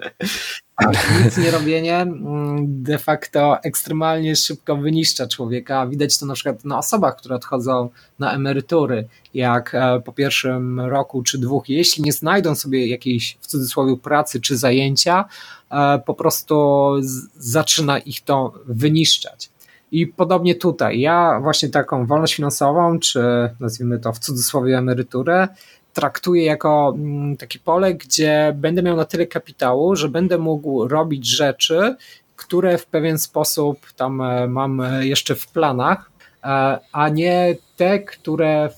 [1.24, 5.86] nic nie robienie mm, de facto ekstremalnie szybko wyniszcza człowieka.
[5.86, 11.22] Widać to na przykład na osobach, które odchodzą na emerytury, jak e, po pierwszym roku
[11.22, 15.24] czy dwóch, jeśli nie znajdą sobie jakiejś w cudzysłowie pracy czy zajęcia,
[15.70, 16.90] e, po prostu
[17.38, 19.50] zaczyna ich to wyniszczać.
[19.92, 21.00] I podobnie tutaj.
[21.00, 23.20] Ja właśnie taką wolność finansową, czy
[23.60, 25.48] nazwijmy to w cudzysłowie emeryturę,
[25.94, 31.26] traktuję jako mm, takie pole, gdzie będę miał na tyle kapitału, że będę mógł robić
[31.26, 31.96] rzeczy,
[32.36, 36.10] które w pewien sposób tam e, mam jeszcze w planach,
[36.44, 38.70] e, a nie te, które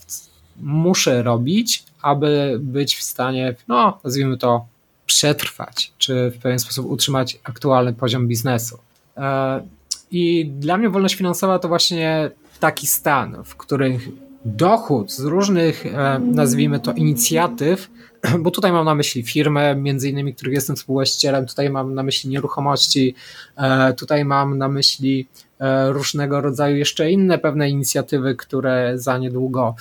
[0.60, 4.66] muszę robić, aby być w stanie, no nazwijmy to,
[5.06, 8.78] przetrwać, czy w pewien sposób utrzymać aktualny poziom biznesu.
[9.16, 9.62] E,
[10.10, 12.30] I dla mnie wolność finansowa to właśnie
[12.60, 13.98] taki stan, w którym
[14.46, 17.90] dochód z różnych, e, nazwijmy to, inicjatyw,
[18.42, 22.30] bo tutaj mam na myśli firmę, między innymi, których jestem współwłaścicielem, tutaj mam na myśli
[22.30, 23.14] nieruchomości,
[23.56, 25.28] e, tutaj mam na myśli
[25.60, 29.74] e, różnego rodzaju jeszcze inne pewne inicjatywy, które za niedługo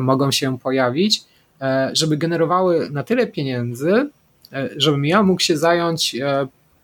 [0.00, 1.24] mogą się pojawić,
[1.92, 4.10] żeby generowały na tyle pieniędzy,
[4.76, 6.16] żebym ja mógł się zająć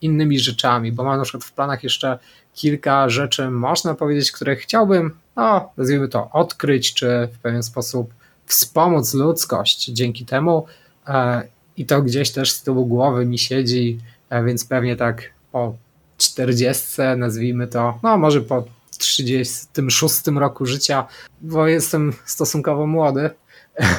[0.01, 2.19] innymi rzeczami, bo mam na przykład w planach jeszcze
[2.55, 8.15] kilka rzeczy, można powiedzieć, które chciałbym, no, nazwijmy to, odkryć, czy w pewien sposób
[8.47, 10.67] wspomóc ludzkość dzięki temu.
[11.07, 11.43] E,
[11.77, 13.99] I to gdzieś też z tyłu głowy mi siedzi,
[14.31, 15.23] e, więc pewnie tak
[15.53, 15.75] po
[16.19, 16.87] 40,
[17.17, 18.65] nazwijmy to, no może po
[18.99, 21.07] 36 roku życia,
[21.41, 23.31] bo jestem stosunkowo młody.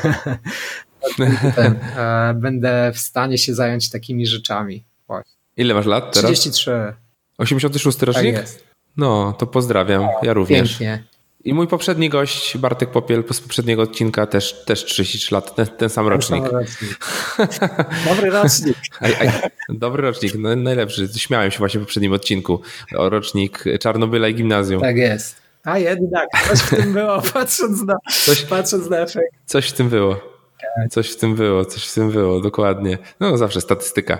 [1.98, 4.84] E, będę w stanie się zająć takimi rzeczami.
[5.58, 6.32] Ile masz lat teraz?
[6.32, 6.94] 33.
[7.38, 8.36] 86 rocznik?
[8.36, 8.64] Tak jest.
[8.98, 10.08] No, to pozdrawiam.
[10.24, 10.70] Ja również.
[10.70, 11.04] Pięknie.
[11.44, 15.90] I mój poprzedni gość, Bartek Popiel, z poprzedniego odcinka też, też 33 lat, ten, ten
[15.90, 16.44] sam rocznik.
[18.10, 18.78] Dobry rocznik.
[19.70, 21.08] dobry rocznik, no, najlepszy.
[21.18, 22.62] Śmiałem się właśnie w poprzednim odcinku
[22.98, 24.82] o rocznik Czarnobyla i gimnazjum.
[24.82, 25.36] Tak jest.
[25.64, 27.96] A jednak, coś w tym było, patrząc na,
[28.26, 29.36] coś, patrząc na efekt.
[29.46, 30.31] Coś w tym było.
[30.90, 32.98] Coś w tym było, coś w tym było, dokładnie.
[33.20, 34.20] No zawsze statystyka.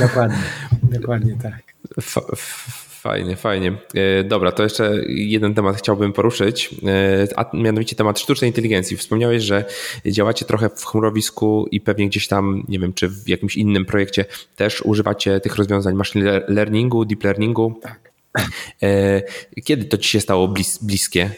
[0.00, 0.42] Dokładnie,
[0.98, 1.62] dokładnie tak.
[3.00, 3.72] Fajnie, fajnie.
[3.94, 8.96] E, dobra, to jeszcze jeden temat chciałbym poruszyć, e, a mianowicie temat sztucznej inteligencji.
[8.96, 9.64] Wspomniałeś, że
[10.06, 14.24] działacie trochę w chmurowisku i pewnie gdzieś tam, nie wiem, czy w jakimś innym projekcie
[14.56, 17.80] też używacie tych rozwiązań machine learningu, deep learningu.
[17.82, 18.10] Tak.
[18.82, 19.22] E,
[19.64, 21.30] kiedy to ci się stało blis bliskie?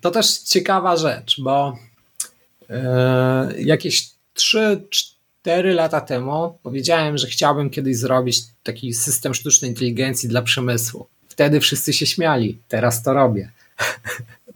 [0.00, 1.76] To też ciekawa rzecz, bo
[3.58, 11.06] jakieś 3-4 lata temu powiedziałem, że chciałbym kiedyś zrobić taki system sztucznej inteligencji dla przemysłu.
[11.28, 13.50] Wtedy wszyscy się śmiali, teraz to robię.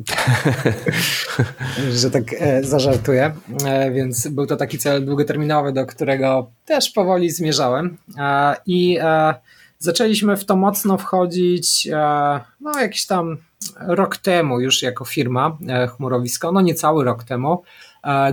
[2.00, 3.34] że tak e, zażartuję.
[3.64, 7.96] E, więc był to taki cel długoterminowy, do którego też powoli zmierzałem.
[8.18, 9.34] E, I e,
[9.78, 13.36] zaczęliśmy w to mocno wchodzić e, no, jakiś tam
[13.80, 17.62] rok temu już jako firma e, Chmurowisko, no niecały rok temu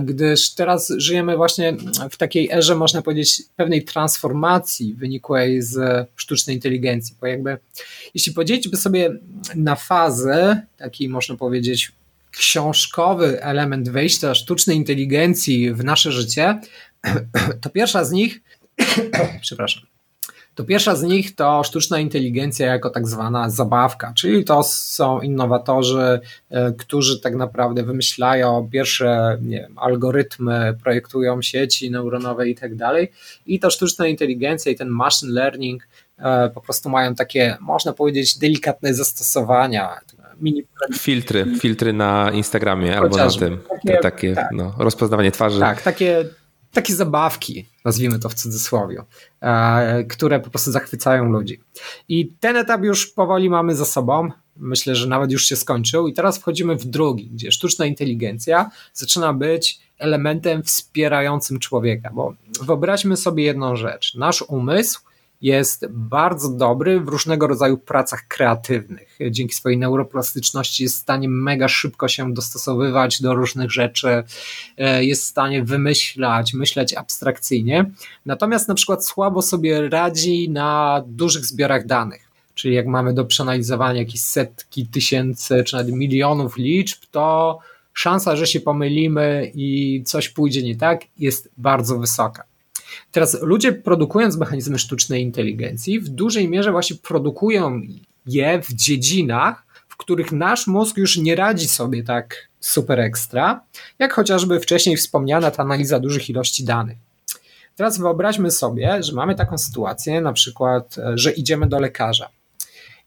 [0.02, 1.76] gdyż teraz żyjemy właśnie
[2.10, 7.58] w takiej erze, można powiedzieć, pewnej transformacji wynikłej z sztucznej inteligencji, bo jakby
[8.14, 9.10] jeśli podzielić by sobie
[9.54, 11.92] na fazy, taki można powiedzieć
[12.30, 16.60] książkowy element wejścia sztucznej inteligencji w nasze życie,
[17.60, 18.40] to pierwsza z nich,
[19.40, 19.82] przepraszam,
[20.58, 26.20] to pierwsza z nich to sztuczna inteligencja jako tak zwana zabawka, czyli to są innowatorzy,
[26.50, 33.12] e, którzy tak naprawdę wymyślają pierwsze wiem, algorytmy, projektują sieci neuronowe i tak dalej.
[33.46, 38.38] I ta sztuczna inteligencja i ten machine learning e, po prostu mają takie, można powiedzieć,
[38.38, 40.00] delikatne zastosowania.
[40.40, 40.64] Mini...
[40.98, 43.46] Filtry, filtry na Instagramie Chociażby.
[43.46, 43.78] albo na tym.
[43.82, 44.48] Takie, takie tak.
[44.52, 45.60] no, rozpoznawanie twarzy.
[45.60, 46.24] Tak, takie
[46.72, 49.02] takie zabawki, nazwijmy to w cudzysłowie,
[49.40, 51.60] e, które po prostu zachwycają ludzi.
[52.08, 54.30] I ten etap już powoli mamy za sobą.
[54.56, 59.32] Myślę, że nawet już się skończył, i teraz wchodzimy w drugi, gdzie sztuczna inteligencja zaczyna
[59.32, 62.10] być elementem wspierającym człowieka.
[62.14, 65.00] Bo wyobraźmy sobie jedną rzecz: nasz umysł
[65.40, 69.18] jest bardzo dobry w różnego rodzaju pracach kreatywnych.
[69.30, 74.22] Dzięki swojej neuroplastyczności jest w stanie mega szybko się dostosowywać do różnych rzeczy,
[74.76, 77.90] e, jest w stanie wymyślać, myśleć abstrakcyjnie.
[78.26, 82.28] Natomiast na przykład słabo sobie radzi na dużych zbiorach danych.
[82.54, 87.58] Czyli jak mamy do przeanalizowania jakieś setki tysięcy czy nawet milionów liczb, to
[87.92, 92.47] szansa, że się pomylimy i coś pójdzie nie tak, jest bardzo wysoka.
[93.12, 97.82] Teraz ludzie produkując mechanizmy sztucznej inteligencji w dużej mierze właśnie produkują
[98.26, 103.60] je w dziedzinach, w których nasz mózg już nie radzi sobie tak super ekstra,
[103.98, 106.96] jak chociażby wcześniej wspomniana ta analiza dużych ilości danych.
[107.76, 112.28] Teraz wyobraźmy sobie, że mamy taką sytuację, na przykład, że idziemy do lekarza.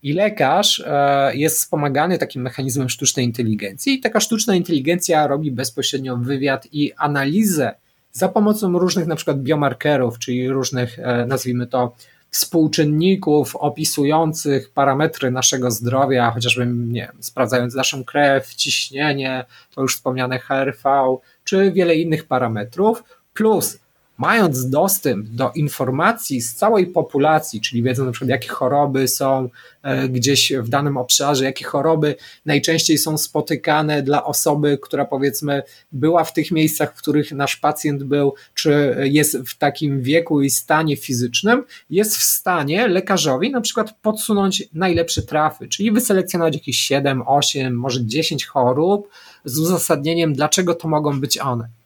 [0.03, 6.17] I lekarz e, jest wspomagany takim mechanizmem sztucznej inteligencji, i taka sztuczna inteligencja robi bezpośrednio
[6.17, 7.75] wywiad i analizę
[8.13, 11.95] za pomocą różnych na przykład biomarkerów, czyli różnych, e, nazwijmy to,
[12.31, 21.17] współczynników opisujących parametry naszego zdrowia, chociażby nie sprawdzając naszą krew, ciśnienie, to już wspomniane HRV,
[21.43, 23.79] czy wiele innych parametrów, plus
[24.21, 29.49] mając dostęp do informacji z całej populacji, czyli wiedzą na przykład jakie choroby są
[29.83, 32.15] e, gdzieś w danym obszarze, jakie choroby
[32.45, 38.03] najczęściej są spotykane dla osoby, która powiedzmy była w tych miejscach, w których nasz pacjent
[38.03, 43.93] był, czy jest w takim wieku i stanie fizycznym, jest w stanie lekarzowi na przykład
[44.01, 49.09] podsunąć najlepsze trafy, czyli wyselekcjonować jakieś 7, 8, może 10 chorób
[49.45, 51.80] z uzasadnieniem, dlaczego to mogą być one.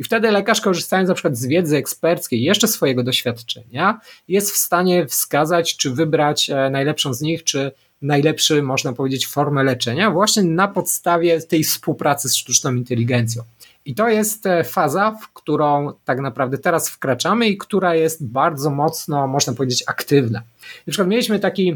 [0.00, 5.06] I wtedy lekarz, korzystając na przykład z wiedzy eksperckiej, jeszcze swojego doświadczenia, jest w stanie
[5.06, 7.72] wskazać, czy wybrać e, najlepszą z nich, czy
[8.02, 13.42] najlepszy, można powiedzieć, formę leczenia, właśnie na podstawie tej współpracy z sztuczną inteligencją.
[13.84, 18.70] I to jest e, faza, w którą tak naprawdę teraz wkraczamy i która jest bardzo
[18.70, 20.38] mocno, można powiedzieć, aktywna.
[20.86, 21.74] Na przykład mieliśmy taki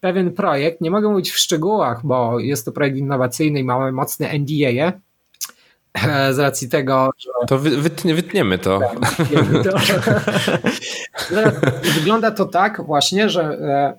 [0.00, 4.38] pewien projekt, nie mogę mówić w szczegółach, bo jest to projekt innowacyjny i mamy mocne
[4.38, 4.92] NDA,
[6.32, 7.30] z racji tego, że...
[7.48, 8.80] To wytnie, wytniemy to.
[8.80, 9.16] Tak,
[9.64, 9.78] to.
[11.94, 13.98] Wygląda to tak właśnie, że e,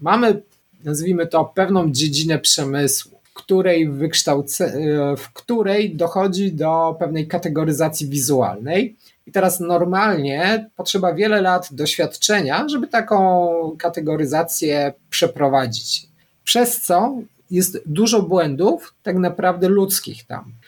[0.00, 0.42] mamy,
[0.84, 8.96] nazwijmy to, pewną dziedzinę przemysłu, której wykształce, e, w której dochodzi do pewnej kategoryzacji wizualnej.
[9.26, 16.06] I teraz normalnie potrzeba wiele lat doświadczenia, żeby taką kategoryzację przeprowadzić.
[16.44, 17.18] Przez co
[17.50, 20.59] jest dużo błędów, tak naprawdę ludzkich tam, e,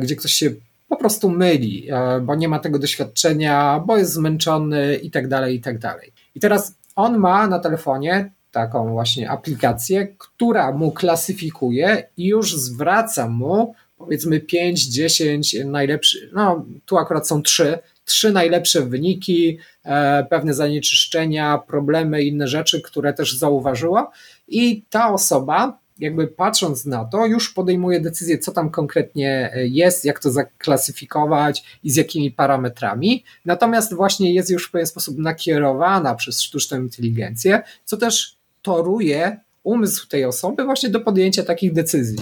[0.00, 0.50] gdzie ktoś się
[0.88, 5.56] po prostu myli, e, bo nie ma tego doświadczenia, bo jest zmęczony i tak dalej,
[5.56, 6.12] i tak dalej.
[6.34, 13.28] I teraz on ma na telefonie taką właśnie aplikację, która mu klasyfikuje i już zwraca
[13.28, 20.54] mu powiedzmy 5, 10 najlepszych, no tu akurat są trzy, trzy najlepsze wyniki, e, pewne
[20.54, 24.10] zanieczyszczenia, problemy, inne rzeczy, które też zauważyła
[24.48, 30.04] i ta osoba jakby patrząc na to, już podejmuje decyzję, co tam konkretnie e, jest,
[30.04, 33.24] jak to zaklasyfikować i z jakimi parametrami.
[33.44, 40.08] Natomiast właśnie jest już w pewien sposób nakierowana przez sztuczną inteligencję, co też toruje umysł
[40.08, 42.18] tej osoby właśnie do podjęcia takich decyzji.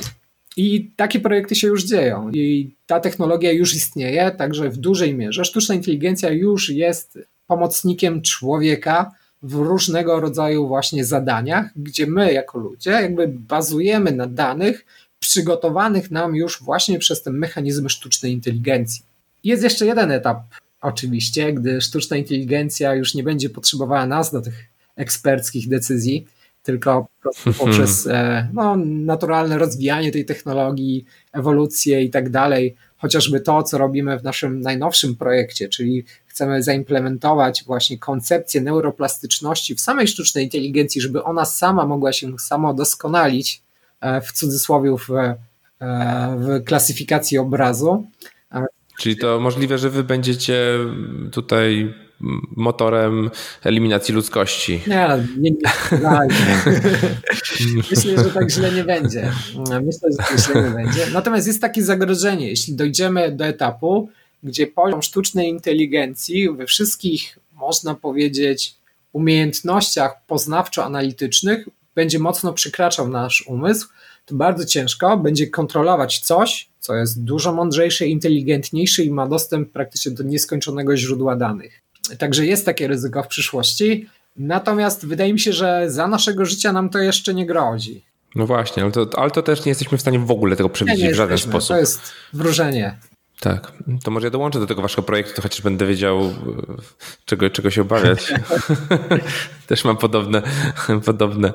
[0.57, 5.45] I takie projekty się już dzieją i ta technologia już istnieje, także w dużej mierze
[5.45, 9.11] sztuczna inteligencja już jest pomocnikiem człowieka
[9.43, 14.87] w różnego rodzaju właśnie zadaniach, gdzie my jako ludzie jakby bazujemy na danych
[15.19, 19.03] przygotowanych nam już właśnie przez te mechanizmy sztucznej inteligencji.
[19.45, 20.39] Jest jeszcze jeden etap,
[20.81, 24.65] oczywiście, gdy sztuczna inteligencja już nie będzie potrzebowała nas do tych
[24.97, 26.27] eksperckich decyzji,
[26.63, 27.07] tylko
[27.59, 34.19] poprzez e, no, naturalne rozwijanie tej technologii, ewolucję i tak dalej, chociażby to, co robimy
[34.19, 36.05] w naszym najnowszym projekcie, czyli
[36.39, 42.75] chcemy zaimplementować właśnie koncepcję neuroplastyczności w samej sztucznej inteligencji, żeby ona sama mogła się samo
[42.75, 43.63] doskonalić,
[44.01, 45.37] e, w cudzysłowie w, e,
[46.39, 48.07] w klasyfikacji obrazu.
[48.99, 50.79] Czyli to możliwe, że wy będziecie
[51.33, 51.95] tutaj
[52.57, 53.31] motorem
[53.65, 54.81] eliminacji ludzkości.
[54.87, 55.09] Nie,
[55.39, 55.59] nie, nie,
[57.91, 59.33] Myślę, że tak źle nie będzie.
[59.59, 61.07] Myślę, że tak źle nie będzie.
[61.13, 64.11] Natomiast jest takie zagrożenie, jeśli dojdziemy do etapu,
[64.43, 68.75] gdzie poziom sztucznej inteligencji we wszystkich, można powiedzieć,
[69.13, 73.89] umiejętnościach poznawczo-analitycznych będzie mocno przekraczał nasz umysł,
[74.27, 80.13] to bardzo ciężko będzie kontrolować coś, co jest dużo mądrzejsze, inteligentniejsze i ma dostęp praktycznie
[80.13, 81.83] do nieskończonego źródła danych.
[82.19, 84.09] Także jest takie ryzyko w przyszłości.
[84.37, 88.05] Natomiast wydaje mi się, że za naszego życia nam to jeszcze nie grozi.
[88.35, 91.01] No właśnie, ale to, ale to też nie jesteśmy w stanie w ogóle tego przewidzieć
[91.01, 91.53] nie, nie w żaden jesteśmy.
[91.53, 91.69] sposób.
[91.69, 92.01] To jest
[92.33, 92.97] wróżenie.
[93.41, 93.73] Tak,
[94.05, 96.33] to może ja dołączę do tego waszego projektu, to chociaż będę wiedział, e,
[97.25, 98.35] czego, czego się obawiać.
[99.67, 100.43] Też mam podobne,
[101.05, 101.53] podobne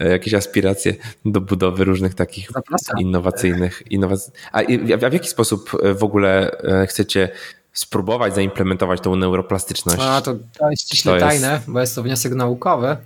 [0.00, 0.94] e, jakieś aspiracje
[1.24, 3.00] do budowy różnych takich Zapraszam.
[3.00, 3.82] innowacyjnych.
[3.90, 4.30] Innowac...
[4.52, 4.60] A,
[5.04, 6.56] a w jaki sposób e, w ogóle
[6.88, 7.28] chcecie
[7.72, 9.98] spróbować zaimplementować tą neuroplastyczność?
[10.00, 11.70] A, to, to jest ściśle to tajne, jest...
[11.70, 12.96] bo jest to wniosek naukowy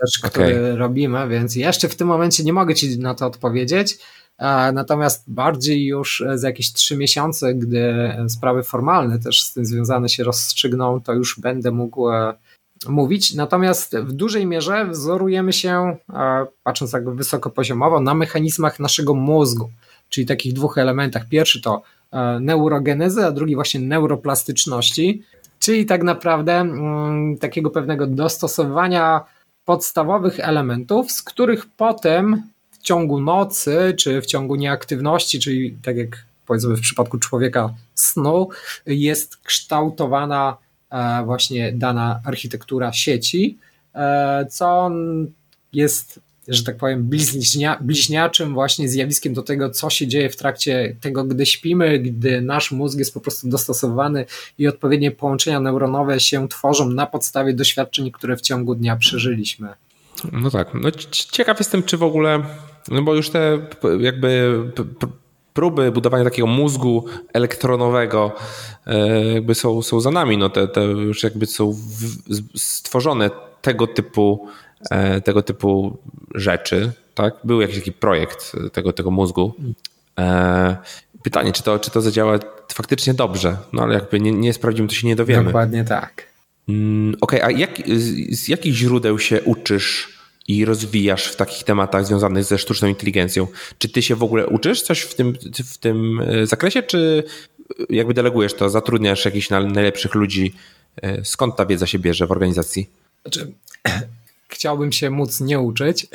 [0.00, 0.76] też, który okay.
[0.76, 3.98] robimy, więc jeszcze w tym momencie nie mogę ci na to odpowiedzieć.
[4.72, 7.94] Natomiast bardziej już za jakieś trzy miesiące, gdy
[8.28, 12.34] sprawy formalne też z tym związane się rozstrzygną, to już będę mógł e,
[12.88, 13.34] mówić.
[13.34, 19.70] Natomiast w dużej mierze wzorujemy się, e, patrząc tak wysokopoziomowo, na mechanizmach naszego mózgu,
[20.08, 21.28] czyli takich dwóch elementach.
[21.28, 21.82] Pierwszy to
[22.12, 25.22] e, neurogenezy, a drugi właśnie neuroplastyczności,
[25.58, 29.24] czyli tak naprawdę mm, takiego pewnego dostosowania
[29.64, 32.42] podstawowych elementów, z których potem
[32.84, 38.48] ciągu nocy, czy w ciągu nieaktywności, czyli tak jak powiedzmy w przypadku człowieka snu,
[38.86, 40.56] jest kształtowana
[40.90, 43.58] e, właśnie dana architektura sieci,
[43.94, 44.90] e, co
[45.72, 50.96] jest, że tak powiem, bliźnia, bliźniaczym właśnie zjawiskiem do tego, co się dzieje w trakcie
[51.00, 54.26] tego, gdy śpimy, gdy nasz mózg jest po prostu dostosowany
[54.58, 59.68] i odpowiednie połączenia neuronowe się tworzą na podstawie doświadczeń, które w ciągu dnia przeżyliśmy.
[60.32, 60.68] No tak.
[60.74, 62.42] No, ciekaw jestem, czy w ogóle
[62.88, 63.58] no bo już te
[64.00, 64.60] jakby
[65.54, 68.32] próby budowania takiego mózgu elektronowego
[68.86, 70.38] e, jakby są, są za nami.
[70.38, 71.76] No te, te już jakby są
[72.56, 73.30] stworzone
[73.62, 74.48] tego typu,
[74.90, 75.98] e, tego typu
[76.34, 76.92] rzeczy.
[77.14, 77.34] Tak?
[77.44, 79.54] Był jakiś taki projekt tego, tego mózgu.
[80.18, 80.76] E,
[81.22, 82.38] pytanie, czy to, czy to zadziała
[82.72, 85.44] faktycznie dobrze, no ale jakby nie, nie sprawdzimy, to się nie dowiemy.
[85.44, 86.26] Dokładnie tak.
[86.68, 90.13] Mm, okej, okay, a jak, z, z jakich źródeł się uczysz
[90.48, 93.46] i rozwijasz w takich tematach związanych ze sztuczną inteligencją.
[93.78, 95.32] Czy ty się w ogóle uczysz coś w tym,
[95.64, 97.24] w tym e, zakresie, czy
[97.90, 100.54] jakby delegujesz to, zatrudniasz jakichś najlepszych ludzi?
[101.02, 102.90] E, skąd ta wiedza się bierze w organizacji?
[103.22, 103.52] Znaczy,
[104.48, 106.06] chciałbym się móc nie uczyć.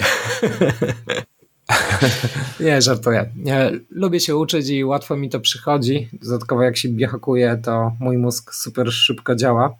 [2.59, 3.29] nie, żartuję.
[3.35, 6.09] Nie, lubię się uczyć i łatwo mi to przychodzi.
[6.13, 9.75] Dodatkowo jak się biohakuję, to mój mózg super szybko działa.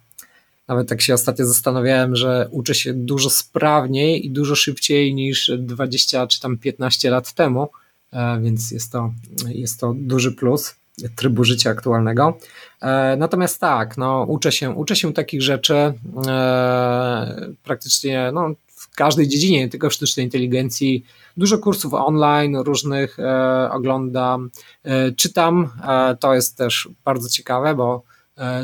[0.70, 6.26] Nawet tak się ostatnio zastanawiałem, że uczę się dużo sprawniej i dużo szybciej niż 20
[6.26, 7.68] czy tam 15 lat temu,
[8.12, 9.12] e, więc jest to,
[9.48, 10.74] jest to duży plus
[11.16, 12.38] trybu życia aktualnego.
[12.82, 15.74] E, natomiast tak, no, uczę, się, uczę się takich rzeczy
[16.26, 21.04] e, praktycznie no, w każdej dziedzinie, nie tylko w sztucznej inteligencji.
[21.36, 23.16] Dużo kursów online różnych
[23.70, 24.50] oglądam,
[25.16, 25.70] czytam.
[26.20, 28.02] to jest też bardzo ciekawe, bo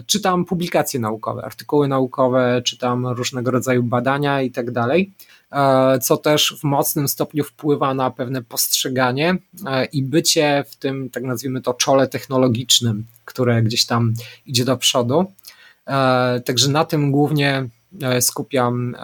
[0.07, 5.12] czytam publikacje naukowe, artykuły naukowe, czytam różnego rodzaju badania i tak dalej,
[5.53, 9.36] e, co też w mocnym stopniu wpływa na pewne postrzeganie
[9.66, 14.15] e, i bycie w tym, tak nazwijmy to, czole technologicznym, które gdzieś tam
[14.47, 15.32] idzie do przodu.
[16.44, 17.69] Także na tym głównie
[18.20, 18.97] skupiam,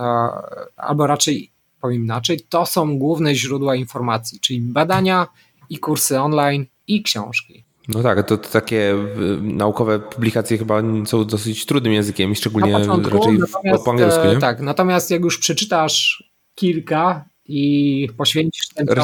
[0.77, 1.51] albo raczej
[1.81, 5.27] powiem inaczej, to są główne źródła informacji, czyli badania
[5.71, 7.65] i kursy online i książki.
[7.89, 8.95] No tak, to, to, takie
[9.43, 13.39] naukowe publikacje chyba są dosyć trudnym językiem szczególnie raczej
[13.85, 14.37] po angielsku, nie?
[14.37, 18.97] Tak, natomiast jak już przeczytasz kilka i poświęcisz ten czas.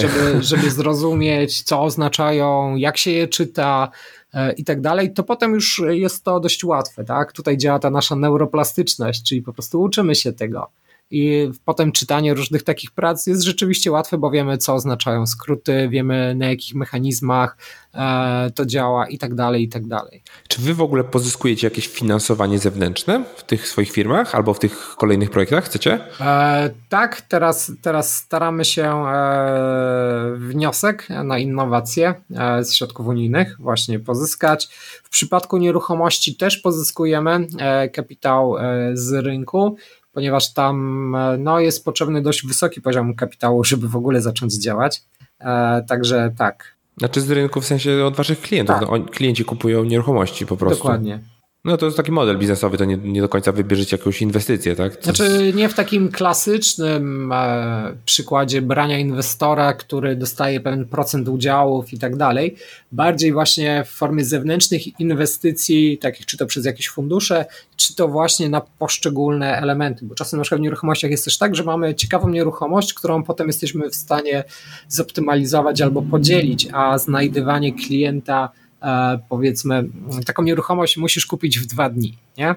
[0.00, 3.90] Żeby, żeby zrozumieć, co oznaczają, jak się je czyta
[4.34, 7.32] e, i tak dalej, to potem już jest to dość łatwe, tak?
[7.32, 10.70] Tutaj działa ta nasza neuroplastyczność, czyli po prostu uczymy się tego.
[11.10, 16.34] I potem czytanie różnych takich prac jest rzeczywiście łatwe, bo wiemy, co oznaczają skróty, wiemy
[16.34, 17.56] na jakich mechanizmach
[17.94, 20.22] e, to działa i tak dalej, i tak dalej.
[20.48, 24.94] Czy wy w ogóle pozyskujecie jakieś finansowanie zewnętrzne w tych swoich firmach albo w tych
[24.96, 25.64] kolejnych projektach?
[25.64, 26.00] Chcecie?
[26.20, 34.00] E, tak, teraz, teraz staramy się e, wniosek na innowacje e, z środków unijnych właśnie
[34.00, 34.68] pozyskać.
[35.04, 39.76] W przypadku nieruchomości też pozyskujemy e, kapitał e, z rynku
[40.18, 45.02] ponieważ tam e, no, jest potrzebny dość wysoki poziom kapitału, żeby w ogóle zacząć działać.
[45.40, 46.74] E, także tak.
[46.96, 48.76] Znaczy z rynku w sensie od waszych klientów.
[48.80, 48.88] Tak.
[48.90, 50.78] No, klienci kupują nieruchomości po prostu.
[50.78, 51.20] Dokładnie.
[51.64, 54.96] No to jest taki model biznesowy, to nie, nie do końca wybierzecie jakąś inwestycję, tak?
[54.96, 61.92] Co znaczy nie w takim klasycznym e, przykładzie brania inwestora, który dostaje pewien procent udziałów
[61.92, 62.56] i tak dalej,
[62.92, 67.44] bardziej właśnie w formie zewnętrznych inwestycji, takich czy to przez jakieś fundusze,
[67.76, 71.56] czy to właśnie na poszczególne elementy, bo czasem na przykład w nieruchomościach jest też tak,
[71.56, 74.44] że mamy ciekawą nieruchomość, którą potem jesteśmy w stanie
[74.88, 78.50] zoptymalizować albo podzielić, a znajdywanie klienta
[79.28, 79.88] powiedzmy,
[80.26, 82.54] taką nieruchomość musisz kupić w dwa dni, nie?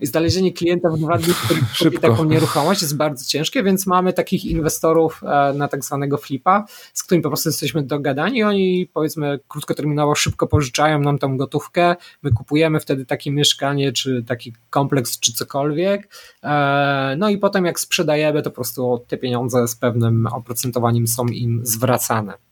[0.00, 4.12] I znalezienie klienta w dwa dni, który kupi taką nieruchomość jest bardzo ciężkie, więc mamy
[4.12, 9.40] takich inwestorów e, na tak zwanego flipa, z którymi po prostu jesteśmy dogadani, oni powiedzmy
[9.48, 15.32] krótkoterminowo szybko pożyczają nam tą gotówkę, my kupujemy wtedy takie mieszkanie, czy taki kompleks, czy
[15.32, 16.08] cokolwiek,
[16.42, 21.26] e, no i potem jak sprzedajemy, to po prostu te pieniądze z pewnym oprocentowaniem są
[21.26, 22.43] im zwracane.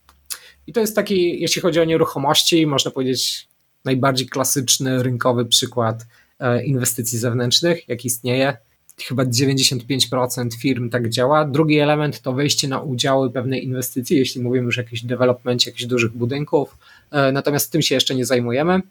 [0.67, 3.47] I to jest taki, jeśli chodzi o nieruchomości, można powiedzieć
[3.85, 6.05] najbardziej klasyczny rynkowy przykład
[6.39, 8.57] e, inwestycji zewnętrznych, jak istnieje.
[9.01, 11.45] Chyba 95% firm tak działa.
[11.45, 15.85] Drugi element to wejście na udziały pewnej inwestycji, jeśli mówimy już o jakimś developmencie jakichś
[15.85, 16.77] dużych budynków.
[17.11, 18.81] E, natomiast tym się jeszcze nie zajmujemy.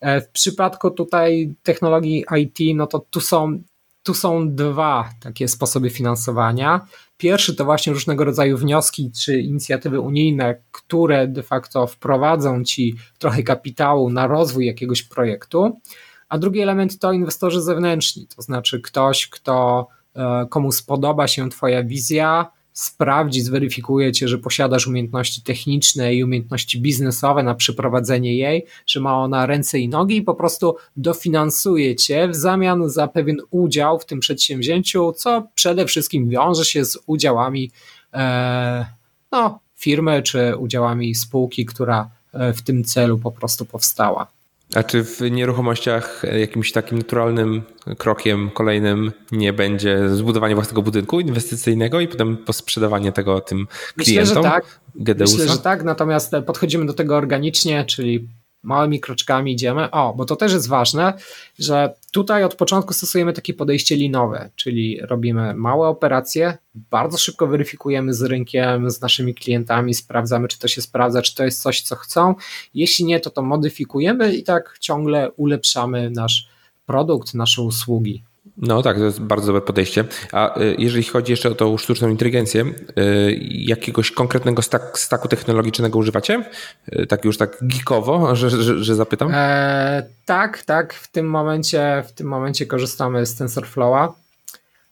[0.00, 3.62] E, w przypadku tutaj technologii IT, no to tu są,
[4.04, 6.86] tu są dwa takie sposoby finansowania.
[7.16, 13.42] Pierwszy to właśnie różnego rodzaju wnioski czy inicjatywy unijne, które de facto wprowadzą ci trochę
[13.42, 15.80] kapitału na rozwój jakiegoś projektu.
[16.28, 19.86] A drugi element to inwestorzy zewnętrzni, to znaczy ktoś, kto
[20.16, 26.80] e, komu spodoba się Twoja wizja, sprawdzi, zweryfikuje cię, że posiadasz umiejętności techniczne i umiejętności
[26.80, 32.28] biznesowe na przeprowadzenie jej, że ma ona ręce i nogi i po prostu dofinansuje cię
[32.28, 37.70] w zamian za pewien udział w tym przedsięwzięciu, co przede wszystkim wiąże się z udziałami
[38.12, 38.86] e,
[39.32, 44.26] no, firmy czy udziałami spółki, która e, w tym celu po prostu powstała.
[44.74, 47.62] A czy w nieruchomościach jakimś takim naturalnym
[47.98, 53.66] krokiem kolejnym nie będzie zbudowanie własnego budynku inwestycyjnego i potem posprzedawanie tego tym
[53.96, 54.22] klientom?
[54.22, 54.80] Myślę, że tak.
[55.18, 58.28] Myślę, że tak, natomiast podchodzimy do tego organicznie, czyli
[58.64, 59.90] małymi kroczkami idziemy.
[59.90, 61.12] O, bo to też jest ważne,
[61.58, 68.14] że tutaj od początku stosujemy takie podejście linowe, czyli robimy małe operacje, bardzo szybko weryfikujemy
[68.14, 71.96] z rynkiem, z naszymi klientami, sprawdzamy, czy to się sprawdza, czy to jest coś, co
[71.96, 72.34] chcą.
[72.74, 76.48] Jeśli nie, to to modyfikujemy i tak ciągle ulepszamy nasz
[76.86, 78.22] produkt, nasze usługi.
[78.56, 80.04] No tak, to jest bardzo dobre podejście.
[80.32, 82.64] A y, jeżeli chodzi jeszcze o tą sztuczną inteligencję,
[82.98, 86.44] y, jakiegoś konkretnego stak, staku technologicznego używacie?
[86.92, 89.30] Y, tak już tak geekowo, że, że, że zapytam?
[89.34, 90.94] E, tak, tak.
[90.94, 94.14] W tym momencie, w tym momencie korzystamy z TensorFlowa,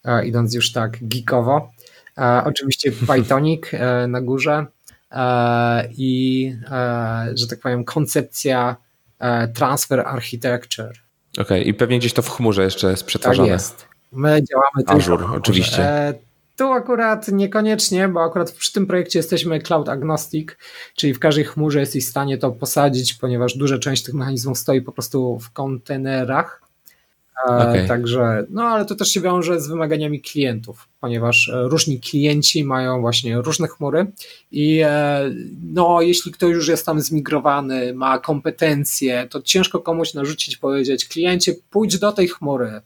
[0.05, 1.71] e, idąc już tak geekowo.
[2.19, 4.67] E, oczywiście Pythonic e, na górze
[5.11, 8.77] e, i, e, że tak powiem, koncepcja
[9.55, 10.93] transfer architecture
[11.33, 11.61] Okej, okay.
[11.61, 13.49] i pewnie gdzieś to w chmurze jeszcze jest przetwarzane.
[13.49, 13.87] Tak jest.
[14.13, 15.83] My działamy Azure, tylko oczywiście.
[15.83, 16.15] E,
[16.57, 20.49] tu akurat niekoniecznie, bo akurat przy tym projekcie jesteśmy cloud agnostic,
[20.97, 24.83] czyli w każdej chmurze jesteś w stanie to posadzić, ponieważ duża część tych mechanizmów stoi
[24.83, 26.62] po prostu w kontenerach.
[27.49, 27.89] E, okay.
[27.89, 33.01] Także, no ale to też się wiąże z wymaganiami klientów, ponieważ e, różni klienci mają
[33.01, 34.07] właśnie różne chmury
[34.51, 35.31] i e,
[35.73, 41.55] no, jeśli ktoś już jest tam zmigrowany, ma kompetencje, to ciężko komuś narzucić, powiedzieć kliencie,
[41.71, 42.81] pójdź do tej chmury,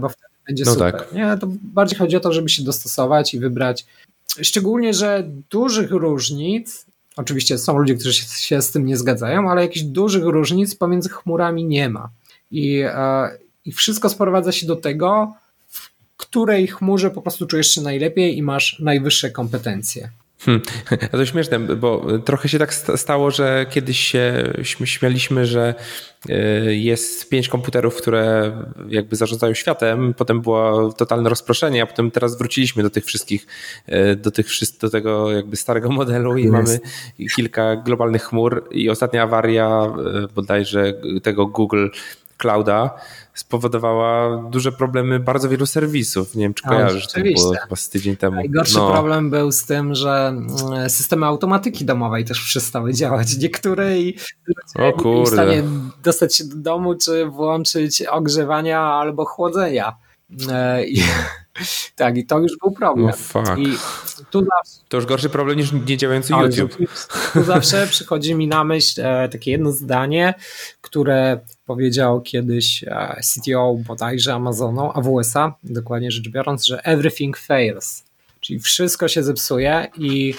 [0.00, 0.92] bo wtedy będzie no super.
[0.92, 1.12] Tak.
[1.12, 3.86] Nie, to bardziej chodzi o to, żeby się dostosować i wybrać.
[4.42, 6.86] Szczególnie, że dużych różnic,
[7.16, 11.08] oczywiście są ludzie, którzy się, się z tym nie zgadzają, ale jakichś dużych różnic pomiędzy
[11.08, 12.10] chmurami nie ma.
[12.50, 12.84] I
[13.64, 15.34] i wszystko sprowadza się do tego,
[15.68, 20.10] w której chmurze po prostu czujesz się najlepiej i masz najwyższe kompetencje.
[20.40, 20.62] Hmm.
[21.12, 24.52] To śmieszne, bo trochę się tak stało, że kiedyś się
[24.84, 25.74] śmialiśmy, że
[26.30, 28.52] y, jest pięć komputerów, które
[28.88, 33.46] jakby zarządzają światem, potem było totalne rozproszenie, a potem teraz wróciliśmy do tych wszystkich,
[33.88, 34.46] y, do, tych,
[34.80, 36.52] do tego jakby starego modelu i jest.
[36.52, 36.80] mamy
[37.36, 39.82] kilka globalnych chmur i ostatnia awaria
[40.24, 41.88] y, bodajże tego Google
[42.40, 42.90] clouda
[43.34, 46.34] spowodowała duże problemy bardzo wielu serwisów.
[46.34, 48.36] Nie wiem, czy kojarzysz, to było chyba z tydzień temu.
[48.36, 48.90] Najgorszy no.
[48.90, 53.36] problem był z tym, że mm, systemy automatyki domowej też przestały działać.
[53.38, 54.16] Niektóre i
[54.74, 55.30] o kurde.
[55.30, 55.62] w stanie
[56.02, 59.96] dostać się do domu, czy włączyć ogrzewania albo chłodzenia.
[60.50, 61.02] E, I,
[61.96, 63.12] tak, i to już był problem.
[63.34, 63.66] Oh, I
[64.30, 66.76] tu zawsze, to już gorszy problem niż niedziałający YouTube.
[67.32, 70.34] Tu zawsze przychodzi mi na myśl e, takie jedno zdanie,
[70.80, 78.04] które powiedział kiedyś e, CTO bodajże Amazonu, AWS-a, dokładnie rzecz biorąc, że everything fails.
[78.40, 80.34] Czyli wszystko się zepsuje i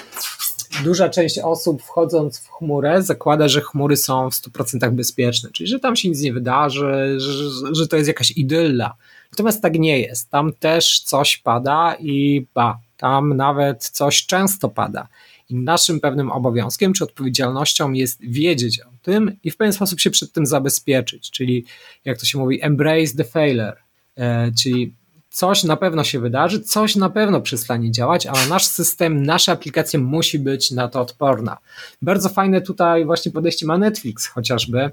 [0.84, 5.80] duża część osób wchodząc w chmurę zakłada, że chmury są w 100% bezpieczne, czyli że
[5.80, 8.96] tam się nic nie wydarzy, że, że to jest jakaś idylla.
[9.32, 10.30] Natomiast tak nie jest.
[10.30, 15.08] Tam też coś pada i ba, tam nawet coś często pada.
[15.50, 20.10] I naszym pewnym obowiązkiem czy odpowiedzialnością jest wiedzieć o tym i w pewien sposób się
[20.10, 21.66] przed tym zabezpieczyć, czyli
[22.06, 23.76] jak to się mówi, embrace the failure,
[24.16, 24.94] e, czyli
[25.32, 30.00] coś na pewno się wydarzy, coś na pewno przestanie działać, ale nasz system, nasza aplikacja
[30.00, 31.58] musi być na to odporna.
[32.02, 34.92] Bardzo fajne tutaj właśnie podejście ma Netflix chociażby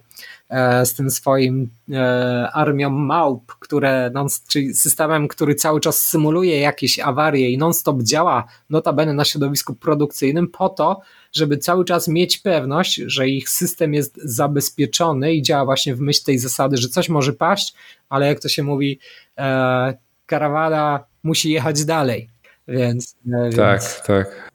[0.48, 6.60] e, z tym swoim e, armią małp, które non, czyli systemem, który cały czas symuluje
[6.60, 11.00] jakieś awarie i non-stop działa notabene na środowisku produkcyjnym po to,
[11.32, 16.24] żeby cały czas mieć pewność, że ich system jest zabezpieczony i działa właśnie w myśl
[16.24, 17.74] tej zasady, że coś może paść,
[18.08, 18.98] ale jak to się mówi,
[19.38, 22.28] e, karawana musi jechać dalej.
[22.68, 24.48] Więc, e, tak, więc tak.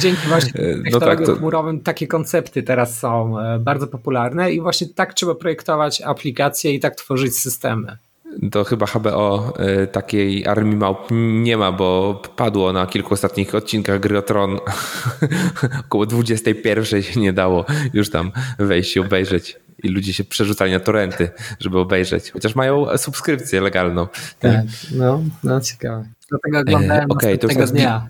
[0.00, 1.36] Dzięki właśnie technologiom no tak, to...
[1.36, 6.80] chmurowym takie koncepty teraz są e, bardzo popularne i właśnie tak trzeba projektować aplikacje i
[6.80, 7.98] tak tworzyć systemy.
[8.52, 11.08] To chyba HBO e, takiej armii małp
[11.42, 14.58] nie ma, bo padło na kilku ostatnich odcinkach gry o Tron.
[15.86, 17.64] Około 21 się nie dało
[17.94, 21.30] już tam wejść i obejrzeć i ludzie się przerzucali na torenty,
[21.60, 22.30] żeby obejrzeć.
[22.30, 24.06] Chociaż mają subskrypcję legalną.
[24.38, 24.64] Tak,
[24.94, 26.08] no, no ciekawe.
[26.28, 28.08] Dlatego oglądałem e, okay, tego dnia.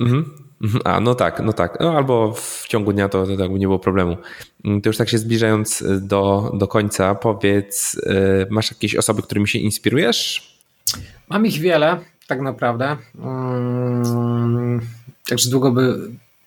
[0.00, 0.37] Mhm.
[0.62, 0.80] Mhm.
[0.84, 1.80] A, no tak, no tak.
[1.80, 4.16] No, albo w ciągu dnia to, to tak by nie było problemu.
[4.64, 9.48] Mm, to już tak się zbliżając do, do końca, powiedz, e, masz jakieś osoby, którymi
[9.48, 10.54] się inspirujesz?
[11.28, 12.96] Mam ich wiele, tak naprawdę.
[13.22, 14.80] Hmm,
[15.28, 15.98] także długo by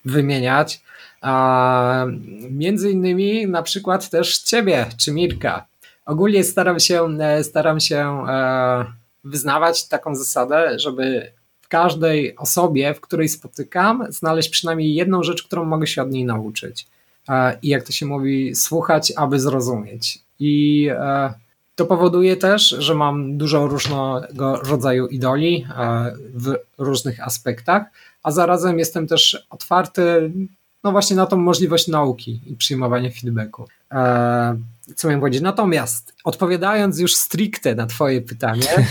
[0.06, 0.82] wymieniać.
[1.22, 2.06] A
[2.52, 5.66] między innymi na przykład też ciebie, czy Mirka.
[6.06, 8.86] Ogólnie staram się, e, staram się e,
[9.24, 11.32] wyznawać taką zasadę, żeby
[11.72, 16.88] każdej osobie, w której spotykam, znaleźć przynajmniej jedną rzecz, którą mogę się od niej nauczyć.
[17.30, 20.20] E, I jak to się mówi, słuchać, aby zrozumieć.
[20.40, 20.90] I
[21.76, 25.68] to powoduje też, że mam dużo różnego rodzaju idoli
[26.34, 27.84] w różnych aspektach,
[28.24, 30.32] a zarazem jestem też otwarty
[30.84, 33.68] no właśnie na tą możliwość nauki i przyjmowania feedbacku.
[33.92, 34.58] E,
[34.96, 35.42] co miałem powiedzieć?
[35.42, 38.68] Natomiast odpowiadając już stricte na twoje pytanie,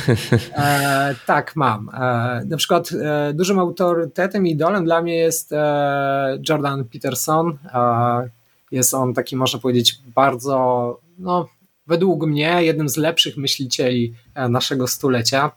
[0.56, 1.88] e, tak mam.
[1.88, 7.58] E, na przykład e, dużym autorytetem i idolem dla mnie jest e, Jordan Peterson.
[7.74, 8.30] E,
[8.70, 11.48] jest on taki, można powiedzieć, bardzo, no
[11.86, 14.14] według mnie, jednym z lepszych myślicieli
[14.48, 15.50] naszego stulecia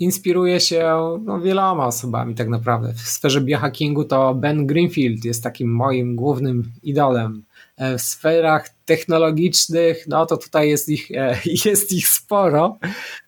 [0.00, 0.94] inspiruje się
[1.24, 2.92] no, wieloma osobami tak naprawdę.
[2.92, 7.44] W sferze biohackingu to Ben Greenfield jest takim moim głównym idolem.
[7.76, 12.78] E, w sferach technologicznych, no to tutaj jest ich, e, jest ich sporo.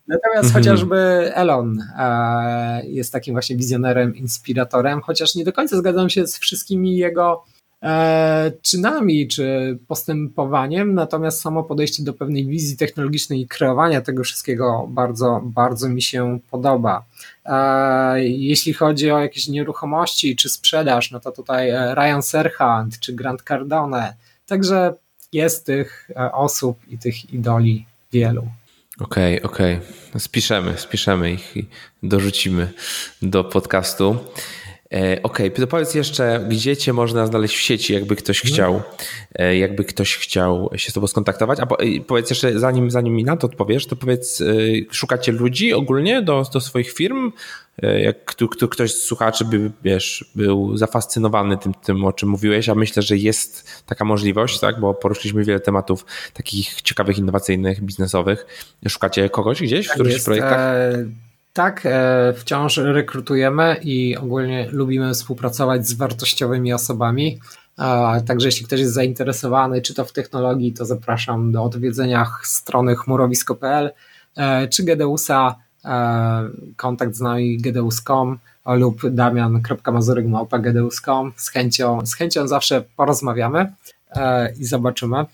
[0.07, 0.53] Natomiast mhm.
[0.53, 0.95] chociażby
[1.33, 6.97] Elon e, jest takim właśnie wizjonerem, inspiratorem, chociaż nie do końca zgadzam się z wszystkimi
[6.97, 7.43] jego
[8.61, 15.41] czynami czy postępowaniem, natomiast samo podejście do pewnej wizji technologicznej i kreowania tego wszystkiego bardzo,
[15.43, 17.05] bardzo mi się podoba.
[17.45, 23.13] E, jeśli chodzi o jakieś nieruchomości czy sprzedaż, no to tutaj e, Ryan Serhant czy
[23.13, 24.13] Grant Cardone,
[24.45, 24.93] także
[25.33, 28.47] jest tych osób i tych idoli wielu.
[28.99, 29.75] Okej, okay, okej.
[30.07, 30.19] Okay.
[30.19, 31.65] Spiszemy, spiszemy ich i
[32.03, 32.73] dorzucimy
[33.21, 34.17] do podcastu.
[34.93, 38.53] E, okej, okay, to powiedz jeszcze, gdzie cię można znaleźć w sieci, jakby ktoś mhm.
[38.53, 38.81] chciał,
[39.35, 41.59] e, jakby ktoś chciał się z tobą skontaktować.
[41.59, 41.67] A
[42.07, 44.45] powiedz jeszcze, zanim, zanim mi na to odpowiesz, to powiedz, e,
[44.91, 47.31] szukacie ludzi ogólnie do, do swoich firm?
[47.97, 48.35] Jak
[48.69, 53.17] ktoś z słuchaczy by, wiesz, był zafascynowany tym, tym, o czym mówiłeś, a myślę, że
[53.17, 58.45] jest taka możliwość, tak, bo poruszyliśmy wiele tematów takich ciekawych, innowacyjnych, biznesowych.
[58.87, 60.75] Szukacie kogoś gdzieś w tak którychś projektach?
[61.53, 67.39] Tak, e, wciąż rekrutujemy i ogólnie lubimy współpracować z wartościowymi osobami.
[68.27, 73.91] Także jeśli ktoś jest zainteresowany, czy to w technologii, to zapraszam do odwiedzenia strony chmurowisko.pl
[74.37, 75.55] e, czy Gedeusa,
[75.85, 81.33] e, kontakt z nami gedeus.com lub damian.mazurek.gedeus.com.
[81.35, 83.73] Z chęcią, z chęcią zawsze porozmawiamy.
[84.59, 85.25] i zobaczymy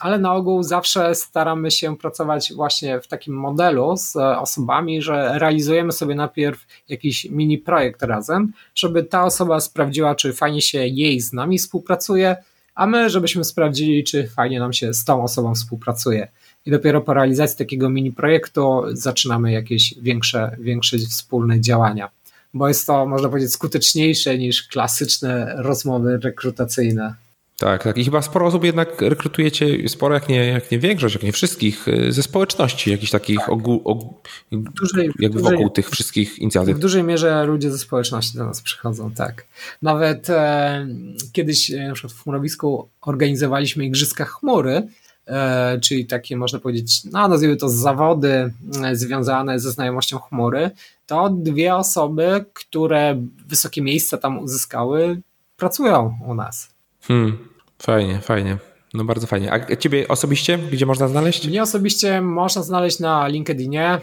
[0.00, 5.92] ale na ogół zawsze staramy się pracować właśnie w takim modelu z osobami, że realizujemy
[5.92, 11.32] sobie najpierw jakiś mini projekt razem, żeby ta osoba sprawdziła, czy fajnie się jej z
[11.32, 12.36] nami współpracuje,
[12.74, 16.28] a my, żebyśmy sprawdzili, czy fajnie nam się z tą osobą współpracuje.
[16.66, 22.10] I dopiero po realizacji takiego mini projektu zaczynamy jakieś większe, większe wspólne działania.
[22.54, 27.14] Bo jest to, można powiedzieć, skuteczniejsze niż klasyczne rozmowy rekrutacyjne.
[27.60, 27.98] Tak, tak.
[27.98, 31.88] I chyba sporo osób jednak rekrutujecie, sporo jak nie, jak nie większość, jak nie wszystkich,
[31.88, 33.48] y, ze społeczności, jakichś takich tak.
[33.48, 34.14] ogół, ogół,
[34.52, 36.76] dużej, jakby dużej, wokół tych wszystkich inicjatyw.
[36.76, 39.46] W dużej mierze ludzie ze społeczności do nas przychodzą, tak.
[39.82, 40.86] Nawet e,
[41.32, 44.88] kiedyś e, na przykład w chmurowisku organizowaliśmy Igrzyska Chmury,
[45.26, 48.52] e, czyli takie można powiedzieć, no nazwijmy to zawody
[48.84, 50.70] e, związane ze znajomością chmury,
[51.06, 55.20] to dwie osoby, które wysokie miejsca tam uzyskały,
[55.56, 56.68] pracują u nas.
[57.00, 57.49] Hmm.
[57.82, 58.58] Fajnie, fajnie.
[58.94, 59.52] No bardzo fajnie.
[59.52, 61.48] A ciebie osobiście, gdzie można znaleźć?
[61.48, 64.00] Mnie osobiście można znaleźć na LinkedInie, e,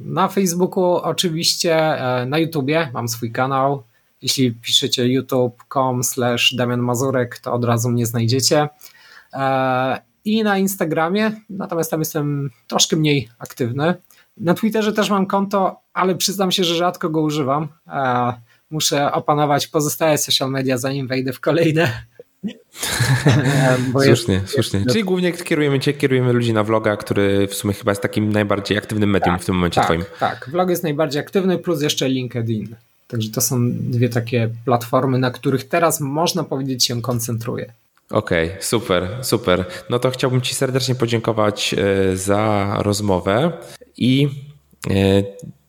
[0.00, 3.82] na Facebooku oczywiście, e, na YouTubie mam swój kanał.
[4.22, 8.68] Jeśli piszecie youtube.com slash Damian Mazurek, to od razu mnie znajdziecie.
[9.32, 13.94] E, I na Instagramie, natomiast tam jestem troszkę mniej aktywny.
[14.36, 17.68] Na Twitterze też mam konto, ale przyznam się, że rzadko go używam.
[18.70, 22.02] Muszę opanować pozostałe social media, zanim wejdę w kolejne.
[24.04, 24.84] słusznie, jest, słusznie.
[24.86, 28.78] Czyli głównie kierujemy cię, kierujemy ludzi na vloga, który w sumie chyba jest takim najbardziej
[28.78, 30.04] aktywnym medium tak, w tym momencie tak, twoim.
[30.20, 32.76] Tak, vlog jest najbardziej aktywny, plus jeszcze LinkedIn.
[33.08, 37.72] Także to są dwie takie platformy, na których teraz można powiedzieć się koncentruję.
[38.10, 39.64] Okej, okay, super, super.
[39.90, 43.52] No to chciałbym Ci serdecznie podziękować e, za rozmowę
[43.96, 44.28] i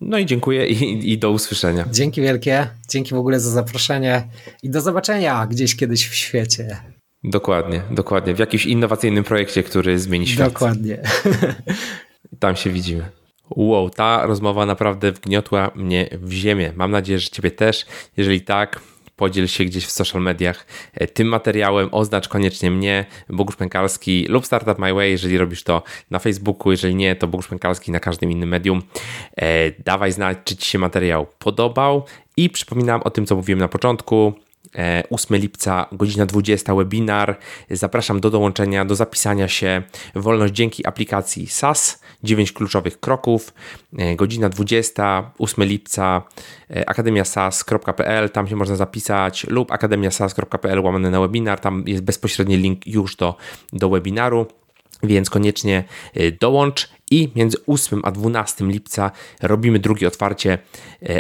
[0.02, 1.86] no i dziękuję i, i, do usłyszenia.
[1.92, 4.28] Dzięki wielkie, dzięki w ogóle za zaproszenie
[4.64, 6.78] i do zobaczenia gdzieś kiedyś w świecie.
[7.24, 8.36] Dokładnie, dokładnie.
[8.36, 10.54] W jakimś innowacyjnym projekcie, który zmieni świat.
[10.54, 10.98] Dokładnie.
[12.40, 13.10] Tam się widzimy.
[13.50, 16.74] Wow, ta rozmowa naprawdę wgniotła mnie w ziemię.
[16.76, 17.86] Mam nadzieję, że Ciebie też.
[18.18, 18.80] Jeżeli tak,
[19.20, 24.46] podziel się gdzieś w social mediach e, tym materiałem, oznacz koniecznie mnie, Bogusz Pękalski lub
[24.46, 28.32] Startup My Way, jeżeli robisz to na Facebooku, jeżeli nie, to Bogusz Pękalski na każdym
[28.32, 28.82] innym medium.
[29.38, 32.06] E, dawaj znać, czy Ci się materiał podobał
[32.38, 34.34] i przypominam o tym, co mówiłem na początku,
[35.10, 37.38] 8 e, lipca, godzina 20, webinar.
[37.72, 39.84] Zapraszam do dołączenia, do zapisania się.
[40.16, 43.54] Wolność dzięki aplikacji SAS, 9 kluczowych kroków.
[43.98, 46.22] E, godzina 20, 8 lipca,
[46.70, 52.88] e, akademiasas.pl, tam się można zapisać, lub akademiasas.pl łamane na webinar, tam jest bezpośredni link
[52.88, 53.36] już do,
[53.74, 54.48] do webinaru.
[55.04, 55.84] Więc koniecznie
[56.42, 60.58] dołącz i między 8 a 12 lipca robimy drugie otwarcie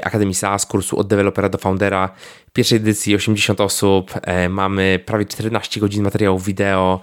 [0.03, 2.09] Akademii SaaS, kursu od dewelopera do foundera
[2.53, 6.99] pierwszej edycji 80 osób, e, mamy prawie 14 godzin materiałów wideo.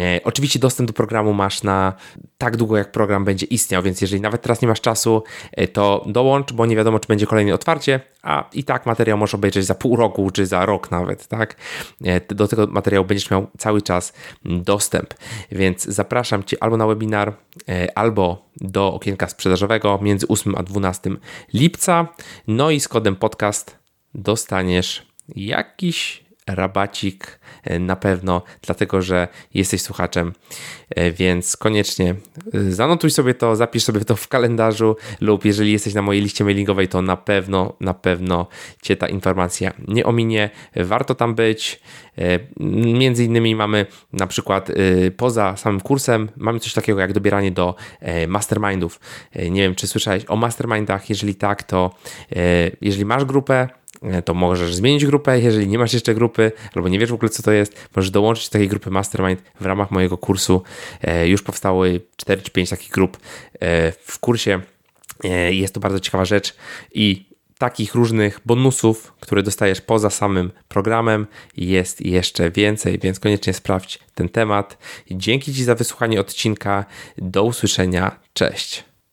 [0.00, 1.92] E, oczywiście dostęp do programu masz na
[2.38, 5.22] tak długo, jak program będzie istniał, więc jeżeli nawet teraz nie masz czasu,
[5.52, 9.34] e, to dołącz, bo nie wiadomo, czy będzie kolejne otwarcie, a i tak materiał możesz
[9.34, 11.56] obejrzeć za pół roku, czy za rok nawet, tak?
[12.28, 14.12] Do tego materiału będziesz miał cały czas
[14.44, 15.14] dostęp,
[15.52, 17.32] więc zapraszam Cię albo na webinar,
[17.94, 21.10] albo do okienka sprzedażowego między 8 a 12
[21.54, 22.08] lipca,
[22.46, 23.83] no i z kodem podcast
[24.14, 30.32] dostaniesz jakiś rabacik e, na pewno, dlatego że jesteś słuchaczem,
[30.90, 32.14] e, więc koniecznie
[32.54, 36.44] e, zanotuj sobie to, zapisz sobie to w kalendarzu lub jeżeli jesteś na mojej liście
[36.44, 38.46] mailingowej, to na pewno, na pewno
[38.82, 40.50] Cię ta informacja nie ominie.
[40.76, 41.80] Warto tam być.
[42.60, 44.68] Między innymi mamy na przykład
[45.16, 47.74] poza samym kursem, mamy coś takiego jak dobieranie do
[48.28, 49.00] mastermindów.
[49.50, 51.10] Nie wiem, czy słyszałeś o mastermindach.
[51.10, 51.94] Jeżeli tak, to
[52.80, 53.68] jeżeli masz grupę,
[54.24, 55.40] to możesz zmienić grupę.
[55.40, 58.48] Jeżeli nie masz jeszcze grupy albo nie wiesz w ogóle co to jest, możesz dołączyć
[58.48, 60.62] do takiej grupy Mastermind w ramach mojego kursu.
[61.02, 63.16] E, już powstały 4 czy 5 takich grup
[63.60, 64.60] e, w kursie.
[65.50, 66.56] Jest to bardzo ciekawa rzecz
[66.94, 67.26] i
[67.58, 71.26] takich różnych bonusów, które dostajesz poza samym programem,
[71.56, 74.78] jest jeszcze więcej, więc koniecznie sprawdź ten temat.
[75.10, 76.84] Dzięki Ci za wysłuchanie odcinka.
[77.18, 78.20] Do usłyszenia.
[78.32, 78.93] Cześć.